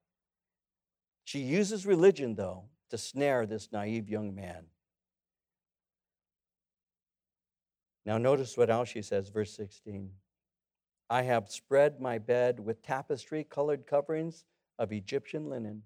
She 1.24 1.40
uses 1.40 1.86
religion, 1.86 2.36
though, 2.36 2.66
to 2.92 2.98
snare 2.98 3.46
this 3.46 3.72
naive 3.72 4.08
young 4.08 4.36
man. 4.36 4.66
Now, 8.06 8.18
notice 8.18 8.58
what 8.58 8.70
else 8.70 8.90
she 8.90 9.02
says, 9.02 9.30
verse 9.30 9.56
16. 9.56 10.12
I 11.10 11.24
have 11.24 11.50
spread 11.50 12.00
my 12.00 12.18
bed 12.18 12.60
with 12.60 12.82
tapestry 12.82 13.44
colored 13.44 13.86
coverings 13.86 14.46
of 14.80 14.92
Egyptian 14.92 15.50
linen. 15.50 15.84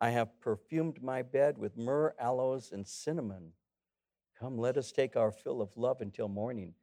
I 0.00 0.10
have 0.10 0.40
perfumed 0.40 1.02
my 1.02 1.22
bed 1.22 1.58
with 1.58 1.76
myrrh, 1.76 2.14
aloes, 2.18 2.70
and 2.72 2.86
cinnamon. 2.86 3.52
Come, 4.38 4.58
let 4.58 4.76
us 4.76 4.92
take 4.92 5.16
our 5.16 5.32
fill 5.32 5.60
of 5.60 5.76
love 5.76 6.00
until 6.00 6.28
morning. 6.28 6.74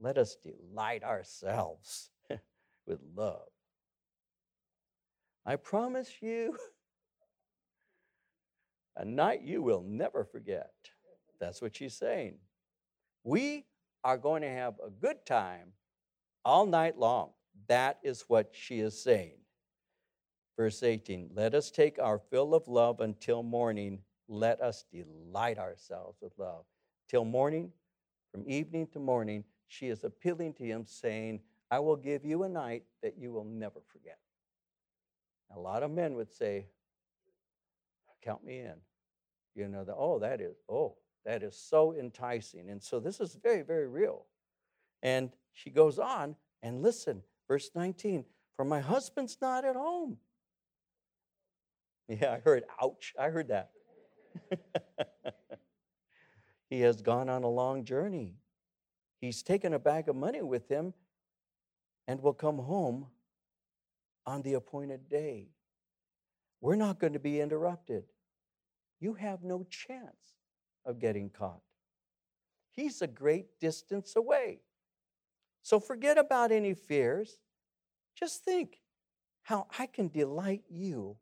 Let 0.00 0.16
us 0.16 0.36
delight 0.36 1.02
ourselves 1.02 2.10
with 2.86 3.00
love. 3.14 3.48
I 5.44 5.56
promise 5.56 6.10
you, 6.20 6.56
a 8.96 9.04
night 9.04 9.42
you 9.42 9.62
will 9.62 9.82
never 9.82 10.24
forget. 10.24 10.72
That's 11.40 11.60
what 11.60 11.76
she's 11.76 11.94
saying. 11.94 12.36
We 13.24 13.66
are 14.02 14.18
going 14.18 14.42
to 14.42 14.48
have 14.48 14.74
a 14.84 14.90
good 14.90 15.24
time 15.26 15.72
all 16.44 16.66
night 16.66 16.98
long. 16.98 17.30
That 17.68 17.98
is 18.02 18.24
what 18.28 18.50
she 18.52 18.80
is 18.80 19.02
saying. 19.02 19.38
Verse 20.56 20.82
18 20.82 21.30
Let 21.34 21.54
us 21.54 21.70
take 21.70 21.98
our 21.98 22.18
fill 22.18 22.54
of 22.54 22.68
love 22.68 23.00
until 23.00 23.42
morning. 23.42 24.00
Let 24.28 24.60
us 24.60 24.84
delight 24.92 25.58
ourselves 25.58 26.18
with 26.20 26.32
love. 26.38 26.64
Till 27.08 27.24
morning, 27.24 27.72
from 28.32 28.44
evening 28.46 28.86
to 28.92 28.98
morning, 28.98 29.44
she 29.68 29.88
is 29.88 30.04
appealing 30.04 30.54
to 30.54 30.64
him, 30.64 30.84
saying, 30.86 31.40
I 31.70 31.80
will 31.80 31.96
give 31.96 32.24
you 32.24 32.44
a 32.44 32.48
night 32.48 32.84
that 33.02 33.18
you 33.18 33.32
will 33.32 33.44
never 33.44 33.80
forget. 33.92 34.18
A 35.54 35.58
lot 35.58 35.82
of 35.82 35.90
men 35.90 36.14
would 36.14 36.32
say, 36.32 36.66
Count 38.24 38.44
me 38.44 38.60
in. 38.60 38.74
You 39.54 39.68
know, 39.68 39.84
the, 39.84 39.94
oh, 39.94 40.18
that 40.18 40.40
is, 40.40 40.56
oh, 40.68 40.96
that 41.24 41.42
is 41.42 41.56
so 41.56 41.94
enticing. 41.94 42.70
And 42.70 42.82
so 42.82 43.00
this 43.00 43.20
is 43.20 43.38
very, 43.42 43.62
very 43.62 43.86
real. 43.86 44.26
And 45.02 45.30
she 45.52 45.70
goes 45.70 45.98
on, 45.98 46.36
and 46.62 46.82
listen, 46.82 47.22
verse 47.46 47.70
19, 47.74 48.24
for 48.56 48.64
my 48.64 48.80
husband's 48.80 49.38
not 49.40 49.64
at 49.64 49.76
home. 49.76 50.18
Yeah, 52.08 52.32
I 52.32 52.38
heard, 52.40 52.64
ouch, 52.82 53.14
I 53.18 53.28
heard 53.28 53.48
that. 53.48 53.70
He 56.74 56.80
has 56.80 57.02
gone 57.02 57.28
on 57.28 57.44
a 57.44 57.48
long 57.48 57.84
journey. 57.84 58.34
He's 59.20 59.44
taken 59.44 59.72
a 59.72 59.78
bag 59.78 60.08
of 60.08 60.16
money 60.16 60.42
with 60.42 60.68
him 60.68 60.92
and 62.08 62.20
will 62.20 62.34
come 62.34 62.58
home 62.58 63.06
on 64.26 64.42
the 64.42 64.54
appointed 64.54 65.08
day. 65.08 65.50
We're 66.60 66.74
not 66.74 66.98
going 66.98 67.12
to 67.12 67.20
be 67.20 67.40
interrupted. 67.40 68.04
You 69.00 69.14
have 69.14 69.42
no 69.42 69.64
chance 69.64 70.34
of 70.84 70.98
getting 70.98 71.30
caught. 71.30 71.62
He's 72.70 73.02
a 73.02 73.06
great 73.06 73.60
distance 73.60 74.16
away. 74.16 74.60
So 75.62 75.80
forget 75.80 76.18
about 76.18 76.52
any 76.52 76.74
fears. 76.74 77.38
Just 78.18 78.44
think 78.44 78.80
how 79.42 79.66
I 79.78 79.86
can 79.86 80.08
delight 80.08 80.62
you 80.68 81.16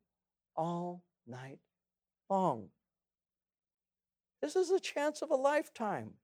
all 0.56 1.02
night 1.26 1.58
long. 2.28 2.68
This 4.40 4.56
is 4.56 4.70
a 4.70 4.80
chance 4.80 5.22
of 5.22 5.30
a 5.30 5.36
lifetime. 5.36 6.14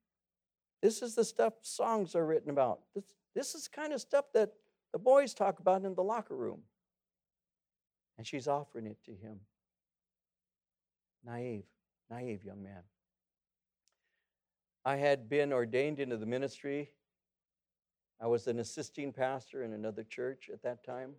This 0.83 1.03
is 1.03 1.15
the 1.15 1.25
stuff 1.25 1.55
songs 1.63 2.15
are 2.15 2.27
written 2.27 2.51
about. 2.51 2.81
This, 2.95 3.05
this 3.35 3.55
is 3.55 3.69
kind 3.69 3.93
of 3.93 4.01
stuff 4.01 4.27
that 4.35 4.53
the 4.93 4.99
boys 4.99 5.35
talk 5.35 5.61
about 5.61 5.85
in 5.85 5.95
the 5.95 6.03
locker 6.03 6.37
room. 6.37 6.63
And 8.17 8.27
she's 8.27 8.49
offering 8.49 8.87
it 8.87 8.99
to 9.05 9.13
him. 9.13 9.41
Naive, 11.25 11.65
naive 12.11 12.45
young 12.45 12.63
man. 12.63 12.83
I 14.85 14.97
had 14.97 15.29
been 15.29 15.53
ordained 15.53 16.01
into 16.01 16.17
the 16.17 16.27
ministry. 16.27 16.91
I 18.21 18.27
was 18.27 18.47
an 18.47 18.59
assisting 18.59 19.13
pastor 19.13 19.63
in 19.63 19.73
another 19.73 20.03
church 20.03 20.51
at 20.53 20.63
that 20.63 20.85
time. 20.85 21.15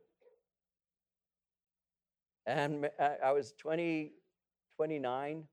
And 2.45 2.89
I 3.23 3.31
was 3.31 3.53
20, 3.59 4.11
29. 4.75 5.43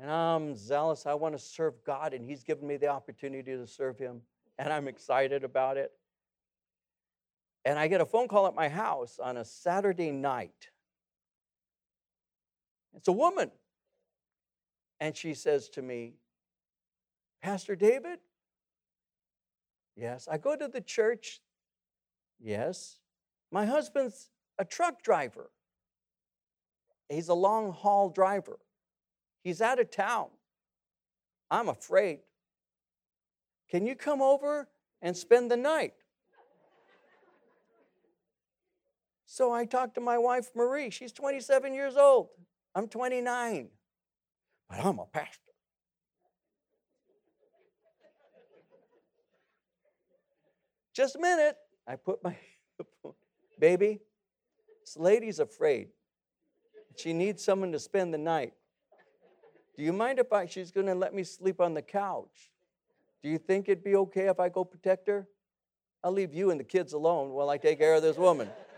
And 0.00 0.10
I'm 0.10 0.54
zealous. 0.54 1.06
I 1.06 1.14
want 1.14 1.34
to 1.34 1.38
serve 1.38 1.74
God, 1.84 2.12
and 2.12 2.24
He's 2.24 2.42
given 2.42 2.66
me 2.66 2.76
the 2.76 2.88
opportunity 2.88 3.52
to 3.52 3.66
serve 3.66 3.98
Him. 3.98 4.20
And 4.58 4.72
I'm 4.72 4.88
excited 4.88 5.44
about 5.44 5.76
it. 5.76 5.92
And 7.64 7.78
I 7.78 7.88
get 7.88 8.00
a 8.00 8.06
phone 8.06 8.28
call 8.28 8.46
at 8.46 8.54
my 8.54 8.68
house 8.68 9.18
on 9.18 9.36
a 9.36 9.44
Saturday 9.44 10.10
night. 10.10 10.71
It's 12.94 13.08
a 13.08 13.12
woman. 13.12 13.50
And 15.00 15.16
she 15.16 15.34
says 15.34 15.68
to 15.70 15.82
me, 15.82 16.14
Pastor 17.42 17.74
David? 17.74 18.18
Yes. 19.96 20.28
I 20.30 20.38
go 20.38 20.56
to 20.56 20.68
the 20.68 20.80
church? 20.80 21.40
Yes. 22.40 22.98
My 23.50 23.66
husband's 23.66 24.30
a 24.58 24.64
truck 24.64 25.02
driver. 25.02 25.50
He's 27.08 27.28
a 27.28 27.34
long 27.34 27.72
haul 27.72 28.08
driver. 28.08 28.58
He's 29.42 29.60
out 29.60 29.80
of 29.80 29.90
town. 29.90 30.28
I'm 31.50 31.68
afraid. 31.68 32.20
Can 33.68 33.86
you 33.86 33.94
come 33.94 34.22
over 34.22 34.68
and 35.02 35.16
spend 35.16 35.50
the 35.50 35.56
night? 35.56 35.94
So 39.26 39.52
I 39.52 39.64
talked 39.64 39.94
to 39.94 40.00
my 40.00 40.18
wife, 40.18 40.50
Marie. 40.54 40.90
She's 40.90 41.12
27 41.12 41.74
years 41.74 41.96
old. 41.96 42.28
I'm 42.74 42.88
29. 42.88 43.68
But 44.68 44.84
I'm 44.84 44.98
a 44.98 45.06
pastor. 45.06 45.38
Just 50.94 51.16
a 51.16 51.18
minute. 51.18 51.56
I 51.86 51.96
put 51.96 52.22
my 52.22 52.36
baby, 53.58 54.00
this 54.80 54.96
lady's 54.96 55.38
afraid. 55.38 55.88
She 56.96 57.12
needs 57.12 57.42
someone 57.42 57.72
to 57.72 57.78
spend 57.78 58.12
the 58.12 58.18
night. 58.18 58.52
Do 59.76 59.82
you 59.82 59.92
mind 59.92 60.18
if 60.18 60.32
I, 60.32 60.46
she's 60.46 60.70
going 60.70 60.86
to 60.86 60.94
let 60.94 61.14
me 61.14 61.24
sleep 61.24 61.60
on 61.60 61.74
the 61.74 61.82
couch? 61.82 62.50
Do 63.22 63.30
you 63.30 63.38
think 63.38 63.68
it'd 63.68 63.84
be 63.84 63.96
okay 63.96 64.26
if 64.26 64.38
I 64.38 64.48
go 64.48 64.64
protect 64.64 65.08
her? 65.08 65.26
I'll 66.04 66.12
leave 66.12 66.34
you 66.34 66.50
and 66.50 66.60
the 66.60 66.64
kids 66.64 66.92
alone 66.92 67.30
while 67.30 67.48
I 67.48 67.56
take 67.56 67.78
care 67.78 67.94
of 67.94 68.02
this 68.02 68.16
woman. 68.16 68.48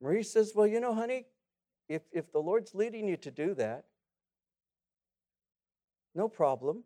Marie 0.00 0.22
says, 0.22 0.52
Well, 0.54 0.66
you 0.66 0.80
know, 0.80 0.94
honey, 0.94 1.26
if, 1.88 2.02
if 2.12 2.32
the 2.32 2.38
Lord's 2.38 2.74
leading 2.74 3.08
you 3.08 3.16
to 3.18 3.30
do 3.30 3.54
that, 3.54 3.84
no 6.14 6.28
problem. 6.28 6.84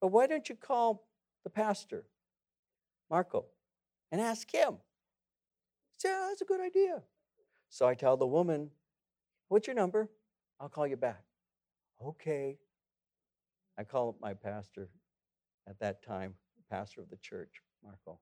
But 0.00 0.08
why 0.08 0.26
don't 0.26 0.48
you 0.48 0.54
call 0.54 1.08
the 1.44 1.50
pastor, 1.50 2.04
Marco, 3.10 3.46
and 4.12 4.20
ask 4.20 4.50
him? 4.52 4.74
Yeah, 6.04 6.26
that's 6.28 6.42
a 6.42 6.44
good 6.44 6.60
idea. 6.60 7.02
So 7.70 7.86
I 7.86 7.94
tell 7.94 8.16
the 8.16 8.26
woman, 8.26 8.70
What's 9.48 9.66
your 9.66 9.76
number? 9.76 10.08
I'll 10.58 10.68
call 10.68 10.86
you 10.86 10.96
back. 10.96 11.22
Okay. 12.02 12.58
I 13.78 13.84
call 13.84 14.08
up 14.08 14.16
my 14.20 14.34
pastor 14.34 14.88
at 15.68 15.78
that 15.80 16.04
time, 16.04 16.34
pastor 16.70 17.00
of 17.02 17.10
the 17.10 17.16
church, 17.16 17.62
Marco. 17.82 18.18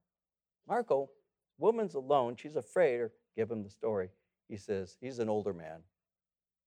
Marco, 0.69 1.11
woman's 1.59 1.95
alone. 1.95 2.37
She's 2.37 2.57
afraid, 2.57 3.01
or 3.01 3.13
give 3.37 3.51
him 3.51 3.63
the 3.63 3.71
story. 3.71 4.11
He 4.49 4.57
says, 4.57 4.97
He's 5.01 5.19
an 5.19 5.29
older 5.29 5.53
man. 5.53 5.81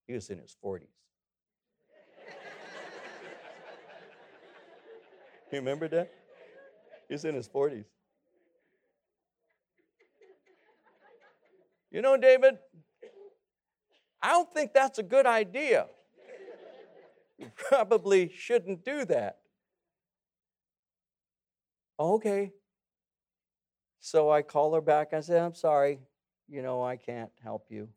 He 0.08 0.14
was 0.14 0.30
in 0.30 0.40
his 0.40 0.56
40s. 0.64 0.82
You 5.52 5.60
remember 5.60 5.88
that? 5.90 6.12
He's 7.08 7.24
in 7.24 7.36
his 7.36 7.48
40s. 7.48 7.86
You 11.92 12.02
know, 12.02 12.18
David, 12.18 12.58
I 14.22 14.30
don't 14.30 14.54
think 14.54 14.74
that's 14.74 15.00
a 15.00 15.04
good 15.04 15.26
idea. 15.26 15.86
You 17.38 17.52
probably 17.56 18.32
shouldn't 18.36 18.84
do 18.84 19.06
that. 19.06 19.38
Okay. 22.00 22.52
So 24.02 24.30
I 24.30 24.42
call 24.42 24.74
her 24.74 24.82
back. 24.82 25.14
I 25.14 25.22
said, 25.22 25.42
I'm 25.42 25.56
sorry. 25.56 26.00
You 26.48 26.62
know, 26.62 26.84
I 26.84 26.96
can't 26.96 27.32
help 27.44 27.68
you. 27.70 27.90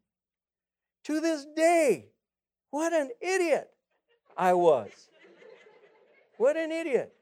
To 1.05 1.21
this 1.21 1.47
day, 1.57 2.07
what 2.71 2.93
an 2.93 3.11
idiot 3.21 3.71
I 4.37 4.55
was. 4.55 4.91
What 6.37 6.57
an 6.57 6.71
idiot. 6.71 7.13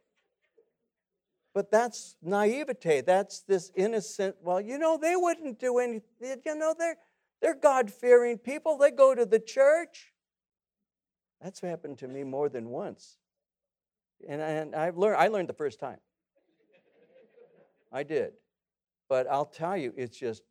But 1.55 1.70
that's 1.70 2.16
naivete. 2.22 3.01
That's 3.01 3.41
this 3.41 3.72
innocent, 3.74 4.37
well, 4.43 4.61
you 4.61 4.79
know, 4.79 4.99
they 5.01 5.16
wouldn't 5.16 5.59
do 5.59 5.79
anything. 5.79 6.43
You 6.45 6.55
know, 6.55 6.74
they're, 6.79 6.99
they're 7.41 7.55
God 7.55 7.91
fearing 7.91 8.37
people. 8.37 8.77
They 8.77 8.91
go 8.91 9.14
to 9.14 9.24
the 9.24 9.39
church. 9.39 10.12
That's 11.41 11.61
happened 11.61 11.99
to 11.99 12.09
me 12.09 12.24
more 12.24 12.49
than 12.49 12.68
once. 12.68 13.16
And, 14.29 14.43
and 14.43 14.74
I've 14.74 14.99
learned, 14.99 15.16
I 15.16 15.29
learned 15.29 15.49
the 15.49 15.55
first 15.55 15.81
time. 15.81 15.99
I 17.93 18.03
did. 18.03 18.33
But 19.09 19.27
I'll 19.31 19.47
tell 19.47 19.77
you, 19.77 19.95
it's 19.97 20.18
just, 20.18 20.43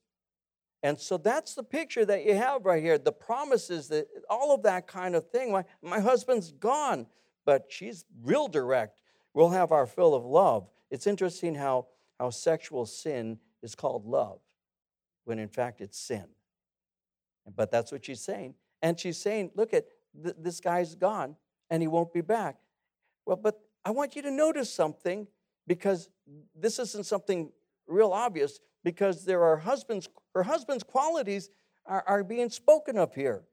and 0.86 1.00
so 1.00 1.18
that's 1.18 1.56
the 1.56 1.64
picture 1.64 2.06
that 2.06 2.26
you 2.26 2.36
have 2.36 2.64
right 2.64 2.84
here. 2.84 3.00
The 3.00 3.12
promises 3.12 3.88
that 3.88 4.08
all 4.30 4.54
of 4.54 4.62
that 4.64 4.86
kind 4.86 5.16
of 5.16 5.28
thing. 5.32 5.52
My, 5.52 5.66
my 5.82 6.00
husband's 6.00 6.52
gone, 6.52 7.08
but 7.44 7.66
she's 7.70 8.06
real 8.22 8.48
direct. 8.48 9.02
We'll 9.34 9.50
have 9.50 9.72
our 9.72 9.88
fill 9.88 10.14
of 10.14 10.26
love. 10.26 10.70
It's 10.92 11.08
interesting 11.08 11.56
how, 11.56 11.88
how 12.20 12.30
sexual 12.30 12.86
sin 12.86 13.40
is 13.64 13.74
called 13.74 14.06
love, 14.06 14.42
when 15.24 15.40
in 15.40 15.48
fact 15.48 15.82
it's 15.82 15.98
sin. 15.98 16.26
But 17.56 17.72
that's 17.72 17.92
what 17.92 18.06
she's 18.06 18.22
saying. 18.22 18.54
And 18.84 19.00
she's 19.00 19.18
saying, 19.18 19.54
look 19.56 19.74
at 19.74 19.88
th- 20.24 20.36
this 20.38 20.60
guy's 20.60 20.94
gone 20.94 21.36
and 21.72 21.82
he 21.82 21.88
won't 21.88 22.14
be 22.14 22.22
back. 22.22 22.58
Well, 23.26 23.38
but 23.38 23.60
I 23.84 23.90
want 23.90 24.16
you 24.16 24.22
to 24.22 24.30
notice 24.30 24.72
something 24.72 25.26
because 25.66 26.10
this 26.56 26.78
isn't 26.78 27.08
something 27.08 27.52
real 27.88 28.12
obvious 28.12 28.60
because 28.86 29.26
there 29.26 29.44
are 29.44 29.58
husbands, 29.58 30.08
her 30.36 30.44
husband's 30.44 30.84
qualities 30.84 31.50
are, 31.88 32.04
are 32.08 32.24
being 32.24 32.50
spoken 32.50 32.98
of 32.98 33.16
here. 33.16 33.44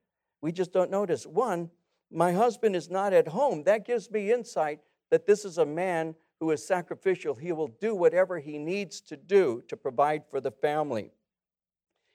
We 0.42 0.52
just 0.52 0.72
don't 0.72 0.90
notice. 0.90 1.26
One, 1.26 1.70
my 2.12 2.32
husband 2.32 2.76
is 2.76 2.90
not 2.90 3.14
at 3.14 3.28
home. 3.28 3.64
That 3.64 3.86
gives 3.86 4.10
me 4.10 4.30
insight 4.30 4.80
that 5.10 5.26
this 5.26 5.46
is 5.46 5.56
a 5.56 5.64
man 5.64 6.14
who 6.38 6.50
is 6.50 6.64
sacrificial. 6.64 7.34
He 7.34 7.50
will 7.52 7.68
do 7.80 7.94
whatever 7.94 8.38
he 8.38 8.58
needs 8.58 9.00
to 9.02 9.16
do 9.16 9.62
to 9.68 9.76
provide 9.76 10.24
for 10.30 10.40
the 10.40 10.50
family. 10.50 11.12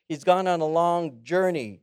He's 0.08 0.24
gone 0.24 0.48
on 0.48 0.62
a 0.62 0.68
long 0.68 1.24
journey. 1.24 1.82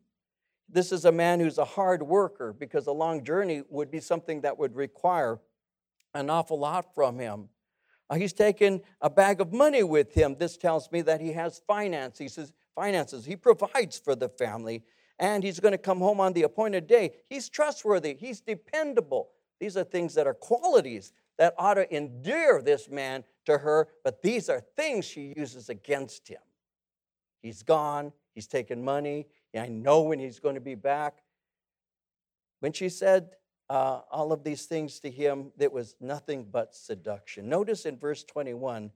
This 0.68 0.92
is 0.92 1.04
a 1.04 1.12
man 1.12 1.40
who's 1.40 1.58
a 1.58 1.64
hard 1.64 2.02
worker 2.02 2.52
because 2.52 2.86
a 2.86 2.92
long 2.92 3.24
journey 3.24 3.62
would 3.68 3.90
be 3.90 4.00
something 4.00 4.42
that 4.42 4.56
would 4.56 4.76
require 4.76 5.40
an 6.14 6.30
awful 6.30 6.60
lot 6.60 6.94
from 6.94 7.18
him. 7.18 7.48
Uh, 8.10 8.16
he's 8.16 8.32
taken 8.32 8.82
a 9.00 9.08
bag 9.08 9.40
of 9.40 9.52
money 9.52 9.82
with 9.82 10.12
him. 10.14 10.36
This 10.38 10.56
tells 10.56 10.90
me 10.92 11.02
that 11.02 11.20
he 11.20 11.32
has 11.32 11.62
finances. 11.66 12.18
He 12.18 12.28
says, 12.28 12.52
finances. 12.74 13.24
He 13.24 13.36
provides 13.36 13.98
for 13.98 14.14
the 14.14 14.28
family, 14.28 14.82
and 15.18 15.42
he's 15.42 15.60
going 15.60 15.72
to 15.72 15.78
come 15.78 15.98
home 15.98 16.20
on 16.20 16.32
the 16.32 16.42
appointed 16.42 16.86
day. 16.86 17.14
He's 17.28 17.48
trustworthy. 17.48 18.14
He's 18.14 18.40
dependable. 18.40 19.30
These 19.60 19.76
are 19.76 19.84
things 19.84 20.14
that 20.14 20.26
are 20.26 20.34
qualities 20.34 21.12
that 21.38 21.54
ought 21.58 21.74
to 21.74 21.94
endear 21.94 22.62
this 22.62 22.88
man 22.88 23.24
to 23.46 23.58
her, 23.58 23.88
but 24.02 24.22
these 24.22 24.48
are 24.48 24.60
things 24.76 25.04
she 25.04 25.32
uses 25.36 25.68
against 25.68 26.28
him. 26.28 26.40
He's 27.42 27.62
gone, 27.62 28.12
he's 28.34 28.46
taken 28.46 28.84
money, 28.84 29.26
I 29.56 29.68
know 29.68 30.02
when 30.02 30.18
he's 30.18 30.40
going 30.40 30.56
to 30.56 30.60
be 30.60 30.74
back. 30.74 31.22
When 32.60 32.72
she 32.72 32.88
said 32.88 33.30
uh, 33.70 34.00
all 34.10 34.32
of 34.32 34.44
these 34.44 34.66
things 34.66 35.00
to 35.00 35.10
him 35.10 35.52
that 35.56 35.72
was 35.72 35.94
nothing 36.00 36.46
but 36.50 36.74
seduction. 36.74 37.48
Notice 37.48 37.86
in 37.86 37.96
verse 37.96 38.24
21 38.24 38.90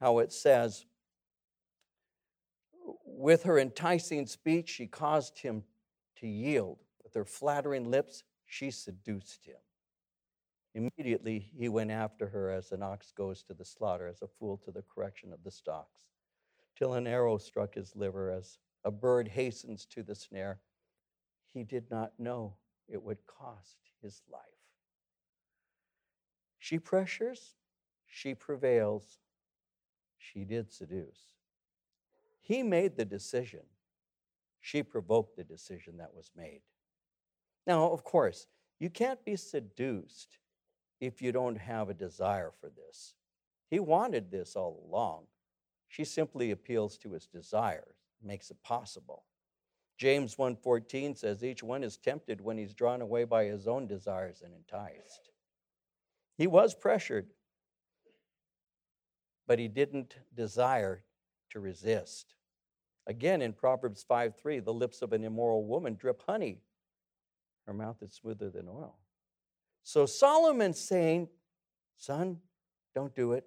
how 0.00 0.18
it 0.18 0.32
says, 0.32 0.86
with 3.04 3.44
her 3.44 3.58
enticing 3.58 4.26
speech, 4.26 4.68
she 4.68 4.86
caused 4.86 5.38
him 5.38 5.64
to 6.16 6.26
yield. 6.26 6.78
With 7.02 7.14
her 7.14 7.24
flattering 7.24 7.90
lips, 7.90 8.22
she 8.44 8.70
seduced 8.70 9.44
him. 9.46 9.56
Immediately 10.74 11.50
he 11.56 11.68
went 11.68 11.90
after 11.90 12.28
her 12.28 12.50
as 12.50 12.72
an 12.72 12.82
ox 12.82 13.12
goes 13.16 13.42
to 13.44 13.54
the 13.54 13.64
slaughter, 13.64 14.08
as 14.08 14.22
a 14.22 14.26
fool 14.26 14.60
to 14.64 14.72
the 14.72 14.82
correction 14.82 15.32
of 15.32 15.42
the 15.44 15.50
stocks, 15.50 16.00
till 16.76 16.94
an 16.94 17.06
arrow 17.06 17.38
struck 17.38 17.74
his 17.74 17.94
liver, 17.94 18.30
as 18.30 18.58
a 18.84 18.90
bird 18.90 19.28
hastens 19.28 19.86
to 19.86 20.02
the 20.02 20.14
snare. 20.14 20.58
He 21.52 21.62
did 21.62 21.90
not 21.90 22.12
know 22.18 22.54
it 22.88 23.02
would 23.02 23.18
cost 23.26 23.78
his 24.02 24.22
life. 24.30 24.40
She 26.58 26.78
pressures, 26.78 27.54
she 28.06 28.34
prevails, 28.34 29.18
she 30.16 30.44
did 30.44 30.72
seduce. 30.72 31.34
He 32.40 32.62
made 32.62 32.96
the 32.96 33.04
decision. 33.04 33.60
She 34.60 34.82
provoked 34.82 35.36
the 35.36 35.44
decision 35.44 35.98
that 35.98 36.14
was 36.14 36.30
made. 36.36 36.62
Now, 37.66 37.90
of 37.90 38.04
course, 38.04 38.46
you 38.78 38.90
can't 38.90 39.24
be 39.24 39.36
seduced 39.36 40.38
if 41.00 41.20
you 41.20 41.32
don't 41.32 41.56
have 41.56 41.88
a 41.88 41.94
desire 41.94 42.52
for 42.60 42.70
this. 42.70 43.14
He 43.70 43.78
wanted 43.78 44.30
this 44.30 44.56
all 44.56 44.84
along. 44.88 45.24
She 45.88 46.04
simply 46.04 46.50
appeals 46.50 46.96
to 46.98 47.12
his 47.12 47.26
desires, 47.26 47.96
makes 48.22 48.50
it 48.50 48.62
possible. 48.62 49.24
James 49.96 50.36
1:14 50.36 51.16
says 51.16 51.44
each 51.44 51.62
one 51.62 51.84
is 51.84 51.96
tempted 51.96 52.40
when 52.40 52.58
he's 52.58 52.74
drawn 52.74 53.00
away 53.00 53.24
by 53.24 53.44
his 53.44 53.68
own 53.68 53.86
desires 53.86 54.42
and 54.42 54.52
enticed. 54.54 55.30
He 56.36 56.46
was 56.46 56.74
pressured, 56.74 57.30
but 59.46 59.58
he 59.58 59.68
didn't 59.68 60.16
desire 60.34 61.04
to 61.50 61.60
resist. 61.60 62.34
Again, 63.06 63.42
in 63.42 63.52
Proverbs 63.52 64.02
5 64.02 64.36
3, 64.36 64.60
the 64.60 64.72
lips 64.72 65.02
of 65.02 65.12
an 65.12 65.22
immoral 65.22 65.64
woman 65.64 65.94
drip 65.94 66.22
honey, 66.26 66.60
her 67.66 67.74
mouth 67.74 68.02
is 68.02 68.12
smoother 68.12 68.50
than 68.50 68.68
oil. 68.68 68.98
So 69.82 70.06
Solomon's 70.06 70.80
saying, 70.80 71.28
Son, 71.96 72.40
don't 72.94 73.14
do 73.14 73.32
it. 73.32 73.46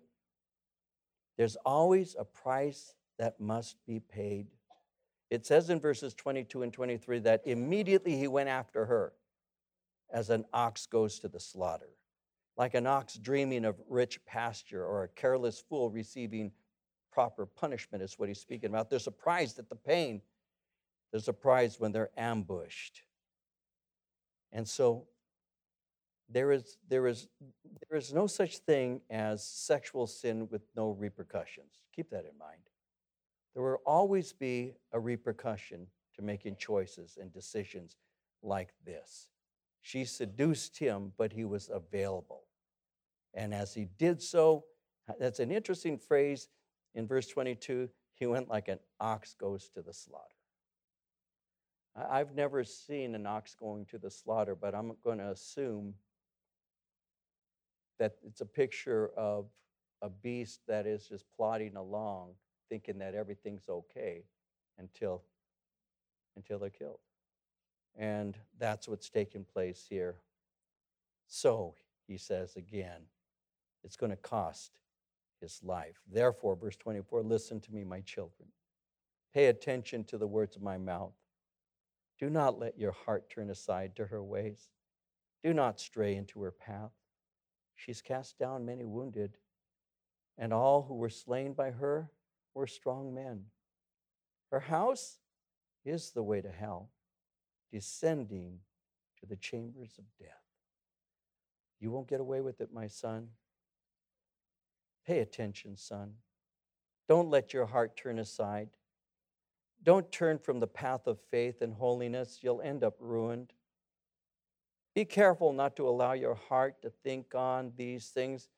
There's 1.37 1.55
always 1.57 2.15
a 2.17 2.23
price 2.23 2.93
that 3.17 3.39
must 3.39 3.77
be 3.85 3.99
paid. 3.99 4.47
It 5.29 5.45
says 5.45 5.69
in 5.69 5.79
verses 5.79 6.13
22 6.13 6.63
and 6.63 6.71
23 6.71 7.19
that 7.19 7.41
immediately 7.45 8.17
he 8.17 8.27
went 8.27 8.49
after 8.49 8.85
her 8.85 9.13
as 10.11 10.29
an 10.29 10.45
ox 10.53 10.85
goes 10.85 11.19
to 11.19 11.27
the 11.27 11.39
slaughter, 11.39 11.89
like 12.55 12.73
an 12.73 12.87
ox 12.87 13.15
dreaming 13.15 13.65
of 13.65 13.75
rich 13.89 14.23
pasture 14.25 14.85
or 14.85 15.03
a 15.03 15.07
careless 15.09 15.59
fool 15.59 15.89
receiving 15.89 16.51
proper 17.11 17.45
punishment, 17.45 18.03
is 18.03 18.17
what 18.17 18.29
he's 18.29 18.39
speaking 18.39 18.69
about. 18.69 18.89
They're 18.89 18.99
surprised 18.99 19.59
at 19.59 19.69
the 19.69 19.75
pain, 19.75 20.21
they're 21.11 21.19
surprised 21.19 21.79
when 21.79 21.91
they're 21.91 22.11
ambushed. 22.17 23.01
And 24.53 24.67
so 24.67 25.07
there 26.29 26.51
is, 26.51 26.77
there, 26.87 27.07
is, 27.07 27.27
there 27.89 27.97
is 27.97 28.13
no 28.13 28.27
such 28.27 28.59
thing 28.59 29.01
as 29.09 29.45
sexual 29.45 30.07
sin 30.07 30.47
with 30.49 30.61
no 30.75 30.91
repercussions. 30.91 31.83
Keep 31.93 32.11
that 32.11 32.25
in 32.25 32.37
mind. 32.37 32.61
There 33.57 33.65
will 33.65 33.81
always 33.87 34.33
be 34.33 34.75
a 34.93 34.99
repercussion 34.99 35.87
to 36.15 36.21
making 36.21 36.57
choices 36.57 37.17
and 37.19 37.33
decisions 37.33 37.97
like 38.43 38.69
this. 38.85 39.29
She 39.81 40.05
seduced 40.05 40.77
him, 40.77 41.11
but 41.17 41.33
he 41.33 41.43
was 41.43 41.67
available. 41.73 42.43
And 43.33 43.55
as 43.55 43.73
he 43.73 43.87
did 43.97 44.21
so, 44.21 44.65
that's 45.19 45.39
an 45.39 45.49
interesting 45.49 45.97
phrase 45.97 46.49
in 46.93 47.07
verse 47.07 47.25
22, 47.25 47.89
he 48.13 48.27
went 48.27 48.47
like 48.47 48.67
an 48.67 48.77
ox 48.99 49.33
goes 49.33 49.69
to 49.69 49.81
the 49.81 49.93
slaughter. 49.93 50.35
I've 51.95 52.35
never 52.35 52.63
seen 52.63 53.15
an 53.15 53.25
ox 53.25 53.55
going 53.55 53.85
to 53.85 53.97
the 53.97 54.11
slaughter, 54.11 54.53
but 54.53 54.75
I'm 54.75 54.91
going 55.03 55.17
to 55.17 55.31
assume 55.31 55.95
that 57.97 58.17
it's 58.23 58.41
a 58.41 58.45
picture 58.45 59.09
of 59.17 59.47
a 60.03 60.11
beast 60.11 60.59
that 60.67 60.85
is 60.85 61.07
just 61.07 61.25
plodding 61.35 61.75
along, 61.75 62.35
thinking 62.69 62.99
that 62.99 63.15
everything's 63.15 63.67
okay 63.69 64.23
until, 64.77 65.23
until 66.35 66.59
they're 66.59 66.69
killed. 66.69 66.99
And 67.95 68.37
that's 68.59 68.87
what's 68.87 69.09
taking 69.09 69.43
place 69.43 69.85
here. 69.89 70.15
So, 71.27 71.75
he 72.07 72.17
says 72.17 72.55
again, 72.55 73.01
it's 73.83 73.97
going 73.97 74.11
to 74.11 74.17
cost 74.17 74.79
his 75.41 75.59
life. 75.63 76.01
Therefore, 76.11 76.55
verse 76.55 76.77
24, 76.77 77.23
listen 77.23 77.59
to 77.61 77.73
me, 77.73 77.83
my 77.83 78.01
children. 78.01 78.49
Pay 79.33 79.47
attention 79.47 80.03
to 80.05 80.17
the 80.17 80.27
words 80.27 80.55
of 80.55 80.61
my 80.61 80.77
mouth. 80.77 81.13
Do 82.19 82.29
not 82.29 82.59
let 82.59 82.79
your 82.79 82.93
heart 82.93 83.29
turn 83.29 83.49
aside 83.49 83.95
to 83.95 84.05
her 84.05 84.23
ways. 84.23 84.69
Do 85.43 85.53
not 85.53 85.79
stray 85.79 86.15
into 86.15 86.41
her 86.41 86.51
path. 86.51 86.91
She's 87.75 88.01
cast 88.01 88.39
down 88.39 88.65
many 88.65 88.85
wounded, 88.85 89.37
and 90.37 90.51
all 90.51 90.83
who 90.83 90.95
were 90.95 91.09
slain 91.09 91.53
by 91.53 91.71
her 91.71 92.09
were 92.57 92.67
strong 92.67 93.13
men. 93.13 93.43
Her 94.51 94.59
house 94.59 95.19
is 95.85 96.09
the 96.09 96.23
way 96.23 96.41
to 96.41 96.49
hell, 96.49 96.89
descending 97.71 98.59
to 99.19 99.27
the 99.27 99.35
chambers 99.35 99.93
of 99.99 100.05
death. 100.19 100.41
You 101.79 101.91
won't 101.91 102.09
get 102.09 102.19
away 102.19 102.41
with 102.41 102.59
it, 102.59 102.73
my 102.73 102.87
son. 102.87 103.27
Pay 105.05 105.19
attention, 105.19 105.77
son. 105.77 106.13
Don't 107.07 107.29
let 107.29 107.53
your 107.53 107.67
heart 107.67 107.95
turn 107.95 108.17
aside. 108.17 108.69
Don't 109.83 110.11
turn 110.11 110.39
from 110.39 110.59
the 110.59 110.67
path 110.67 111.05
of 111.05 111.19
faith 111.29 111.61
and 111.61 111.75
holiness. 111.75 112.39
You'll 112.41 112.61
end 112.61 112.83
up 112.83 112.95
ruined. 112.99 113.53
Be 114.95 115.05
careful 115.05 115.53
not 115.53 115.75
to 115.75 115.87
allow 115.87 116.13
your 116.13 116.33
heart 116.33 116.81
to 116.81 116.89
think 116.89 117.35
on 117.35 117.71
these 117.77 118.07
things. 118.07 118.49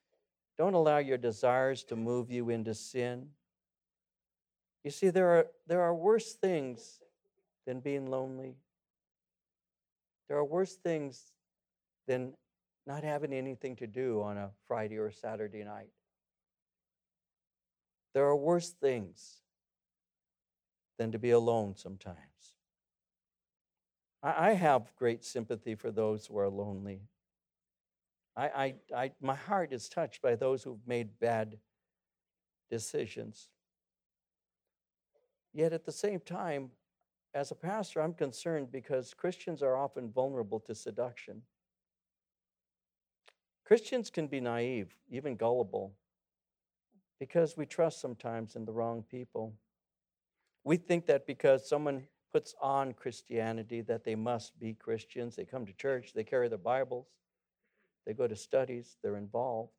Don't 0.56 0.72
allow 0.72 0.98
your 0.98 1.18
desires 1.18 1.84
to 1.84 1.96
move 1.96 2.30
you 2.30 2.48
into 2.48 2.72
sin. 2.72 3.28
You 4.84 4.90
see, 4.90 5.10
there 5.10 5.28
are, 5.28 5.46
there 5.66 5.82
are 5.82 5.94
worse 5.94 6.32
things 6.34 7.00
than 7.66 7.80
being 7.80 8.10
lonely. 8.10 8.56
There 10.28 10.38
are 10.38 10.44
worse 10.44 10.74
things 10.76 11.32
than 12.06 12.32
not 12.86 13.04
having 13.04 13.32
anything 13.32 13.76
to 13.76 13.86
do 13.86 14.22
on 14.22 14.38
a 14.38 14.50
Friday 14.66 14.96
or 14.96 15.10
Saturday 15.10 15.64
night. 15.64 15.90
There 18.14 18.24
are 18.24 18.36
worse 18.36 18.70
things 18.70 19.42
than 20.98 21.12
to 21.12 21.18
be 21.18 21.30
alone 21.30 21.76
sometimes. 21.76 22.16
I, 24.22 24.52
have 24.52 24.94
great 24.96 25.24
sympathy 25.24 25.74
for 25.74 25.90
those 25.90 26.26
who 26.26 26.36
are 26.38 26.50
lonely. 26.50 27.00
I, 28.36 28.48
I, 28.48 28.74
I, 28.94 29.12
my 29.20 29.34
heart 29.34 29.72
is 29.72 29.88
touched 29.88 30.20
by 30.20 30.36
those 30.36 30.62
who've 30.62 30.86
made 30.86 31.18
bad 31.18 31.56
decisions. 32.70 33.48
Yet 35.52 35.72
at 35.72 35.84
the 35.84 35.92
same 35.92 36.20
time, 36.20 36.70
as 37.34 37.50
a 37.50 37.54
pastor, 37.54 38.00
I'm 38.00 38.14
concerned 38.14 38.72
because 38.72 39.14
Christians 39.14 39.62
are 39.62 39.76
often 39.76 40.10
vulnerable 40.10 40.60
to 40.60 40.74
seduction. 40.74 41.42
Christians 43.64 44.10
can 44.10 44.26
be 44.26 44.40
naive, 44.40 44.96
even 45.10 45.36
gullible 45.36 45.92
because 47.20 47.56
we 47.56 47.66
trust 47.66 48.00
sometimes 48.00 48.56
in 48.56 48.64
the 48.64 48.72
wrong 48.72 49.04
people. 49.08 49.54
We 50.64 50.76
think 50.76 51.06
that 51.06 51.26
because 51.26 51.68
someone 51.68 52.06
puts 52.32 52.54
on 52.60 52.94
Christianity 52.94 53.80
that 53.82 54.04
they 54.04 54.14
must 54.14 54.58
be 54.58 54.74
Christians. 54.74 55.36
They 55.36 55.44
come 55.44 55.66
to 55.66 55.72
church, 55.72 56.12
they 56.14 56.24
carry 56.24 56.48
their 56.48 56.58
Bibles, 56.58 57.06
they 58.06 58.12
go 58.12 58.26
to 58.26 58.36
studies, 58.36 58.96
they're 59.02 59.16
involved. 59.16 59.72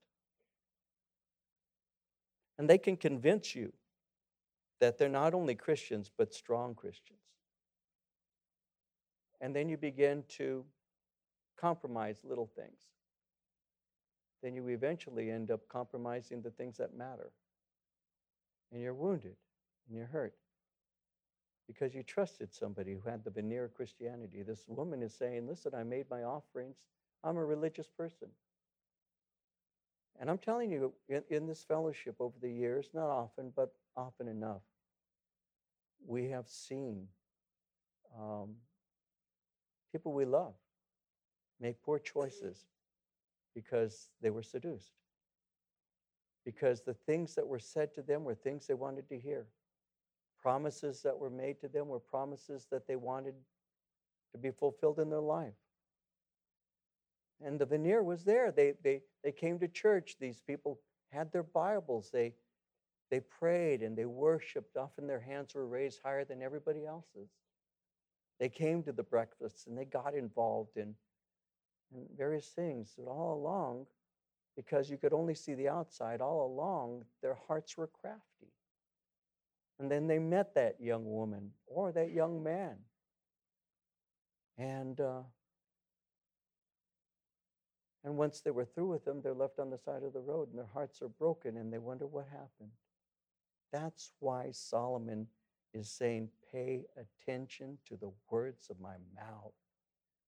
And 2.57 2.69
they 2.69 2.78
can 2.78 2.95
convince 2.95 3.55
you 3.55 3.74
that 4.82 4.97
they're 4.97 5.07
not 5.07 5.34
only 5.34 5.55
Christians, 5.55 6.11
but 6.15 6.34
strong 6.34 6.75
Christians. 6.75 7.19
And 9.39 9.55
then 9.55 9.69
you 9.69 9.77
begin 9.77 10.23
to 10.38 10.65
compromise 11.57 12.19
little 12.23 12.49
things 12.55 12.91
then 14.41 14.55
you 14.55 14.67
eventually 14.69 15.29
end 15.29 15.51
up 15.51 15.67
compromising 15.69 16.41
the 16.41 16.49
things 16.51 16.77
that 16.77 16.95
matter. 16.95 17.32
And 18.71 18.82
you're 18.82 18.93
wounded 18.93 19.36
and 19.88 19.97
you're 19.97 20.07
hurt 20.07 20.34
because 21.67 21.93
you 21.93 22.03
trusted 22.03 22.53
somebody 22.53 22.93
who 22.93 23.09
had 23.09 23.23
the 23.23 23.29
veneer 23.29 23.65
of 23.65 23.73
Christianity. 23.73 24.43
This 24.43 24.65
woman 24.67 25.03
is 25.03 25.13
saying, 25.13 25.47
Listen, 25.47 25.73
I 25.75 25.84
made 25.84 26.09
my 26.09 26.23
offerings, 26.23 26.77
I'm 27.23 27.38
a 27.38 27.45
religious 27.45 27.88
person. 27.88 28.29
And 30.19 30.29
I'm 30.29 30.38
telling 30.38 30.71
you, 30.71 30.93
in, 31.09 31.23
in 31.29 31.47
this 31.47 31.63
fellowship 31.63 32.15
over 32.19 32.36
the 32.41 32.51
years, 32.51 32.89
not 32.93 33.09
often, 33.09 33.51
but 33.55 33.73
often 33.97 34.27
enough, 34.27 34.61
we 36.05 36.29
have 36.29 36.47
seen 36.47 37.07
um, 38.19 38.55
people 39.91 40.13
we 40.13 40.25
love 40.25 40.53
make 41.59 41.81
poor 41.83 41.99
choices 41.99 42.65
because 43.53 44.09
they 44.21 44.29
were 44.29 44.43
seduced. 44.43 44.91
Because 46.43 46.81
the 46.81 46.93
things 46.93 47.35
that 47.35 47.47
were 47.47 47.59
said 47.59 47.93
to 47.95 48.01
them 48.01 48.23
were 48.23 48.33
things 48.33 48.65
they 48.65 48.73
wanted 48.73 49.07
to 49.09 49.19
hear. 49.19 49.45
Promises 50.41 51.01
that 51.03 51.17
were 51.17 51.29
made 51.29 51.59
to 51.61 51.67
them 51.67 51.87
were 51.87 51.99
promises 51.99 52.65
that 52.71 52.87
they 52.87 52.95
wanted 52.95 53.35
to 54.31 54.37
be 54.39 54.49
fulfilled 54.49 54.99
in 54.99 55.09
their 55.09 55.21
life. 55.21 55.53
And 57.43 57.59
the 57.59 57.65
veneer 57.65 58.01
was 58.01 58.23
there. 58.23 58.51
They, 58.51 58.73
they, 58.83 59.01
they 59.23 59.31
came 59.31 59.59
to 59.59 59.67
church. 59.67 60.15
These 60.19 60.41
people 60.41 60.79
had 61.11 61.31
their 61.31 61.43
Bibles. 61.43 62.09
They, 62.11 62.33
they 63.12 63.20
prayed 63.20 63.84
and 63.84 63.95
they 63.95 64.05
worshiped. 64.05 64.78
Often 64.78 65.05
their 65.05 65.20
hands 65.20 65.53
were 65.53 65.68
raised 65.68 65.99
higher 66.03 66.24
than 66.24 66.41
everybody 66.41 66.86
else's. 66.86 67.30
They 68.39 68.49
came 68.49 68.82
to 68.84 68.93
the 68.93 69.03
breakfasts 69.03 69.68
and 69.68 69.78
they 69.78 69.86
got 69.86 70.16
involved 70.16 70.78
in, 70.78 70.95
in 71.93 72.07
various 72.18 72.47
things. 72.47 72.93
And 72.97 73.07
all 73.07 73.36
along, 73.36 73.86
because 74.55 74.89
you 74.89 74.97
could 74.97 75.14
only 75.14 75.36
see 75.36 75.53
the 75.53 75.68
outside, 75.68 76.22
all 76.22 76.47
along, 76.47 77.03
their 77.22 77.38
hearts 77.47 77.78
were 77.78 77.88
crafty. 77.88 78.47
And 79.80 79.91
then 79.91 80.07
they 80.07 80.18
met 80.20 80.55
that 80.55 80.80
young 80.80 81.05
woman 81.05 81.51
or 81.68 81.91
that 81.91 82.12
young 82.12 82.41
man. 82.41 82.78
And 84.57 84.99
uh, 84.99 85.22
and 88.03 88.18
once 88.18 88.41
they 88.41 88.51
were 88.51 88.66
through 88.66 88.88
with 88.88 89.05
them, 89.05 89.22
they're 89.22 89.34
left 89.34 89.59
on 89.59 89.70
the 89.70 89.78
side 89.78 90.03
of 90.03 90.14
the 90.14 90.20
road 90.20 90.49
and 90.49 90.57
their 90.57 90.70
hearts 90.74 91.01
are 91.01 91.09
broken 91.09 91.57
and 91.57 91.72
they 91.72 91.78
wonder 91.78 92.07
what 92.07 92.26
happened. 92.32 92.72
That's 93.72 94.11
why 94.19 94.49
Solomon 94.51 95.28
is 95.74 95.89
saying, 95.89 96.30
Pay 96.51 96.84
attention 96.97 97.78
to 97.88 97.95
the 97.95 98.11
words 98.30 98.69
of 98.69 98.80
my 98.80 98.95
mouth. 99.15 99.53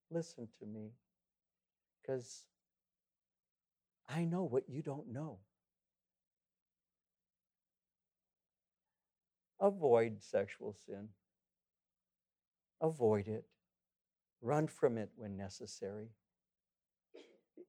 Listen 0.09 0.47
to 0.59 0.65
me, 0.65 0.91
because 2.01 2.45
I 4.07 4.23
know 4.23 4.43
what 4.43 4.63
you 4.69 4.81
don't 4.81 5.11
know. 5.11 5.39
Avoid 9.59 10.21
sexual 10.21 10.75
sin. 10.85 11.09
Avoid 12.81 13.27
it. 13.27 13.45
Run 14.41 14.67
from 14.67 14.97
it 14.97 15.09
when 15.15 15.37
necessary 15.37 16.09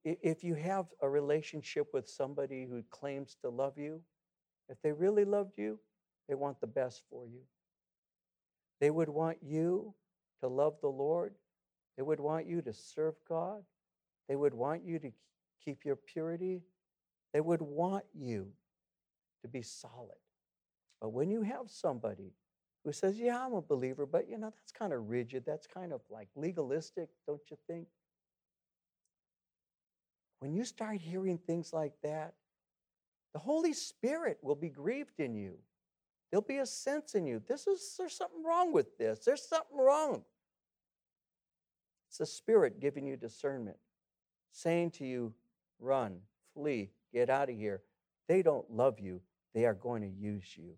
if 0.05 0.45
you 0.45 0.55
have 0.55 0.87
a 1.01 1.09
relationship 1.09 1.89
with 1.95 2.09
somebody 2.09 2.67
who 2.67 2.83
claims 2.91 3.37
to 3.41 3.49
love 3.49 3.79
you, 3.79 4.03
if 4.69 4.81
they 4.83 4.93
really 4.93 5.25
loved 5.25 5.59
you, 5.59 5.79
they 6.29 6.35
want 6.35 6.61
the 6.61 6.67
best 6.67 7.03
for 7.11 7.27
you. 7.27 7.41
They 8.81 8.91
would 8.91 9.09
want 9.09 9.39
you 9.43 9.95
to 10.41 10.49
love 10.49 10.75
the 10.81 10.89
Lord. 10.89 11.35
They 11.97 12.03
would 12.03 12.21
want 12.21 12.47
you 12.47 12.63
to 12.63 12.73
serve 12.73 13.15
God. 13.29 13.63
They 14.29 14.37
would 14.37 14.55
want 14.55 14.85
you 14.85 14.99
to 14.99 15.11
keep 15.65 15.85
your 15.85 15.97
purity. 15.97 16.63
They 17.33 17.41
would 17.41 17.63
want 17.63 18.05
you 18.15 18.49
to 19.43 19.49
be 19.49 19.63
solid. 19.63 20.19
But 21.01 21.11
when 21.11 21.31
you 21.31 21.43
have 21.43 21.69
somebody 21.71 22.33
who 22.85 22.93
says, 22.93 23.19
Yeah, 23.19 23.45
I'm 23.45 23.55
a 23.55 23.63
believer, 23.63 24.07
but 24.07 24.29
you 24.29 24.39
know, 24.39 24.51
that's 24.51 24.73
kind 24.73 24.93
of 24.93 25.09
rigid, 25.09 25.45
that's 25.47 25.67
kind 25.67 25.93
of 25.93 26.01
like 26.11 26.29
legalistic, 26.35 27.09
don't 27.27 27.43
you 27.51 27.57
think? 27.67 27.87
When 30.41 30.53
you 30.55 30.65
start 30.65 30.97
hearing 30.99 31.39
things 31.39 31.73
like 31.73 31.95
that, 32.03 32.35
the 33.35 33.41
Holy 33.41 33.73
Spirit 33.73 34.39
will 34.41 34.55
be 34.55 34.71
grieved 34.71 35.19
in 35.19 35.35
you. 35.35 35.59
There'll 36.31 36.43
be 36.43 36.59
a 36.59 36.67
sense 36.67 37.15
in 37.15 37.27
you. 37.27 37.43
This 37.47 37.67
is 37.67 37.95
there's 37.99 38.17
something 38.17 38.43
wrong 38.43 38.73
with 38.73 38.97
this. 38.97 39.19
There's 39.19 39.47
something 39.47 39.77
wrong. 39.77 40.23
It's 42.09 42.19
the 42.19 42.27
Spirit 42.27 42.81
giving 42.81 43.07
you 43.07 43.17
discernment, 43.17 43.77
saying 44.53 44.93
to 44.93 45.05
you, 45.05 45.35
run, 45.81 46.21
flee, 46.55 46.91
get 47.13 47.29
out 47.29 47.51
of 47.51 47.57
here. 47.57 47.83
They 48.29 48.41
don't 48.41 48.71
love 48.71 49.01
you, 49.01 49.21
they 49.53 49.67
are 49.67 49.75
going 49.75 50.03
to 50.03 50.09
use 50.09 50.57
you. 50.57 50.75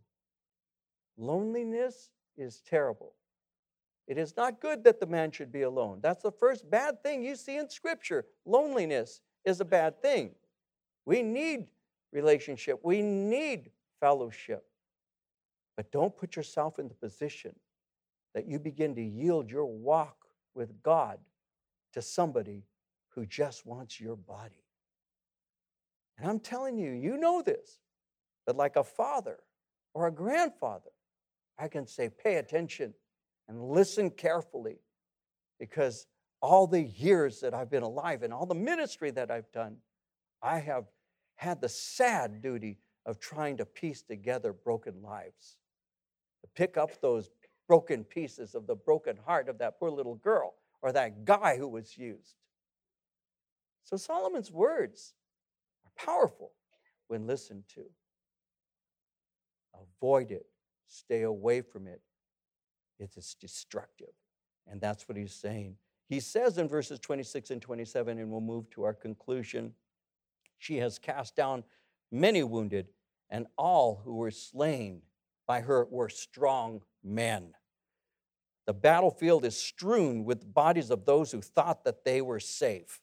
Loneliness 1.18 2.11
is 2.36 2.62
terrible. 2.68 3.12
It 4.07 4.18
is 4.18 4.36
not 4.36 4.61
good 4.61 4.84
that 4.84 4.98
the 5.00 5.07
man 5.07 5.30
should 5.30 5.52
be 5.52 5.62
alone. 5.62 5.98
That's 6.02 6.22
the 6.22 6.32
first 6.32 6.70
bad 6.70 7.02
thing 7.02 7.22
you 7.22 7.36
see 7.36 7.57
in 7.59 7.68
Scripture 7.68 8.24
loneliness 8.46 9.20
is 9.44 9.61
a 9.61 9.64
bad 9.64 10.00
thing. 10.00 10.30
We 11.04 11.22
need 11.22 11.66
relationship, 12.12 12.80
we 12.82 13.02
need 13.02 13.70
fellowship. 14.00 14.64
But 15.76 15.92
don't 15.92 16.16
put 16.16 16.36
yourself 16.36 16.78
in 16.78 16.88
the 16.88 16.94
position 16.94 17.54
that 18.34 18.46
you 18.46 18.59
begin 18.59 18.94
to 18.94 19.02
yield 19.02 19.50
your 19.50 19.66
walk 19.66 20.26
with 20.54 20.82
God 20.82 21.18
to 21.92 22.02
somebody 22.02 22.64
who 23.11 23.26
just 23.26 23.66
wants 23.66 24.00
your 24.00 24.16
body. 24.16 24.64
And 26.18 26.28
I'm 26.28 26.40
telling 26.40 26.78
you, 26.78 26.92
you 26.92 27.16
know 27.16 27.42
this, 27.42 27.80
but 28.46 28.57
like 28.57 28.76
a 28.76 28.84
father 28.84 29.38
or 29.94 30.07
a 30.07 30.12
grandfather, 30.12 30.90
I 31.59 31.68
can 31.68 31.86
say, 31.86 32.11
pay 32.11 32.36
attention 32.36 32.94
and 33.48 33.70
listen 33.70 34.11
carefully 34.11 34.78
because 35.59 36.07
all 36.42 36.66
the 36.66 36.82
years 36.82 37.40
that 37.40 37.54
I've 37.54 37.70
been 37.70 37.82
alive 37.82 38.22
and 38.22 38.32
all 38.32 38.46
the 38.46 38.54
ministry 38.54 39.11
that 39.12 39.30
I've 39.30 39.50
done, 39.52 39.76
I 40.42 40.59
have 40.59 40.84
had 41.37 41.61
the 41.61 41.68
sad 41.68 42.43
duty 42.43 42.78
of 43.05 43.20
trying 43.20 43.57
to 43.59 43.64
piece 43.64 44.03
together 44.03 44.53
broken 44.53 45.03
lives, 45.03 45.57
to 46.43 46.49
pick 46.55 46.76
up 46.76 47.01
those 47.01 47.30
broken 47.68 48.05
pieces 48.05 48.55
of 48.55 48.66
the 48.66 48.74
broken 48.74 49.16
heart 49.16 49.49
of 49.49 49.59
that 49.59 49.78
poor 49.78 49.91
little 49.91 50.16
girl 50.16 50.55
or 50.82 50.93
that 50.93 51.24
guy 51.24 51.57
who 51.57 51.68
was 51.68 51.97
used. 51.97 52.34
So 53.84 53.97
Solomon's 53.97 54.51
words 54.51 55.14
are 55.84 56.05
powerful 56.05 56.53
when 57.09 57.26
listened 57.26 57.64
to. 57.74 57.82
Avoid 60.01 60.32
it, 60.32 60.47
stay 60.89 61.22
away 61.22 61.61
from 61.61 61.87
it. 61.87 62.01
It's 62.99 63.34
destructive. 63.34 64.12
And 64.66 64.80
that's 64.80 65.09
what 65.09 65.16
he's 65.16 65.34
saying. 65.34 65.76
He 66.09 66.18
says 66.18 66.59
in 66.59 66.68
verses 66.68 66.99
26 66.99 67.51
and 67.51 67.61
27, 67.62 68.18
and 68.18 68.30
we'll 68.30 68.41
move 68.41 68.70
to 68.70 68.84
our 68.84 68.95
conclusion 68.95 69.72
She 70.59 70.78
has 70.78 70.98
cast 70.98 71.36
down 71.36 71.64
many 72.11 72.42
wounded, 72.42 72.88
and 73.30 73.46
all 73.57 74.02
who 74.04 74.14
were 74.14 74.30
slain 74.30 75.02
by 75.46 75.61
her 75.61 75.84
were 75.84 76.09
strong 76.09 76.82
men. 77.02 77.54
The 78.66 78.74
battlefield 78.74 79.44
is 79.44 79.57
strewn 79.57 80.24
with 80.24 80.52
bodies 80.52 80.90
of 80.90 81.04
those 81.04 81.30
who 81.30 81.40
thought 81.40 81.84
that 81.84 82.04
they 82.04 82.20
were 82.20 82.40
safe. 82.40 83.00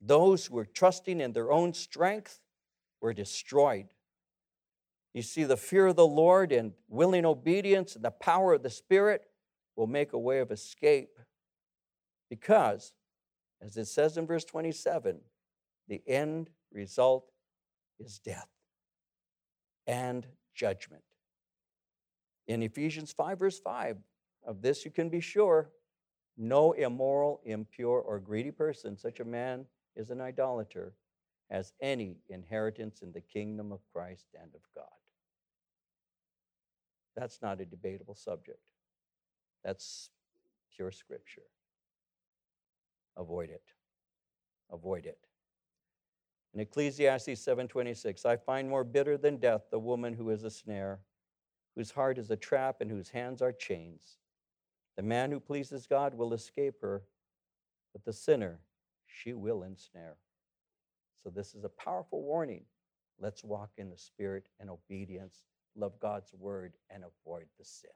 Those 0.00 0.46
who 0.46 0.54
were 0.54 0.64
trusting 0.64 1.20
in 1.20 1.32
their 1.32 1.50
own 1.50 1.74
strength 1.74 2.40
were 3.00 3.12
destroyed. 3.12 3.88
You 5.14 5.22
see, 5.22 5.44
the 5.44 5.56
fear 5.56 5.86
of 5.86 5.96
the 5.96 6.06
Lord 6.06 6.52
and 6.52 6.74
willing 6.88 7.24
obedience 7.24 7.96
and 7.96 8.04
the 8.04 8.12
power 8.12 8.54
of 8.54 8.62
the 8.62 8.70
Spirit 8.70 9.22
will 9.74 9.88
make 9.88 10.12
a 10.12 10.18
way 10.18 10.38
of 10.38 10.52
escape 10.52 11.18
because, 12.30 12.92
as 13.60 13.76
it 13.76 13.86
says 13.86 14.16
in 14.16 14.26
verse 14.26 14.44
27, 14.44 15.20
the 15.88 16.02
end 16.06 16.50
result 16.72 17.30
is 17.98 18.18
death 18.18 18.48
and 19.86 20.26
judgment. 20.54 21.02
In 22.46 22.62
Ephesians 22.62 23.12
5, 23.12 23.38
verse 23.38 23.58
5, 23.58 23.98
of 24.46 24.62
this 24.62 24.84
you 24.84 24.90
can 24.90 25.08
be 25.08 25.20
sure 25.20 25.70
no 26.36 26.72
immoral, 26.72 27.40
impure, 27.44 28.00
or 28.00 28.20
greedy 28.20 28.52
person, 28.52 28.96
such 28.96 29.18
a 29.18 29.24
man 29.24 29.66
is 29.96 30.10
an 30.10 30.20
idolater, 30.20 30.94
has 31.50 31.72
any 31.82 32.16
inheritance 32.28 33.02
in 33.02 33.12
the 33.12 33.20
kingdom 33.20 33.72
of 33.72 33.80
Christ 33.92 34.26
and 34.40 34.54
of 34.54 34.60
God. 34.74 34.84
That's 37.16 37.42
not 37.42 37.60
a 37.60 37.64
debatable 37.64 38.14
subject. 38.14 38.60
That's 39.64 40.10
pure 40.76 40.92
scripture. 40.92 41.42
Avoid 43.16 43.50
it. 43.50 43.64
Avoid 44.70 45.06
it. 45.06 45.27
In 46.54 46.60
Ecclesiastes 46.60 47.40
7:26, 47.40 48.24
I 48.24 48.36
find 48.36 48.68
more 48.68 48.84
bitter 48.84 49.16
than 49.16 49.36
death 49.36 49.70
the 49.70 49.78
woman 49.78 50.14
who 50.14 50.30
is 50.30 50.44
a 50.44 50.50
snare, 50.50 51.00
whose 51.74 51.90
heart 51.90 52.18
is 52.18 52.30
a 52.30 52.36
trap 52.36 52.80
and 52.80 52.90
whose 52.90 53.10
hands 53.10 53.42
are 53.42 53.52
chains. 53.52 54.18
The 54.96 55.02
man 55.02 55.30
who 55.30 55.40
pleases 55.40 55.86
God 55.86 56.14
will 56.14 56.32
escape 56.32 56.80
her, 56.80 57.04
but 57.92 58.04
the 58.04 58.12
sinner 58.12 58.60
she 59.06 59.32
will 59.32 59.62
ensnare. 59.62 60.16
So 61.22 61.30
this 61.30 61.54
is 61.54 61.64
a 61.64 61.68
powerful 61.68 62.22
warning. 62.22 62.64
Let's 63.20 63.44
walk 63.44 63.70
in 63.76 63.90
the 63.90 63.96
spirit 63.96 64.48
and 64.58 64.70
obedience, 64.70 65.44
love 65.76 65.98
God's 66.00 66.32
word 66.32 66.74
and 66.90 67.04
avoid 67.04 67.46
the 67.58 67.64
sin. 67.64 67.90